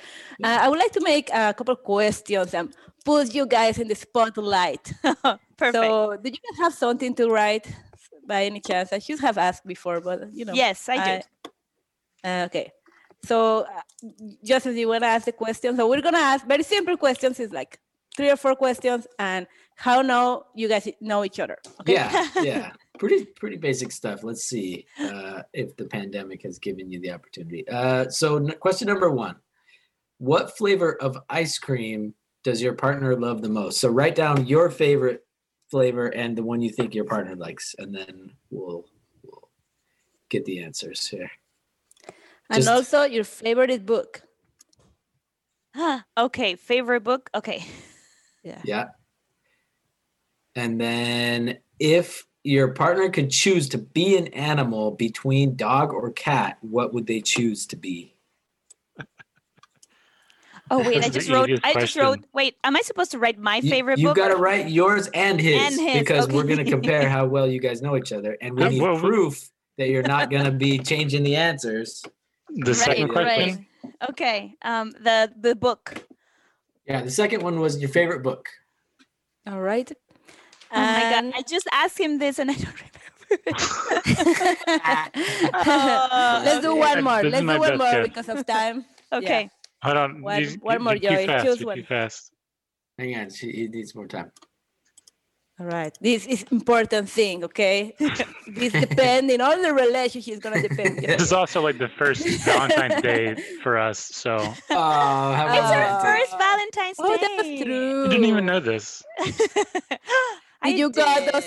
Uh, 0.43 0.59
I 0.63 0.69
would 0.69 0.79
like 0.79 0.91
to 0.93 1.01
make 1.01 1.31
a 1.33 1.55
couple 1.55 1.77
questions 1.77 2.53
and 2.53 2.75
put 3.05 3.33
you 3.33 3.47
guys 3.47 3.79
in 3.79 3.87
the 3.87 3.95
spotlight. 3.95 4.93
Perfect. 5.57 5.75
So, 5.75 6.17
did 6.17 6.35
you 6.35 6.41
guys 6.51 6.59
have 6.59 6.75
something 6.75 7.15
to 7.15 7.29
write 7.29 7.73
by 8.27 8.45
any 8.47 8.61
chance? 8.61 8.93
I 8.93 8.99
should 8.99 9.21
have 9.21 9.39
asked 9.39 9.65
before, 9.65 10.01
but 10.01 10.35
you 10.35 10.45
know. 10.45 10.55
yes, 10.55 10.89
I 10.89 10.97
did. 11.07 11.25
Uh, 12.25 12.47
okay. 12.47 12.73
So, 13.25 13.61
uh, 13.61 14.09
just 14.45 14.67
as 14.67 14.77
you 14.77 14.89
want 14.89 15.03
to 15.03 15.09
ask 15.09 15.27
the 15.27 15.33
question, 15.33 15.77
so 15.77 15.89
we're 15.89 16.01
gonna 16.01 16.19
ask 16.19 16.47
very 16.47 16.63
simple 16.63 16.97
questions. 16.97 17.39
It's 17.39 17.53
like 17.53 17.79
three 18.17 18.31
or 18.31 18.37
four 18.37 18.57
questions, 18.57 19.07
and 19.19 19.47
how 19.77 20.03
now 20.03 20.45
you 20.55 20.69
guys 20.69 20.89
know 21.01 21.25
each 21.25 21.39
other. 21.41 21.59
Okay. 21.81 21.95
Yeah, 21.95 22.29
yeah. 22.43 22.73
Pretty 22.99 23.25
pretty 23.25 23.57
basic 23.57 23.93
stuff. 23.93 24.23
Let's 24.23 24.45
see 24.45 24.87
uh, 25.01 25.43
if 25.53 25.77
the 25.77 25.87
pandemic 25.87 26.43
has 26.43 26.59
given 26.59 26.91
you 26.91 27.01
the 27.01 27.13
opportunity. 27.13 27.67
Uh, 27.69 28.09
so, 28.09 28.37
n- 28.37 28.55
question 28.61 28.89
number 28.89 29.11
one: 29.11 29.37
What 30.19 30.57
flavor 30.57 31.01
of 31.01 31.19
ice 31.29 31.59
cream 31.59 32.15
does 32.43 32.63
your 32.63 32.75
partner 32.75 33.17
love 33.17 33.43
the 33.43 33.49
most? 33.49 33.81
So, 33.81 33.89
write 33.89 34.15
down 34.15 34.47
your 34.47 34.71
favorite 34.71 35.25
flavor 35.71 36.09
and 36.09 36.37
the 36.37 36.43
one 36.43 36.61
you 36.61 36.71
think 36.71 36.95
your 36.95 37.05
partner 37.05 37.37
likes, 37.37 37.75
and 37.79 37.95
then 37.95 38.33
we'll 38.51 38.85
we'll 39.23 39.49
get 40.31 40.45
the 40.45 40.63
answers 40.63 41.07
here. 41.07 41.31
And 42.51 42.65
Just- 42.65 42.69
also 42.69 43.03
your 43.05 43.25
favorite 43.25 43.87
book. 43.87 44.23
okay, 46.19 46.57
favorite 46.57 47.05
book. 47.05 47.31
Okay. 47.35 47.65
Yeah. 48.43 48.63
Yeah. 48.65 48.85
And 50.55 50.81
then 50.81 51.59
if 51.79 52.25
your 52.43 52.69
partner 52.73 53.11
could 53.11 53.29
choose 53.31 53.69
to 53.69 53.77
be 53.79 54.17
an 54.17 54.29
animal 54.29 54.93
between 54.93 55.57
dog 55.57 55.93
or 55.93 56.11
cat, 56.11 56.57
what 56.63 56.95
would 56.95 57.07
they 57.07 57.21
choose 57.21 57.67
to 57.67 57.77
be? 57.77 58.15
Oh 60.71 60.79
wait, 60.79 61.05
I 61.05 61.11
just 61.11 61.29
wrote. 61.29 61.51
I 61.63 61.75
just 61.75 61.97
wrote. 61.97 62.25
Wait, 62.33 62.57
am 62.65 62.77
I 62.77 62.81
supposed 62.81 63.11
to 63.11 63.19
write 63.19 63.39
my 63.39 63.57
You- 63.57 63.69
favorite 63.69 63.99
you 63.99 64.07
book? 64.09 64.17
got 64.17 64.29
to 64.29 64.37
write 64.37 64.71
yours 64.71 65.09
and 65.13 65.39
his, 65.39 65.61
And 65.61 65.79
his, 65.79 65.99
because 65.99 66.29
we're 66.29 66.45
going 66.45 66.65
to 66.65 66.71
compare 66.71 67.09
how 67.17 67.27
well 67.27 67.47
you 67.47 67.61
guys 67.61 67.83
know 67.83 67.95
each 67.95 68.11
other. 68.13 68.39
And 68.41 68.57
we 68.57 68.69
need 68.79 68.99
proof 69.01 69.51
that 69.77 69.91
you're 69.91 70.03
not 70.03 70.31
going 70.31 70.45
to 70.45 70.51
be 70.51 70.79
changing 70.79 71.25
the 71.25 71.37
answers. 71.37 72.03
The 72.57 72.75
second 72.75 73.09
Right, 73.09 73.13
question. 73.13 73.67
Right. 73.85 73.95
Okay. 74.11 74.55
Um. 74.63 74.91
The 74.93 75.33
the 75.41 75.55
book. 75.55 76.07
Yeah, 76.87 77.03
the 77.03 77.11
second 77.11 77.43
one 77.43 77.61
was 77.61 77.79
your 77.81 77.91
favorite 77.91 78.23
book. 78.23 78.49
All 79.47 79.61
right. 79.61 79.91
Oh 80.73 80.81
my 80.81 81.01
god! 81.11 81.33
I 81.37 81.43
just 81.43 81.67
asked 81.73 81.99
him 81.99 82.19
this 82.19 82.39
and 82.39 82.51
I 82.51 82.55
don't 82.55 82.75
remember. 82.75 82.87
Let's 86.45 86.61
do 86.63 86.75
one 86.77 87.05
more. 87.05 87.23
This 87.23 87.33
Let's 87.33 87.47
do 87.47 87.59
one 87.59 87.79
more 87.79 87.93
guess. 87.93 88.09
because 88.09 88.29
of 88.29 88.47
time. 88.47 88.85
Okay. 89.13 89.51
Hold 89.83 89.97
on. 89.97 90.23
One- 90.23 90.41
you- 90.41 90.57
one 90.63 90.83
more, 90.85 90.95
you 90.95 91.11
Joey. 91.11 91.27
Choose 91.43 91.65
one. 91.65 91.83
Fast. 91.83 92.31
Hang 92.97 93.17
on, 93.19 93.29
she, 93.31 93.51
he 93.51 93.67
needs 93.67 93.93
more 93.95 94.07
time. 94.07 94.31
All 95.61 95.67
right. 95.67 95.95
This 96.01 96.27
is 96.27 96.43
important 96.51 97.11
thing, 97.11 97.45
okay? 97.45 97.95
this 98.49 98.73
depending 98.73 99.43
all 99.43 99.61
the 99.61 99.75
relationship 99.75 100.33
is 100.35 100.41
gonna 100.41 100.63
depend. 100.63 101.01
This 101.01 101.21
is 101.21 101.33
also 101.35 101.61
like 101.61 101.77
the 101.77 101.89
first 101.89 102.27
Valentine's 102.47 103.03
Day 103.03 103.35
for 103.63 103.77
us, 103.77 103.99
so 103.99 104.37
Oh, 104.39 105.33
It's 105.35 105.59
It's 105.59 105.71
our 105.71 106.01
first 106.01 106.39
Valentine's 106.39 106.97
Oh, 106.99 107.15
Day. 107.15 107.27
that's 107.37 107.63
true. 107.63 108.03
you 108.05 108.09
didn't 108.09 108.25
even 108.25 108.47
know 108.47 108.59
this. 108.61 109.03
I 110.63 110.73
Did 110.73 110.95
got 110.95 111.33
those? 111.33 111.45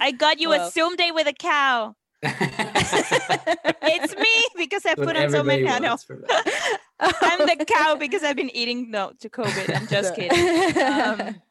I 0.00 0.10
got 0.16 0.40
you 0.40 0.48
Well. 0.50 0.66
a 0.68 0.70
Zoom 0.70 0.96
day 0.96 1.10
with 1.10 1.26
a 1.26 1.32
cow. 1.34 1.94
It's 2.22 4.16
me 4.16 4.44
because 4.56 4.86
I 4.86 4.94
What 4.96 5.08
put 5.08 5.16
on 5.16 5.30
so 5.30 5.42
many. 5.44 5.66
everybody 5.66 5.68
I 5.68 5.78
know. 5.80 5.88
wants 5.90 6.04
for 6.04 6.16
that. 6.16 6.78
I'm 7.00 7.40
the 7.46 7.64
cow 7.66 7.96
because 7.96 8.22
I've 8.22 8.36
been 8.36 8.54
eating 8.56 8.90
no 8.90 9.12
to 9.20 9.28
COVID. 9.28 9.74
I'm 9.76 9.86
just 9.86 10.14
kidding. 10.14 10.82
Um, 10.82 11.42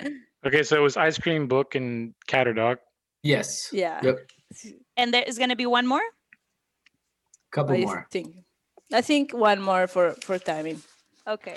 Okay, 0.45 0.63
so 0.63 0.77
it 0.77 0.81
was 0.81 0.97
ice 0.97 1.17
cream, 1.17 1.47
book, 1.47 1.75
and 1.75 2.13
cat 2.27 2.47
or 2.47 2.53
dog. 2.53 2.77
Yes. 3.23 3.69
Yeah. 3.71 3.99
Yep. 4.03 4.17
and 4.97 5.13
there 5.13 5.23
is 5.25 5.39
gonna 5.39 5.55
be 5.55 5.65
one 5.65 5.87
more. 5.87 6.03
Couple 7.51 7.75
I 7.75 7.81
more. 7.81 8.07
think. 8.11 8.35
I 8.91 9.01
think 9.01 9.33
one 9.33 9.61
more 9.61 9.87
for 9.87 10.11
for 10.21 10.37
timing. 10.37 10.81
Okay. 11.27 11.55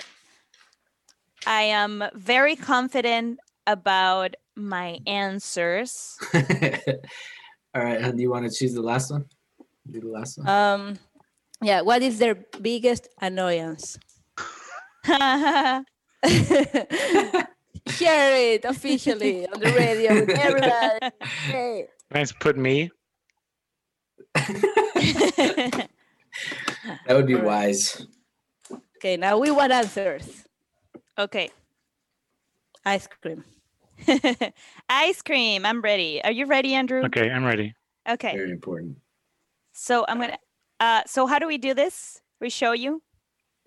I 1.45 1.63
am 1.63 2.03
very 2.15 2.55
confident 2.55 3.39
about 3.67 4.35
my 4.55 4.99
answers. 5.05 6.17
All 6.33 7.83
right, 7.83 8.01
and 8.01 8.17
do 8.17 8.21
you 8.23 8.31
want 8.31 8.49
to 8.49 8.51
choose 8.51 8.73
the 8.73 8.81
last 8.81 9.11
one? 9.11 9.25
Do 9.91 9.99
the 9.99 10.07
last 10.07 10.37
one. 10.37 10.47
Um, 10.47 10.99
yeah. 11.61 11.81
What 11.81 12.01
is 12.01 12.19
their 12.19 12.35
biggest 12.61 13.09
annoyance? 13.21 13.99
Share 17.87 18.53
it 18.53 18.65
officially 18.65 19.47
on 19.47 19.59
the 19.59 19.71
radio 19.71 20.13
with 20.13 20.29
everybody. 20.29 21.15
Hey. 21.45 21.87
Nice, 22.11 22.31
put 22.31 22.57
me. 22.57 22.91
that 24.35 25.89
would 27.09 27.27
be 27.27 27.35
all 27.35 27.41
right. 27.41 27.47
wise. 27.47 28.07
Okay, 28.97 29.17
now 29.17 29.37
we 29.37 29.51
want 29.51 29.71
answers. 29.71 30.45
okay. 31.17 31.49
Ice 32.85 33.07
cream. 33.07 33.43
Ice 34.89 35.21
cream. 35.21 35.65
I'm 35.65 35.81
ready. 35.81 36.23
Are 36.23 36.31
you 36.31 36.45
ready, 36.45 36.73
Andrew? 36.73 37.03
Okay, 37.05 37.29
I'm 37.29 37.43
ready. 37.43 37.75
Okay. 38.07 38.31
Very 38.31 38.51
important. 38.51 38.97
So 39.73 40.05
I'm 40.07 40.19
gonna. 40.19 40.37
Uh, 40.79 41.01
so 41.05 41.27
how 41.27 41.39
do 41.39 41.47
we 41.47 41.57
do 41.57 41.73
this? 41.73 42.21
We 42.39 42.49
show 42.49 42.71
you. 42.71 43.01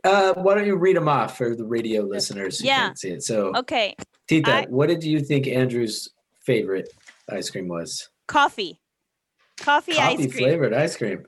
Uh, 0.05 0.35
why 0.35 0.55
don't 0.55 0.67
you 0.67 0.77
read 0.77 0.97
them 0.97 1.09
off 1.09 1.37
for 1.37 1.55
the 1.55 1.65
radio 1.65 2.03
listeners 2.03 2.59
who 2.61 2.67
Yeah. 2.67 2.87
can't 2.87 2.99
see 2.99 3.11
it? 3.11 3.23
So, 3.23 3.53
Okay. 3.57 3.95
Tita, 4.29 4.51
I- 4.53 4.67
what 4.67 4.89
did 4.89 5.05
you 5.05 5.21
think 5.21 5.47
Andrew's 5.47 6.09
favorite 6.45 6.89
ice 7.29 7.51
cream 7.51 7.69
was? 7.69 8.09
Coffee. 8.27 8.81
Coffee, 9.59 9.93
Coffee 9.93 10.01
ice 10.01 10.17
cream. 10.17 10.31
flavored 10.31 10.73
ice 10.73 10.97
cream. 10.97 11.27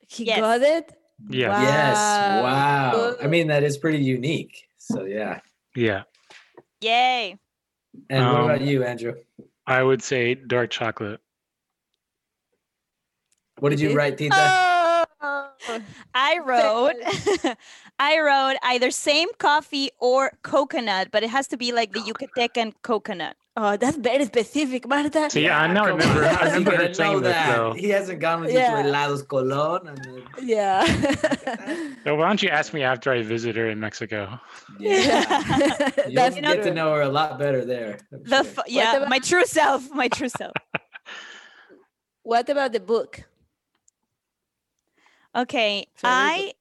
He 0.00 0.24
Yes. 0.24 0.40
got 0.40 0.60
it. 0.60 0.92
Yeah. 1.30 1.62
Yes. 1.62 1.96
Wow. 1.96 2.42
Wow. 2.42 3.16
I 3.22 3.26
mean, 3.26 3.46
that 3.48 3.62
is 3.62 3.78
pretty 3.78 4.02
unique. 4.02 4.68
So, 4.78 5.04
yeah. 5.04 5.40
Yeah. 5.74 6.02
Yay. 6.82 7.38
And 8.08 8.24
what 8.24 8.44
about 8.44 8.60
Um, 8.62 8.66
you, 8.66 8.84
Andrew? 8.84 9.14
I 9.66 9.82
would 9.82 10.02
say 10.02 10.34
dark 10.34 10.70
chocolate. 10.70 11.20
What 13.58 13.70
did 13.70 13.80
you 13.80 13.94
write, 13.94 14.16
Tita? 14.18 14.34
Oh, 14.34 14.79
Oh. 15.22 15.50
I 16.14 16.38
wrote. 16.44 16.94
I 17.98 18.18
wrote 18.20 18.56
either 18.62 18.90
same 18.90 19.28
coffee 19.38 19.90
or 19.98 20.32
coconut, 20.42 21.08
but 21.12 21.22
it 21.22 21.28
has 21.30 21.46
to 21.48 21.56
be 21.58 21.72
like 21.72 21.92
the 21.92 22.00
Yucatecan 22.00 22.72
coconut. 22.82 23.36
oh, 23.56 23.76
that's 23.76 23.98
very 23.98 24.24
specific, 24.24 24.88
Marta. 24.88 25.28
See, 25.28 25.46
I 25.50 25.66
now 25.66 25.84
come 25.86 25.98
remember. 25.98 26.24
I 26.24 26.28
he 26.38 26.44
remember 26.46 26.70
gonna 26.70 26.82
her 26.84 26.88
know 26.88 26.92
saying 26.94 27.20
this 27.22 27.46
though. 27.54 27.72
He 27.74 27.88
hasn't 27.90 28.20
gone 28.20 28.40
with 28.40 28.52
you 28.52 28.58
Yeah. 28.58 28.82
to 28.82 28.88
Helados 28.88 29.28
Colon. 29.28 29.88
And 29.88 29.98
then, 30.04 30.22
Yeah. 30.42 30.84
So 32.04 32.14
why 32.14 32.26
don't 32.28 32.42
you 32.42 32.48
ask 32.48 32.72
me 32.72 32.82
after 32.82 33.12
I 33.12 33.20
visit 33.22 33.56
her 33.56 33.68
in 33.68 33.78
Mexico? 33.78 34.40
yeah. 34.78 35.90
You'll 36.06 36.14
That's 36.14 36.36
get 36.40 36.62
to 36.62 36.72
know 36.72 36.94
her 36.94 37.02
a 37.02 37.08
lot 37.10 37.38
better 37.38 37.64
there. 37.66 37.98
I'm 38.12 38.22
The 38.22 38.42
sure. 38.44 38.52
f- 38.58 38.68
yeah, 38.68 38.96
about- 38.96 39.10
my 39.10 39.18
true 39.18 39.44
self, 39.44 39.90
my 39.90 40.08
true 40.08 40.30
self. 40.30 40.52
What 42.22 42.48
about 42.48 42.72
the 42.72 42.80
book? 42.80 43.22
Okay, 45.34 45.86
Favorite? 45.94 46.12
I 46.14 46.54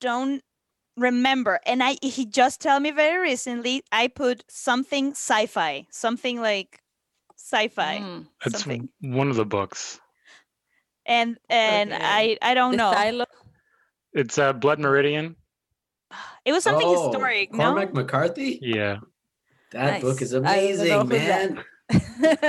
don't 0.00 0.42
remember, 0.96 1.60
and 1.66 1.82
I 1.82 1.96
he 2.02 2.26
just 2.26 2.60
told 2.60 2.82
me 2.82 2.90
very 2.90 3.20
recently. 3.22 3.82
I 3.92 4.08
put 4.08 4.44
something 4.48 5.12
sci-fi, 5.12 5.86
something 5.90 6.40
like 6.40 6.80
sci-fi, 7.36 8.00
Mm, 8.00 8.26
That's 8.44 8.62
something, 8.62 8.88
one 9.00 9.30
of 9.30 9.36
the 9.36 9.46
books. 9.46 10.00
and 11.06 11.38
and 11.48 11.92
Okay. 11.92 12.02
I 12.02 12.38
I 12.42 12.54
don't 12.54 12.72
the 12.72 12.78
know. 12.78 12.92
Silo? 12.92 13.24
It's 14.12 14.38
uh, 14.38 14.52
Blood 14.52 14.80
Meridian. 14.80 15.36
It 16.44 16.52
was 16.52 16.64
something 16.64 16.86
Oh, 16.88 16.92
historic, 17.04 17.52
no? 17.52 17.74
Cormac 17.74 17.94
McCarthy? 17.94 18.58
Yeah. 18.62 18.98
That 19.70 20.00
book 20.00 20.22
is 20.22 20.32
I 20.32 20.74
don't 20.76 20.88
know 20.88 21.00
amazing, 21.00 21.08
man. 21.08 21.64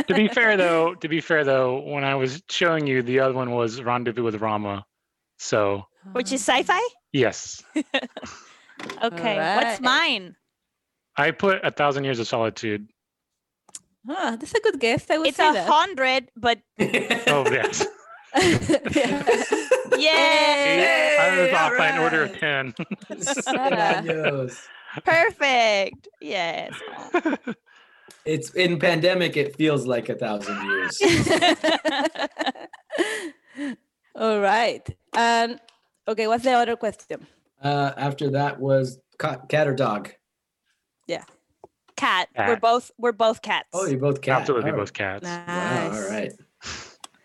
To 0.07 0.13
be 0.15 0.27
fair 0.27 0.57
though, 0.57 0.95
to 0.95 1.07
be 1.07 1.21
fair 1.21 1.43
though, 1.43 1.81
when 1.81 2.03
I 2.03 2.15
was 2.15 2.41
showing 2.49 2.87
you, 2.87 3.01
the 3.01 3.19
other 3.19 3.33
one 3.33 3.51
was 3.51 3.81
Rendezvous 3.81 4.23
with 4.23 4.35
Rama. 4.41 4.85
So 5.39 5.85
Which 6.11 6.31
is 6.31 6.41
sci-fi? 6.41 6.81
yes, 7.13 7.63
Okay, 9.03 9.35
what's 9.55 9.81
mine? 9.81 10.35
I 11.17 11.31
put 11.31 11.63
A 11.65 11.71
Thousand 11.71 12.03
Years 12.03 12.19
of 12.19 12.27
Solitude. 12.27 12.87
Ah, 14.07 14.35
that's 14.39 14.53
a 14.53 14.59
good 14.61 14.79
guess. 14.79 15.09
I 15.09 15.17
would 15.17 15.27
It's 15.27 15.37
say 15.37 15.49
a 15.49 15.53
that. 15.53 15.67
hundred, 15.67 16.29
but 16.35 16.59
Oh 17.27 17.43
yes. 17.51 17.85
yeah, 18.35 18.45
I 21.19 21.29
was 21.35 21.49
Hey, 21.49 21.53
off 21.55 21.77
by 21.77 21.87
an 21.87 21.99
order 21.99 22.23
of 22.23 22.37
ten. 22.39 22.73
Perfect. 25.05 26.07
Yes. 26.21 26.73
It's 28.25 28.51
in 28.51 28.79
pandemic. 28.79 29.35
It 29.37 29.55
feels 29.55 29.85
like 29.87 30.09
a 30.09 30.15
thousand 30.15 30.61
years. 30.69 31.01
All 34.15 34.39
right. 34.39 34.87
And 35.13 35.59
okay, 36.07 36.27
what's 36.27 36.43
the 36.43 36.51
other 36.51 36.75
question? 36.75 37.25
uh, 37.61 37.91
after 37.97 38.29
that 38.31 38.59
was 38.59 38.99
cat 39.17 39.67
or 39.67 39.73
dog. 39.75 40.11
Yeah. 41.07 41.23
Cat. 41.97 42.29
We're 42.37 42.55
both 42.55 42.91
we're 42.97 43.11
both 43.11 43.41
cats. 43.41 43.67
Oh, 43.73 43.85
you're 43.85 43.99
both 43.99 44.21
cat. 44.21 44.41
Absolutely, 44.41 44.71
All 44.71 44.77
both 44.77 44.93
cats. 44.93 45.23
Nice. 45.23 45.47
Wow, 45.47 46.01
all 46.01 46.09
right. 46.09 46.31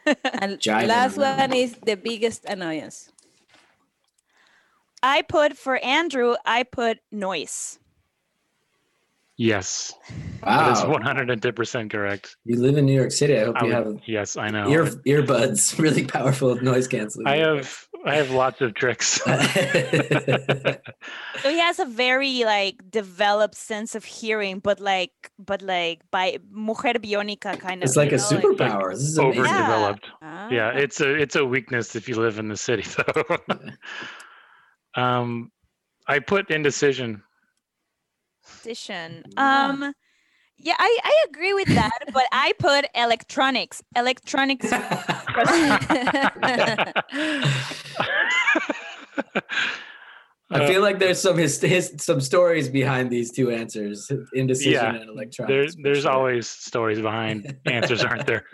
And 0.07 0.59
Jiving 0.59 0.89
last 0.89 1.17
around. 1.17 1.39
one 1.39 1.53
is 1.55 1.75
the 1.87 1.95
biggest 1.97 2.45
annoyance. 2.45 3.11
I 5.03 5.23
put 5.23 5.57
for 5.57 5.77
Andrew, 5.79 6.35
I 6.45 6.63
put 6.63 6.99
noise. 7.11 7.79
Yes, 9.37 9.93
Wow. 10.45 10.71
that 10.71 10.79
is 10.79 10.85
Wow. 10.85 10.91
110% 10.95 11.91
correct. 11.91 12.37
You 12.45 12.61
live 12.63 12.77
in 12.79 12.87
New 12.87 12.95
York 12.95 13.11
City. 13.11 13.35
I 13.37 13.45
hope 13.47 13.57
I 13.57 13.67
you 13.67 13.75
would- 13.75 13.75
have 13.75 14.01
yes, 14.07 14.37
I 14.37 14.49
know. 14.49 14.69
ear 14.71 14.85
earbuds, 15.07 15.77
really 15.85 16.05
powerful 16.07 16.55
noise 16.63 16.87
canceling. 16.87 17.27
I 17.27 17.39
have 17.39 17.67
I 18.07 18.15
have 18.15 18.31
lots 18.31 18.61
of 18.61 18.75
tricks. 18.75 19.19
So 21.43 21.51
he 21.51 21.59
has 21.59 21.79
a 21.81 21.85
very 21.85 22.45
like 22.45 22.77
developed 22.91 23.57
sense 23.57 23.97
of 23.99 24.05
hearing, 24.05 24.61
but 24.61 24.79
like 24.79 25.11
but 25.37 25.63
like 25.63 26.01
by 26.13 26.39
mujer 26.53 26.95
biónica 26.95 27.59
kind 27.59 27.83
of. 27.83 27.89
it's 27.89 27.97
like 27.97 28.13
a 28.13 28.17
know, 28.17 28.23
like- 28.31 28.39
superpower. 28.41 28.93
this 28.93 29.03
is 29.03 29.19
amazing. 29.19 29.41
Overdeveloped. 29.43 30.07
Ah. 30.23 30.49
Yeah, 30.49 30.71
it's 30.71 31.01
a 31.01 31.11
it's 31.13 31.35
a 31.35 31.45
weakness 31.45 31.97
if 31.97 32.09
you 32.09 32.15
live 32.15 32.39
in 32.39 32.47
the 32.49 32.57
city 32.57 32.85
though. 32.95 33.27
um 34.95 35.51
I 36.07 36.21
put 36.21 36.51
indecision. 36.55 37.24
Edition. 38.63 39.25
Um, 39.37 39.95
yeah, 40.59 40.75
I 40.79 40.99
I 41.05 41.25
agree 41.29 41.53
with 41.53 41.69
that, 41.69 41.99
but 42.13 42.25
I 42.33 42.53
put 42.59 42.87
electronics. 42.95 43.83
Electronics. 43.97 44.71
I 50.51 50.67
feel 50.67 50.83
like 50.83 50.99
there's 50.99 51.21
some 51.21 51.37
his, 51.39 51.61
his 51.61 51.95
some 51.99 52.21
stories 52.21 52.69
behind 52.69 53.11
these 53.11 53.33
two 53.33 53.51
answers: 53.51 54.11
indecision 54.35 54.73
Yeah, 54.73 54.95
and 54.95 55.11
electronics. 55.11 55.75
for 55.75 55.83
there's 55.83 56.03
sure. 56.03 56.13
always 56.13 56.49
stories 56.49 57.01
behind 57.01 57.57
answers, 57.67 58.05
aren't 58.05 58.27
there? 58.27 58.45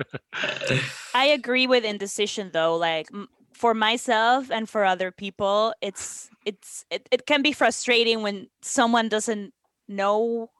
I 1.14 1.26
agree 1.26 1.66
with 1.66 1.84
indecision 1.84 2.50
though. 2.52 2.76
Like 2.76 3.08
for 3.52 3.74
myself 3.74 4.50
and 4.50 4.68
for 4.68 4.84
other 4.84 5.10
people, 5.10 5.74
it's 5.82 6.30
it's 6.46 6.84
it, 6.90 7.08
it 7.10 7.26
can 7.26 7.42
be 7.42 7.52
frustrating 7.52 8.22
when 8.22 8.48
someone 8.62 9.08
doesn't 9.08 9.52
know 9.90 10.50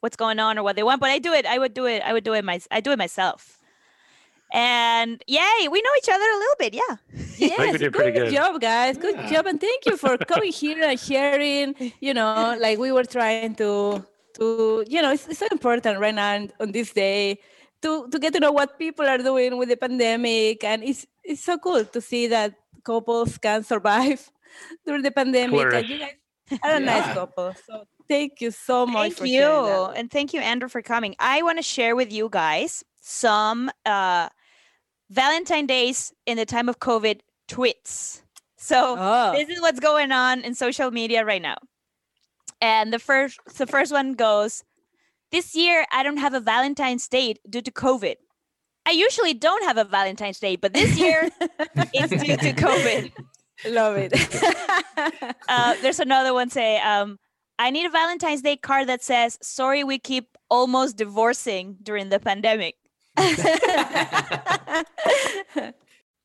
what's 0.00 0.16
going 0.16 0.38
on 0.38 0.58
or 0.58 0.62
what 0.62 0.76
they 0.76 0.82
want. 0.82 1.00
But 1.00 1.10
I 1.10 1.18
do 1.18 1.32
it. 1.32 1.46
I 1.46 1.58
would 1.58 1.74
do 1.74 1.86
it. 1.86 2.02
I 2.02 2.12
would 2.12 2.24
do 2.24 2.34
it 2.34 2.44
my. 2.44 2.60
I 2.70 2.80
do 2.80 2.92
it 2.92 2.98
myself. 2.98 3.58
And 4.52 5.22
yay, 5.26 5.68
we 5.70 5.82
know 5.82 5.90
each 5.98 6.08
other 6.08 6.24
a 6.24 6.38
little 6.38 6.56
bit. 6.58 6.74
Yeah. 6.74 6.96
think 7.56 7.72
we 7.72 7.78
did 7.78 7.92
pretty 7.92 8.12
good. 8.12 8.32
job, 8.32 8.60
guys. 8.60 8.96
Good 8.96 9.14
Yeah. 9.16 9.30
job, 9.30 9.46
and 9.46 9.60
thank 9.60 9.84
you 9.84 9.96
for 9.96 10.16
coming 10.32 10.52
here 10.52 10.82
and 10.82 10.98
sharing. 10.98 11.74
You 12.00 12.14
know, 12.14 12.56
like 12.58 12.78
we 12.78 12.90
were 12.92 13.04
trying 13.04 13.54
to 13.56 14.04
to 14.38 14.84
you 14.88 15.02
know, 15.02 15.12
it's, 15.12 15.26
it's 15.28 15.40
so 15.40 15.46
important 15.52 15.98
right 16.00 16.14
now 16.14 16.32
and 16.32 16.52
on 16.60 16.72
this 16.72 16.92
day 16.92 17.40
to 17.82 18.08
to 18.08 18.18
get 18.18 18.32
to 18.34 18.40
know 18.40 18.52
what 18.52 18.78
people 18.78 19.04
are 19.06 19.18
doing 19.18 19.58
with 19.58 19.68
the 19.68 19.76
pandemic, 19.76 20.64
and 20.64 20.82
it's 20.82 21.04
it's 21.24 21.44
so 21.44 21.58
cool 21.58 21.84
to 21.84 22.00
see 22.00 22.26
that 22.28 22.54
couples 22.84 23.36
can 23.36 23.62
survive 23.64 24.30
during 24.86 25.02
the 25.02 25.10
pandemic. 25.12 25.60
And 25.74 25.88
you 25.88 25.98
guys 25.98 26.16
are 26.64 26.76
a 26.76 26.80
nice 26.80 27.12
couple, 27.12 27.52
so 27.66 27.84
thank 28.08 28.40
you 28.40 28.50
so 28.50 28.86
much. 28.86 29.12
Thank 29.12 29.16
for 29.16 29.26
you. 29.26 29.44
And 29.96 30.10
thank 30.10 30.32
you, 30.34 30.40
Andrew, 30.40 30.68
for 30.68 30.82
coming. 30.82 31.14
I 31.18 31.42
want 31.42 31.58
to 31.58 31.62
share 31.62 31.94
with 31.96 32.12
you 32.12 32.28
guys 32.30 32.84
some 33.00 33.70
uh, 33.86 34.28
Valentine 35.10 35.66
days 35.66 36.12
in 36.26 36.36
the 36.36 36.44
time 36.46 36.68
of 36.68 36.78
COVID 36.80 37.20
tweets. 37.48 38.22
So 38.56 38.96
Oh. 38.98 39.32
this 39.32 39.48
is 39.48 39.60
what's 39.60 39.80
going 39.80 40.12
on 40.12 40.40
in 40.42 40.54
social 40.54 40.90
media 40.90 41.24
right 41.24 41.40
now. 41.40 41.56
And 42.60 42.92
the 42.92 42.98
first 42.98 43.38
the 43.56 43.66
first 43.66 43.92
one 43.92 44.14
goes, 44.14 44.64
This 45.30 45.54
year 45.54 45.86
I 45.92 46.02
don't 46.02 46.16
have 46.18 46.34
a 46.34 46.40
Valentine's 46.40 47.06
date 47.08 47.38
due 47.48 47.62
to 47.62 47.70
COVID. 47.70 48.16
I 48.84 48.90
usually 48.92 49.34
don't 49.34 49.62
have 49.64 49.76
a 49.76 49.84
Valentine's 49.84 50.40
Day, 50.40 50.56
but 50.56 50.72
this 50.72 50.98
year 50.98 51.28
it's 51.92 52.10
due 52.22 52.36
to 52.38 52.52
COVID. 52.54 53.12
Love 53.68 53.96
it. 53.98 54.12
Uh, 55.48 55.74
there's 55.80 56.00
another 56.00 56.34
one 56.34 56.50
say, 56.50 56.78
um, 56.80 57.18
I 57.58 57.70
need 57.70 57.86
a 57.86 57.90
Valentine's 57.90 58.42
Day 58.42 58.56
card 58.56 58.88
that 58.88 59.02
says, 59.02 59.38
Sorry, 59.42 59.82
we 59.82 59.98
keep 59.98 60.38
almost 60.48 60.96
divorcing 60.96 61.76
during 61.82 62.08
the 62.08 62.20
pandemic. 62.20 62.76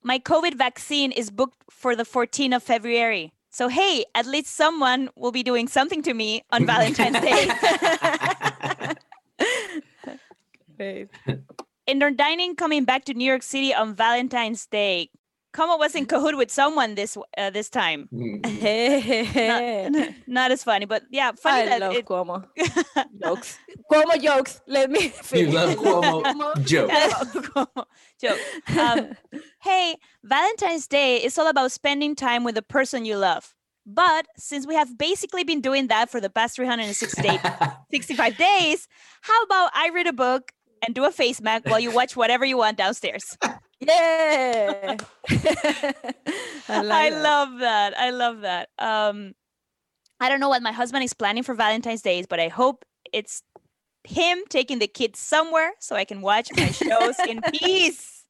My 0.03 0.19
COVID 0.19 0.55
vaccine 0.55 1.11
is 1.11 1.31
booked 1.31 1.63
for 1.71 1.95
the 1.95 2.03
14th 2.03 2.57
of 2.57 2.63
February. 2.63 3.34
So, 3.49 3.67
hey, 3.67 4.05
at 4.15 4.25
least 4.25 4.55
someone 4.55 5.09
will 5.15 5.31
be 5.31 5.43
doing 5.43 5.67
something 5.67 6.01
to 6.03 6.13
me 6.13 6.43
on 6.51 6.65
Valentine's 6.67 7.19
Day. 7.19 7.47
Great. 10.77 11.09
Indoor 11.86 12.11
dining 12.11 12.55
coming 12.55 12.84
back 12.84 13.05
to 13.05 13.13
New 13.13 13.25
York 13.25 13.43
City 13.43 13.73
on 13.73 13.95
Valentine's 13.95 14.65
Day. 14.65 15.09
Como 15.54 15.78
was 15.78 15.93
in 15.95 16.06
cahoot 16.08 16.36
with 16.36 16.49
someone 16.51 16.95
this 16.95 17.16
uh, 17.38 17.49
this 17.51 17.70
time. 17.70 18.10
Not, 18.12 20.10
not 20.28 20.51
as 20.51 20.64
funny, 20.64 20.86
but 20.86 21.04
yeah, 21.12 21.32
funny 21.34 21.62
I 21.62 21.66
that 21.66 21.82
love 21.82 21.93
it, 21.93 22.06
Cuomo 22.06 22.45
jokes. 23.24 23.60
Cuomo 23.91 24.20
jokes. 24.22 24.62
Let 24.68 24.89
me. 24.89 25.04
You 25.04 25.12
finish. 25.12 25.54
love 25.54 25.76
Cuomo 25.76 26.66
jokes. 26.66 26.93
Cuomo 26.93 27.86
joke. 28.20 28.39
Um, 28.78 29.16
hey, 29.62 29.95
Valentine's 30.24 30.88
Day 30.88 31.18
is 31.24 31.38
all 31.38 31.47
about 31.47 31.72
spending 31.72 32.16
time 32.16 32.43
with 32.43 32.56
the 32.56 32.62
person 32.64 33.06
you 33.06 33.18
love. 33.18 33.54
But 33.86 34.28
since 34.38 34.66
we 34.66 34.76
have 34.76 34.97
basically 34.97 35.43
been 35.43 35.62
doing 35.62 35.88
that 35.88 36.10
for 36.10 36.20
the 36.22 36.30
past 36.30 36.56
365 36.56 38.38
days, 38.38 38.88
how 39.22 39.43
about 39.43 39.72
I 39.76 39.89
read 39.93 40.08
a 40.08 40.14
book 40.14 40.51
and 40.86 40.95
do 40.95 41.04
a 41.06 41.12
face 41.12 41.41
mask 41.41 41.66
while 41.68 41.80
you 41.80 41.91
watch 41.91 42.16
whatever 42.16 42.45
you 42.45 42.58
want 42.58 42.78
downstairs? 42.78 43.38
Yeah. 43.88 44.97
I, 45.29 45.93
like 46.81 46.91
I 46.91 47.09
that. 47.09 47.21
love 47.21 47.59
that. 47.59 47.97
I 47.97 48.09
love 48.11 48.41
that. 48.41 48.69
Um, 48.79 49.34
I 50.19 50.29
don't 50.29 50.39
know 50.39 50.49
what 50.49 50.61
my 50.61 50.71
husband 50.71 51.03
is 51.03 51.13
planning 51.13 51.43
for 51.43 51.53
Valentine's 51.55 52.01
Days, 52.01 52.25
but 52.27 52.39
I 52.39 52.47
hope 52.47 52.86
it's 53.11 53.43
him 54.05 54.39
taking 54.49 54.79
the 54.79 54.88
kids 54.88 55.19
somewhere 55.19 55.71
so 55.79 55.95
I 55.95 56.05
can 56.05 56.21
watch 56.21 56.49
my 56.55 56.67
shows 56.71 57.19
in 57.27 57.41
peace. 57.53 58.25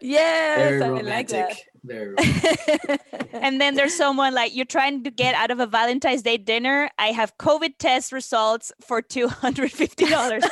Yes, 0.00 0.80
Very 0.80 0.82
I 0.82 1.02
like 1.02 1.28
that. 1.28 1.48
romantic. 1.50 1.66
Very 1.84 2.08
romantic. 2.10 3.00
And 3.32 3.60
then 3.60 3.74
there's 3.74 3.94
someone 3.94 4.34
like 4.34 4.54
you're 4.54 4.64
trying 4.64 5.04
to 5.04 5.10
get 5.10 5.34
out 5.34 5.50
of 5.50 5.60
a 5.60 5.66
Valentine's 5.66 6.22
Day 6.22 6.38
dinner. 6.38 6.90
I 6.98 7.08
have 7.08 7.36
COVID 7.38 7.76
test 7.78 8.12
results 8.12 8.72
for 8.80 9.02
two 9.02 9.28
hundred 9.28 9.72
fifty 9.72 10.06
dollars. 10.06 10.44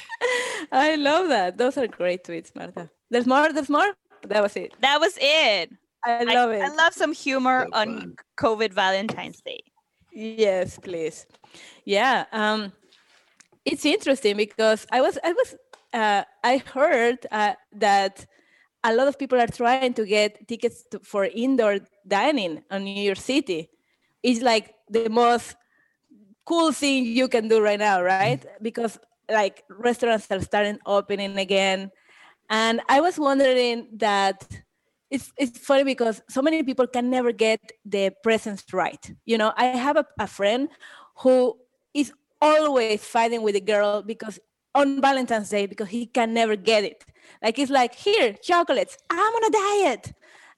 I 0.72 0.96
love 0.96 1.28
that. 1.28 1.58
Those 1.58 1.78
are 1.78 1.86
great 1.86 2.24
tweets, 2.24 2.54
Marta. 2.54 2.90
There's 3.10 3.26
more. 3.26 3.52
There's 3.52 3.68
more. 3.68 3.92
That 4.26 4.42
was 4.42 4.56
it. 4.56 4.74
that 4.80 5.00
was 5.00 5.18
it. 5.20 5.72
I 6.04 6.24
love 6.24 6.50
I, 6.50 6.54
it. 6.56 6.62
I 6.62 6.74
love 6.74 6.94
some 6.94 7.12
humor 7.12 7.66
So 7.72 7.78
on. 7.78 8.16
COVID 8.38 8.72
Valentine's 8.72 9.40
Day. 9.40 9.62
Yes, 10.12 10.78
please. 10.78 11.26
Yeah. 11.84 12.26
Um, 12.32 12.72
it's 13.64 13.84
interesting 13.84 14.36
because 14.36 14.86
I 14.90 15.00
was 15.00 15.18
I 15.22 15.32
was 15.32 15.54
uh, 15.92 16.24
I 16.42 16.58
heard 16.58 17.26
uh, 17.30 17.54
that 17.74 18.26
a 18.84 18.94
lot 18.94 19.08
of 19.08 19.18
people 19.18 19.40
are 19.40 19.46
trying 19.46 19.94
to 19.94 20.04
get 20.04 20.48
tickets 20.48 20.84
to, 20.90 20.98
for 21.00 21.24
indoor 21.24 21.78
dining 22.06 22.62
on 22.70 22.84
New 22.84 23.02
York 23.02 23.18
City. 23.18 23.70
It's 24.22 24.40
like 24.42 24.74
the 24.88 25.08
most 25.08 25.56
cool 26.44 26.72
thing 26.72 27.04
you 27.06 27.28
can 27.28 27.48
do 27.48 27.60
right 27.60 27.78
now, 27.78 28.02
right? 28.02 28.44
Because 28.60 28.98
like 29.30 29.64
restaurants 29.68 30.30
are 30.30 30.40
starting 30.40 30.78
opening 30.86 31.38
again, 31.38 31.90
and 32.50 32.80
I 32.88 33.00
was 33.00 33.18
wondering 33.18 33.88
that 33.96 34.46
it's 35.10 35.32
it's 35.36 35.58
funny 35.58 35.84
because 35.84 36.22
so 36.28 36.42
many 36.42 36.62
people 36.62 36.86
can 36.86 37.10
never 37.10 37.32
get 37.32 37.60
the 37.84 38.12
presents 38.22 38.64
right. 38.72 39.14
You 39.24 39.38
know, 39.38 39.52
I 39.56 39.66
have 39.66 39.96
a, 39.96 40.06
a 40.18 40.26
friend 40.26 40.68
who 41.18 41.58
is 41.94 42.12
always 42.40 43.04
fighting 43.04 43.42
with 43.42 43.54
a 43.54 43.60
girl 43.60 44.02
because 44.02 44.38
on 44.74 45.00
Valentine's 45.00 45.50
Day 45.50 45.66
because 45.66 45.88
he 45.88 46.06
can 46.06 46.32
never 46.32 46.56
get 46.56 46.84
it. 46.84 47.04
Like 47.42 47.58
it's 47.58 47.70
like 47.70 47.94
here 47.94 48.34
chocolates. 48.42 48.96
I'm 49.10 49.18
on 49.18 49.44
a 49.44 49.50
diet, 49.50 50.12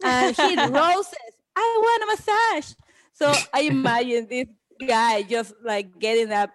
and 0.05 0.37
here 0.37 0.69
roses. 0.71 1.33
I 1.57 1.79
want 1.85 2.03
a 2.03 2.07
massage. 2.07 2.75
So 3.12 3.33
I 3.53 3.62
imagine 3.62 4.27
this 4.29 4.47
guy 4.87 5.23
just 5.23 5.55
like 5.65 5.99
getting 5.99 6.33
a 6.33 6.49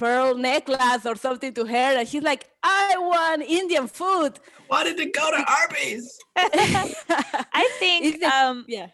pearl 0.00 0.34
necklace 0.34 1.04
or 1.04 1.14
something 1.14 1.52
to 1.54 1.64
her, 1.66 1.98
and 1.98 2.08
she's 2.08 2.22
like, 2.22 2.48
I 2.62 2.94
want 2.98 3.42
Indian 3.42 3.86
food. 3.86 4.40
Why 4.68 4.84
did 4.84 4.96
to 4.96 5.06
go 5.06 5.30
to 5.30 5.44
Arby's. 5.60 6.18
I 6.36 7.70
think 7.78 8.06
It's 8.06 8.24
um 8.24 8.64
yeah. 8.66 8.88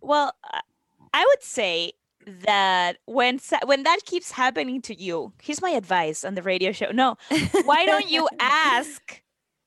Well, 0.00 0.34
I 1.14 1.24
would 1.28 1.42
say 1.42 1.92
that 2.26 2.98
when 3.06 3.40
when 3.64 3.84
that 3.84 4.00
keeps 4.04 4.32
happening 4.32 4.82
to 4.82 5.00
you, 5.00 5.32
here's 5.40 5.62
my 5.62 5.70
advice 5.70 6.24
on 6.24 6.34
the 6.34 6.42
radio 6.42 6.72
show. 6.72 6.90
No, 6.90 7.16
why 7.64 7.86
don't 7.86 8.10
you 8.10 8.28
ask 8.40 9.22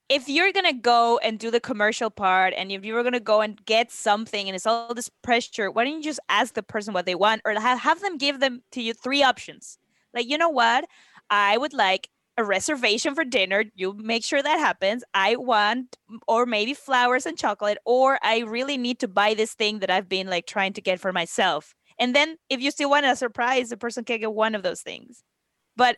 if 0.10 0.28
you're 0.28 0.52
gonna 0.52 0.74
go 0.74 1.20
and 1.24 1.40
do 1.40 1.50
the 1.52 1.60
commercial 1.60 2.10
part, 2.10 2.54
and 2.58 2.72
if 2.72 2.84
you 2.84 2.94
were 2.94 3.04
gonna 3.04 3.20
go 3.20 3.42
and 3.42 3.64
get 3.66 3.92
something, 3.92 4.48
and 4.48 4.56
it's 4.56 4.68
all 4.68 4.94
this 4.94 5.10
pressure, 5.24 5.72
why 5.72 5.86
don't 5.86 5.98
you 5.98 6.04
just 6.04 6.20
ask 6.30 6.54
the 6.54 6.64
person 6.64 6.94
what 6.94 7.06
they 7.06 7.16
want, 7.16 7.42
or 7.46 7.54
have, 7.54 7.80
have 7.80 8.02
them 8.02 8.18
give 8.18 8.40
them 8.40 8.62
to 8.72 8.82
you 8.82 8.94
three 8.94 9.24
options? 9.24 9.78
Like, 10.16 10.28
you 10.30 10.38
know 10.38 10.50
what? 10.50 10.86
I 11.30 11.58
would 11.58 11.74
like 11.74 12.10
a 12.38 12.44
reservation 12.44 13.16
for 13.16 13.24
dinner. 13.24 13.66
You 13.76 13.94
make 13.94 14.24
sure 14.24 14.42
that 14.42 14.60
happens. 14.60 15.04
I 15.14 15.36
want, 15.36 15.98
mm, 16.12 16.18
or 16.28 16.46
maybe 16.46 16.74
flowers 16.74 17.26
and 17.26 17.38
chocolate, 17.38 17.78
or 17.86 18.18
I 18.24 18.40
really 18.40 18.78
need 18.78 19.00
to 19.00 19.08
buy 19.08 19.34
this 19.34 19.54
thing 19.54 19.80
that 19.80 19.90
I've 19.90 20.10
been 20.10 20.28
like 20.28 20.46
trying 20.48 20.74
to 20.74 20.82
get 20.82 21.00
for 21.00 21.14
myself. 21.14 21.74
And 22.00 22.16
then 22.16 22.38
if 22.50 22.62
you 22.62 22.72
still 22.72 22.90
want 22.90 23.06
a 23.06 23.16
surprise, 23.16 23.70
the 23.70 23.78
person 23.78 24.04
can 24.04 24.20
get 24.20 24.34
one 24.34 24.54
of 24.56 24.64
those 24.64 24.82
things. 24.82 25.24
But 25.78 25.98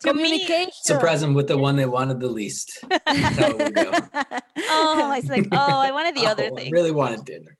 to 0.00 0.12
me, 0.12 0.22
Communication. 0.22 0.72
Surprise 0.82 1.20
them 1.20 1.34
with 1.34 1.48
the 1.48 1.56
one 1.58 1.76
they 1.76 1.86
wanted 1.86 2.20
the 2.20 2.28
least. 2.28 2.78
That's 2.88 3.38
how 3.38 3.48
it 3.50 3.58
would 3.58 3.74
go. 3.74 3.90
oh, 4.68 5.14
it's 5.16 5.28
like, 5.28 5.46
oh, 5.52 5.78
I 5.80 5.90
wanted 5.92 6.14
the 6.14 6.22
oh, 6.26 6.30
other 6.30 6.48
Oh, 6.52 6.56
I 6.56 6.60
thing. 6.60 6.72
really 6.72 6.90
wanted 6.90 7.24
dinner. 7.24 7.56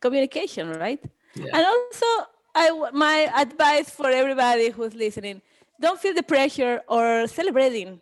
communication, 0.00 0.70
right? 0.78 1.00
Yeah. 1.34 1.46
And 1.52 1.66
also, 1.66 2.06
I 2.54 2.90
my 2.92 3.30
advice 3.36 3.90
for 3.90 4.08
everybody 4.08 4.70
who's 4.70 4.94
listening: 4.94 5.42
don't 5.80 5.98
feel 6.00 6.14
the 6.14 6.22
pressure 6.22 6.80
or 6.88 7.26
celebrating 7.26 8.00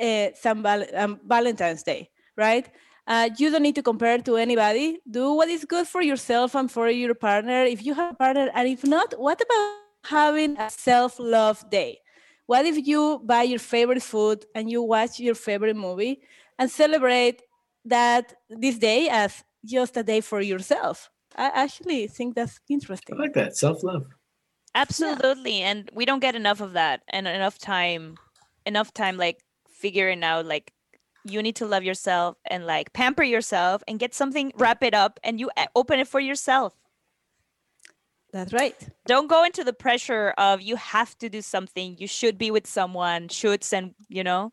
uh, 0.00 0.28
some 0.34 0.62
val- 0.62 0.86
um, 0.94 1.20
Valentine's 1.26 1.82
Day, 1.82 2.10
right? 2.36 2.68
Uh, 3.06 3.28
you 3.38 3.50
don't 3.50 3.62
need 3.62 3.74
to 3.76 3.82
compare 3.82 4.18
to 4.18 4.36
anybody. 4.36 5.00
Do 5.10 5.32
what 5.34 5.48
is 5.48 5.64
good 5.64 5.86
for 5.86 6.02
yourself 6.02 6.54
and 6.54 6.70
for 6.70 6.88
your 6.88 7.14
partner. 7.14 7.64
If 7.64 7.84
you 7.84 7.94
have 7.94 8.10
a 8.10 8.14
partner, 8.14 8.50
and 8.54 8.68
if 8.68 8.84
not, 8.84 9.14
what 9.18 9.40
about 9.40 9.76
having 10.04 10.56
a 10.56 10.68
self-love 10.70 11.68
day? 11.70 11.98
What 12.46 12.64
if 12.66 12.86
you 12.86 13.20
buy 13.24 13.42
your 13.42 13.58
favorite 13.58 14.02
food 14.02 14.44
and 14.54 14.70
you 14.70 14.82
watch 14.82 15.18
your 15.18 15.34
favorite 15.34 15.76
movie 15.76 16.22
and 16.58 16.70
celebrate 16.70 17.42
that 17.84 18.34
this 18.48 18.78
day 18.78 19.08
as 19.10 19.44
just 19.64 19.96
a 19.96 20.02
day 20.02 20.20
for 20.20 20.40
yourself? 20.40 21.10
I 21.36 21.50
actually 21.54 22.06
think 22.06 22.34
that's 22.34 22.60
interesting. 22.68 23.16
I 23.16 23.22
like 23.22 23.34
that. 23.34 23.56
Self 23.56 23.82
love. 23.82 24.06
Absolutely. 24.74 25.60
And 25.60 25.90
we 25.92 26.04
don't 26.04 26.20
get 26.20 26.34
enough 26.34 26.60
of 26.60 26.72
that 26.72 27.02
and 27.08 27.28
enough 27.28 27.58
time, 27.58 28.16
enough 28.64 28.92
time 28.94 29.16
like 29.16 29.40
figuring 29.68 30.24
out 30.24 30.46
like 30.46 30.72
you 31.24 31.42
need 31.42 31.56
to 31.56 31.66
love 31.66 31.84
yourself 31.84 32.36
and 32.50 32.66
like 32.66 32.92
pamper 32.92 33.22
yourself 33.22 33.82
and 33.86 33.98
get 33.98 34.14
something, 34.14 34.52
wrap 34.56 34.82
it 34.82 34.94
up, 34.94 35.20
and 35.22 35.38
you 35.38 35.50
eh, 35.56 35.66
open 35.74 36.00
it 36.00 36.08
for 36.08 36.20
yourself. 36.20 36.74
That's 38.32 38.52
right. 38.52 38.74
Don't 39.06 39.28
go 39.28 39.44
into 39.44 39.62
the 39.62 39.74
pressure 39.74 40.32
of 40.38 40.62
you 40.62 40.76
have 40.76 41.16
to 41.18 41.28
do 41.28 41.42
something, 41.42 41.96
you 41.98 42.06
should 42.06 42.38
be 42.38 42.50
with 42.50 42.66
someone, 42.66 43.28
shoulds 43.28 43.72
and 43.72 43.94
you 44.08 44.24
know. 44.24 44.52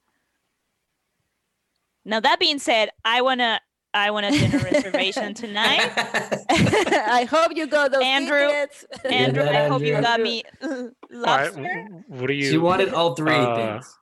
Now 2.04 2.20
that 2.20 2.40
being 2.40 2.60
said, 2.60 2.90
I 3.06 3.22
wanna 3.22 3.62
I 3.94 4.12
want 4.12 4.28
a 4.28 4.32
dinner 4.32 4.60
reservation 4.72 5.34
tonight. 5.34 5.92
I 5.98 7.28
hope 7.30 7.56
you 7.56 7.66
got 7.68 7.92
those 7.92 8.04
Andrew, 8.04 8.48
tickets. 8.48 8.86
Andrew, 9.06 9.44
I 9.44 9.68
hope 9.68 9.82
you 9.82 9.96
Andrew. 9.96 10.02
got 10.10 10.22
me 10.22 10.44
lobster. 11.12 11.56
w- 11.64 12.04
what 12.08 12.28
do 12.28 12.34
you? 12.34 12.50
She 12.52 12.58
wanted 12.58 12.94
all 12.94 13.16
three 13.16 13.34
uh, 13.34 13.56
things. 13.82 13.96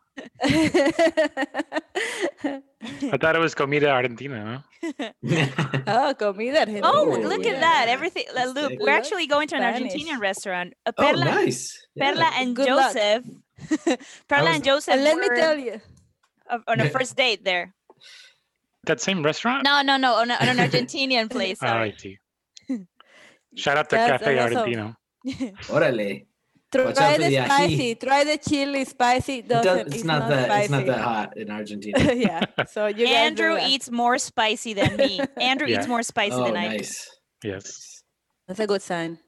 I 3.09 3.17
thought 3.17 3.35
it 3.35 3.39
was 3.39 3.55
comida 3.55 3.89
argentina. 3.89 4.63
oh, 4.83 6.13
comida 6.17 6.59
argentina. 6.59 6.81
Oh, 6.83 7.09
Oh, 7.11 7.19
look 7.19 7.43
yeah. 7.45 7.51
at 7.51 7.61
that. 7.61 7.85
Everything. 7.89 8.25
Uh, 8.29 8.33
That's 8.33 8.53
look, 8.53 8.73
we're 8.79 8.89
actually 8.89 9.27
going 9.27 9.47
to 9.49 9.55
an 9.55 9.61
Spanish. 9.61 9.93
Argentinian 9.93 10.19
restaurant. 10.19 10.73
Uh, 10.85 10.91
oh, 10.97 11.03
Perla, 11.03 11.25
nice. 11.25 11.77
Perla 11.97 12.19
Yeah. 12.19 12.41
and 12.41 12.55
Good. 12.55 12.67
Joseph. 12.67 13.23
Perla 14.27 14.43
was- 14.43 14.55
and 14.55 14.63
Joseph 14.63 14.93
and 14.93 15.03
let 15.03 15.17
me 15.17 15.29
tell 15.29 15.57
you, 15.57 15.81
uh, 16.49 16.59
on 16.67 16.79
a 16.81 16.89
first 16.89 17.15
date 17.15 17.43
there. 17.45 17.73
That 18.87 19.01
same 19.01 19.21
restaurant? 19.23 19.63
No, 19.63 19.81
no, 19.81 19.97
no, 19.97 20.15
on, 20.15 20.31
on 20.31 20.47
an 20.49 20.57
Argentinian 20.69 21.29
place. 21.29 21.59
Ah, 21.61 21.65
I 21.65 21.69
Sorry. 21.69 21.95
see. 21.97 22.17
Shout 23.55 23.77
out 23.77 23.89
to 23.89 23.95
That's- 23.95 24.19
Cafe 24.21 24.37
uh, 24.37 24.43
that's 24.43 24.55
all. 24.55 24.65
Argentino. 24.65 24.95
Órale. 25.67 26.25
try 26.71 26.83
Watch 26.85 26.95
the 26.95 27.23
the 27.29 27.35
ají. 27.35 27.45
spicy. 27.45 27.95
Try 27.95 28.23
the 28.23 28.37
chili 28.37 28.85
spicy. 28.85 29.37
It 29.39 29.47
does, 29.47 29.65
Doesn't, 29.65 29.93
it's, 29.93 30.03
not, 30.03 30.29
that. 30.29 30.45
spicy. 30.45 30.63
It's 30.63 30.71
not 30.71 30.85
that 30.85 31.01
hot 31.01 31.37
in 31.37 31.49
Argentina. 31.51 32.13
yeah. 32.13 32.45
So 32.67 32.87
you 32.87 33.07
Andrew 33.07 33.53
uh, 33.55 33.67
eats 33.67 33.89
more 33.91 34.17
spicy 34.17 34.73
than 34.73 34.95
me. 34.97 35.19
Andrew 35.41 35.67
Yeah. 35.67 35.79
eats 35.79 35.87
more 35.87 36.03
spicy 36.03 36.35
oh, 36.35 36.45
than 36.45 36.55
I 36.57 36.77
do. 36.77 36.83
Yes. 37.43 38.03
That's 38.47 38.59
a 38.59 38.67
good 38.67 38.81
sign. 38.81 39.19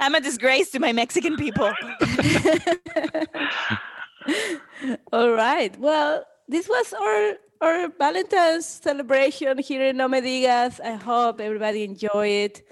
I'm 0.00 0.14
a 0.14 0.20
disgrace 0.20 0.70
to 0.72 0.78
my 0.80 0.92
Mexican 0.92 1.36
people. 1.36 1.72
All 5.12 5.30
right. 5.32 5.76
Well, 5.78 6.24
this 6.48 6.68
was 6.68 6.92
our 6.92 7.34
our 7.60 7.88
Valentine's 7.98 8.66
celebration 8.66 9.58
here 9.58 9.84
in 9.84 9.96
No 9.96 10.08
Me 10.08 10.20
Digas. 10.20 10.80
I 10.80 10.94
hope 10.94 11.40
everybody 11.40 11.84
enjoy 11.84 12.28
it. 12.28 12.62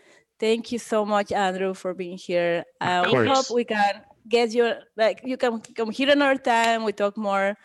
Thank 0.40 0.72
you 0.72 0.78
so 0.78 1.04
much, 1.04 1.32
Andrew, 1.32 1.74
for 1.74 1.94
being 1.94 2.16
here. 2.16 2.64
Uh, 2.80 3.04
we 3.12 3.26
hope 3.26 3.50
we 3.50 3.64
can 3.64 4.02
get 4.28 4.52
you 4.52 4.72
like 4.96 5.20
you 5.24 5.36
can 5.36 5.60
come 5.60 5.90
here 5.90 6.10
another 6.10 6.38
time. 6.40 6.84
We 6.84 6.92
talk 6.92 7.16
more 7.16 7.56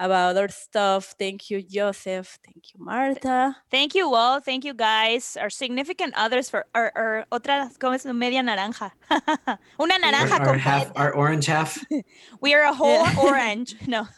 about 0.00 0.36
our 0.36 0.48
stuff. 0.48 1.14
Thank 1.18 1.50
you, 1.50 1.60
Joseph. 1.62 2.38
Thank 2.42 2.72
you, 2.72 2.82
Marta. 2.82 3.54
Thank 3.70 3.94
you 3.94 4.14
all. 4.14 4.40
Thank 4.40 4.64
you 4.64 4.72
guys. 4.74 5.36
Our 5.38 5.50
significant 5.50 6.14
others 6.16 6.48
for 6.48 6.64
our, 6.74 6.90
our 6.96 7.26
otra, 7.30 7.68
¿cómo 7.78 7.94
es? 7.94 8.06
Media 8.06 8.42
naranja. 8.42 8.90
Una 9.78 9.98
naranja 9.98 10.40
Our, 10.40 10.48
our 10.48 10.58
half, 10.58 10.90
our 10.96 11.12
orange 11.12 11.46
half. 11.46 11.78
We 12.40 12.54
are 12.54 12.64
a 12.64 12.72
whole 12.72 13.04
Yeah. 13.04 13.20
orange. 13.22 13.76
No. 13.86 14.08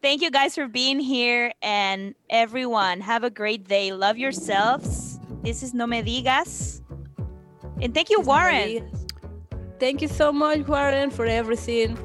Thank 0.00 0.22
you 0.22 0.30
guys 0.30 0.54
for 0.54 0.68
being 0.68 1.00
here 1.00 1.52
and 1.62 2.14
everyone. 2.30 3.00
Have 3.00 3.24
a 3.24 3.30
great 3.30 3.66
day. 3.66 3.92
Love 3.92 4.18
yourselves. 4.18 5.18
This 5.42 5.62
is 5.62 5.74
No 5.74 5.86
Me 5.86 6.02
Digas. 6.02 6.80
And 7.82 7.92
thank 7.94 8.10
you, 8.10 8.20
Warren. 8.20 8.90
Thank 9.80 10.02
you 10.02 10.08
so 10.08 10.32
much, 10.32 10.66
Warren, 10.66 11.10
for 11.10 11.26
everything. 11.26 11.96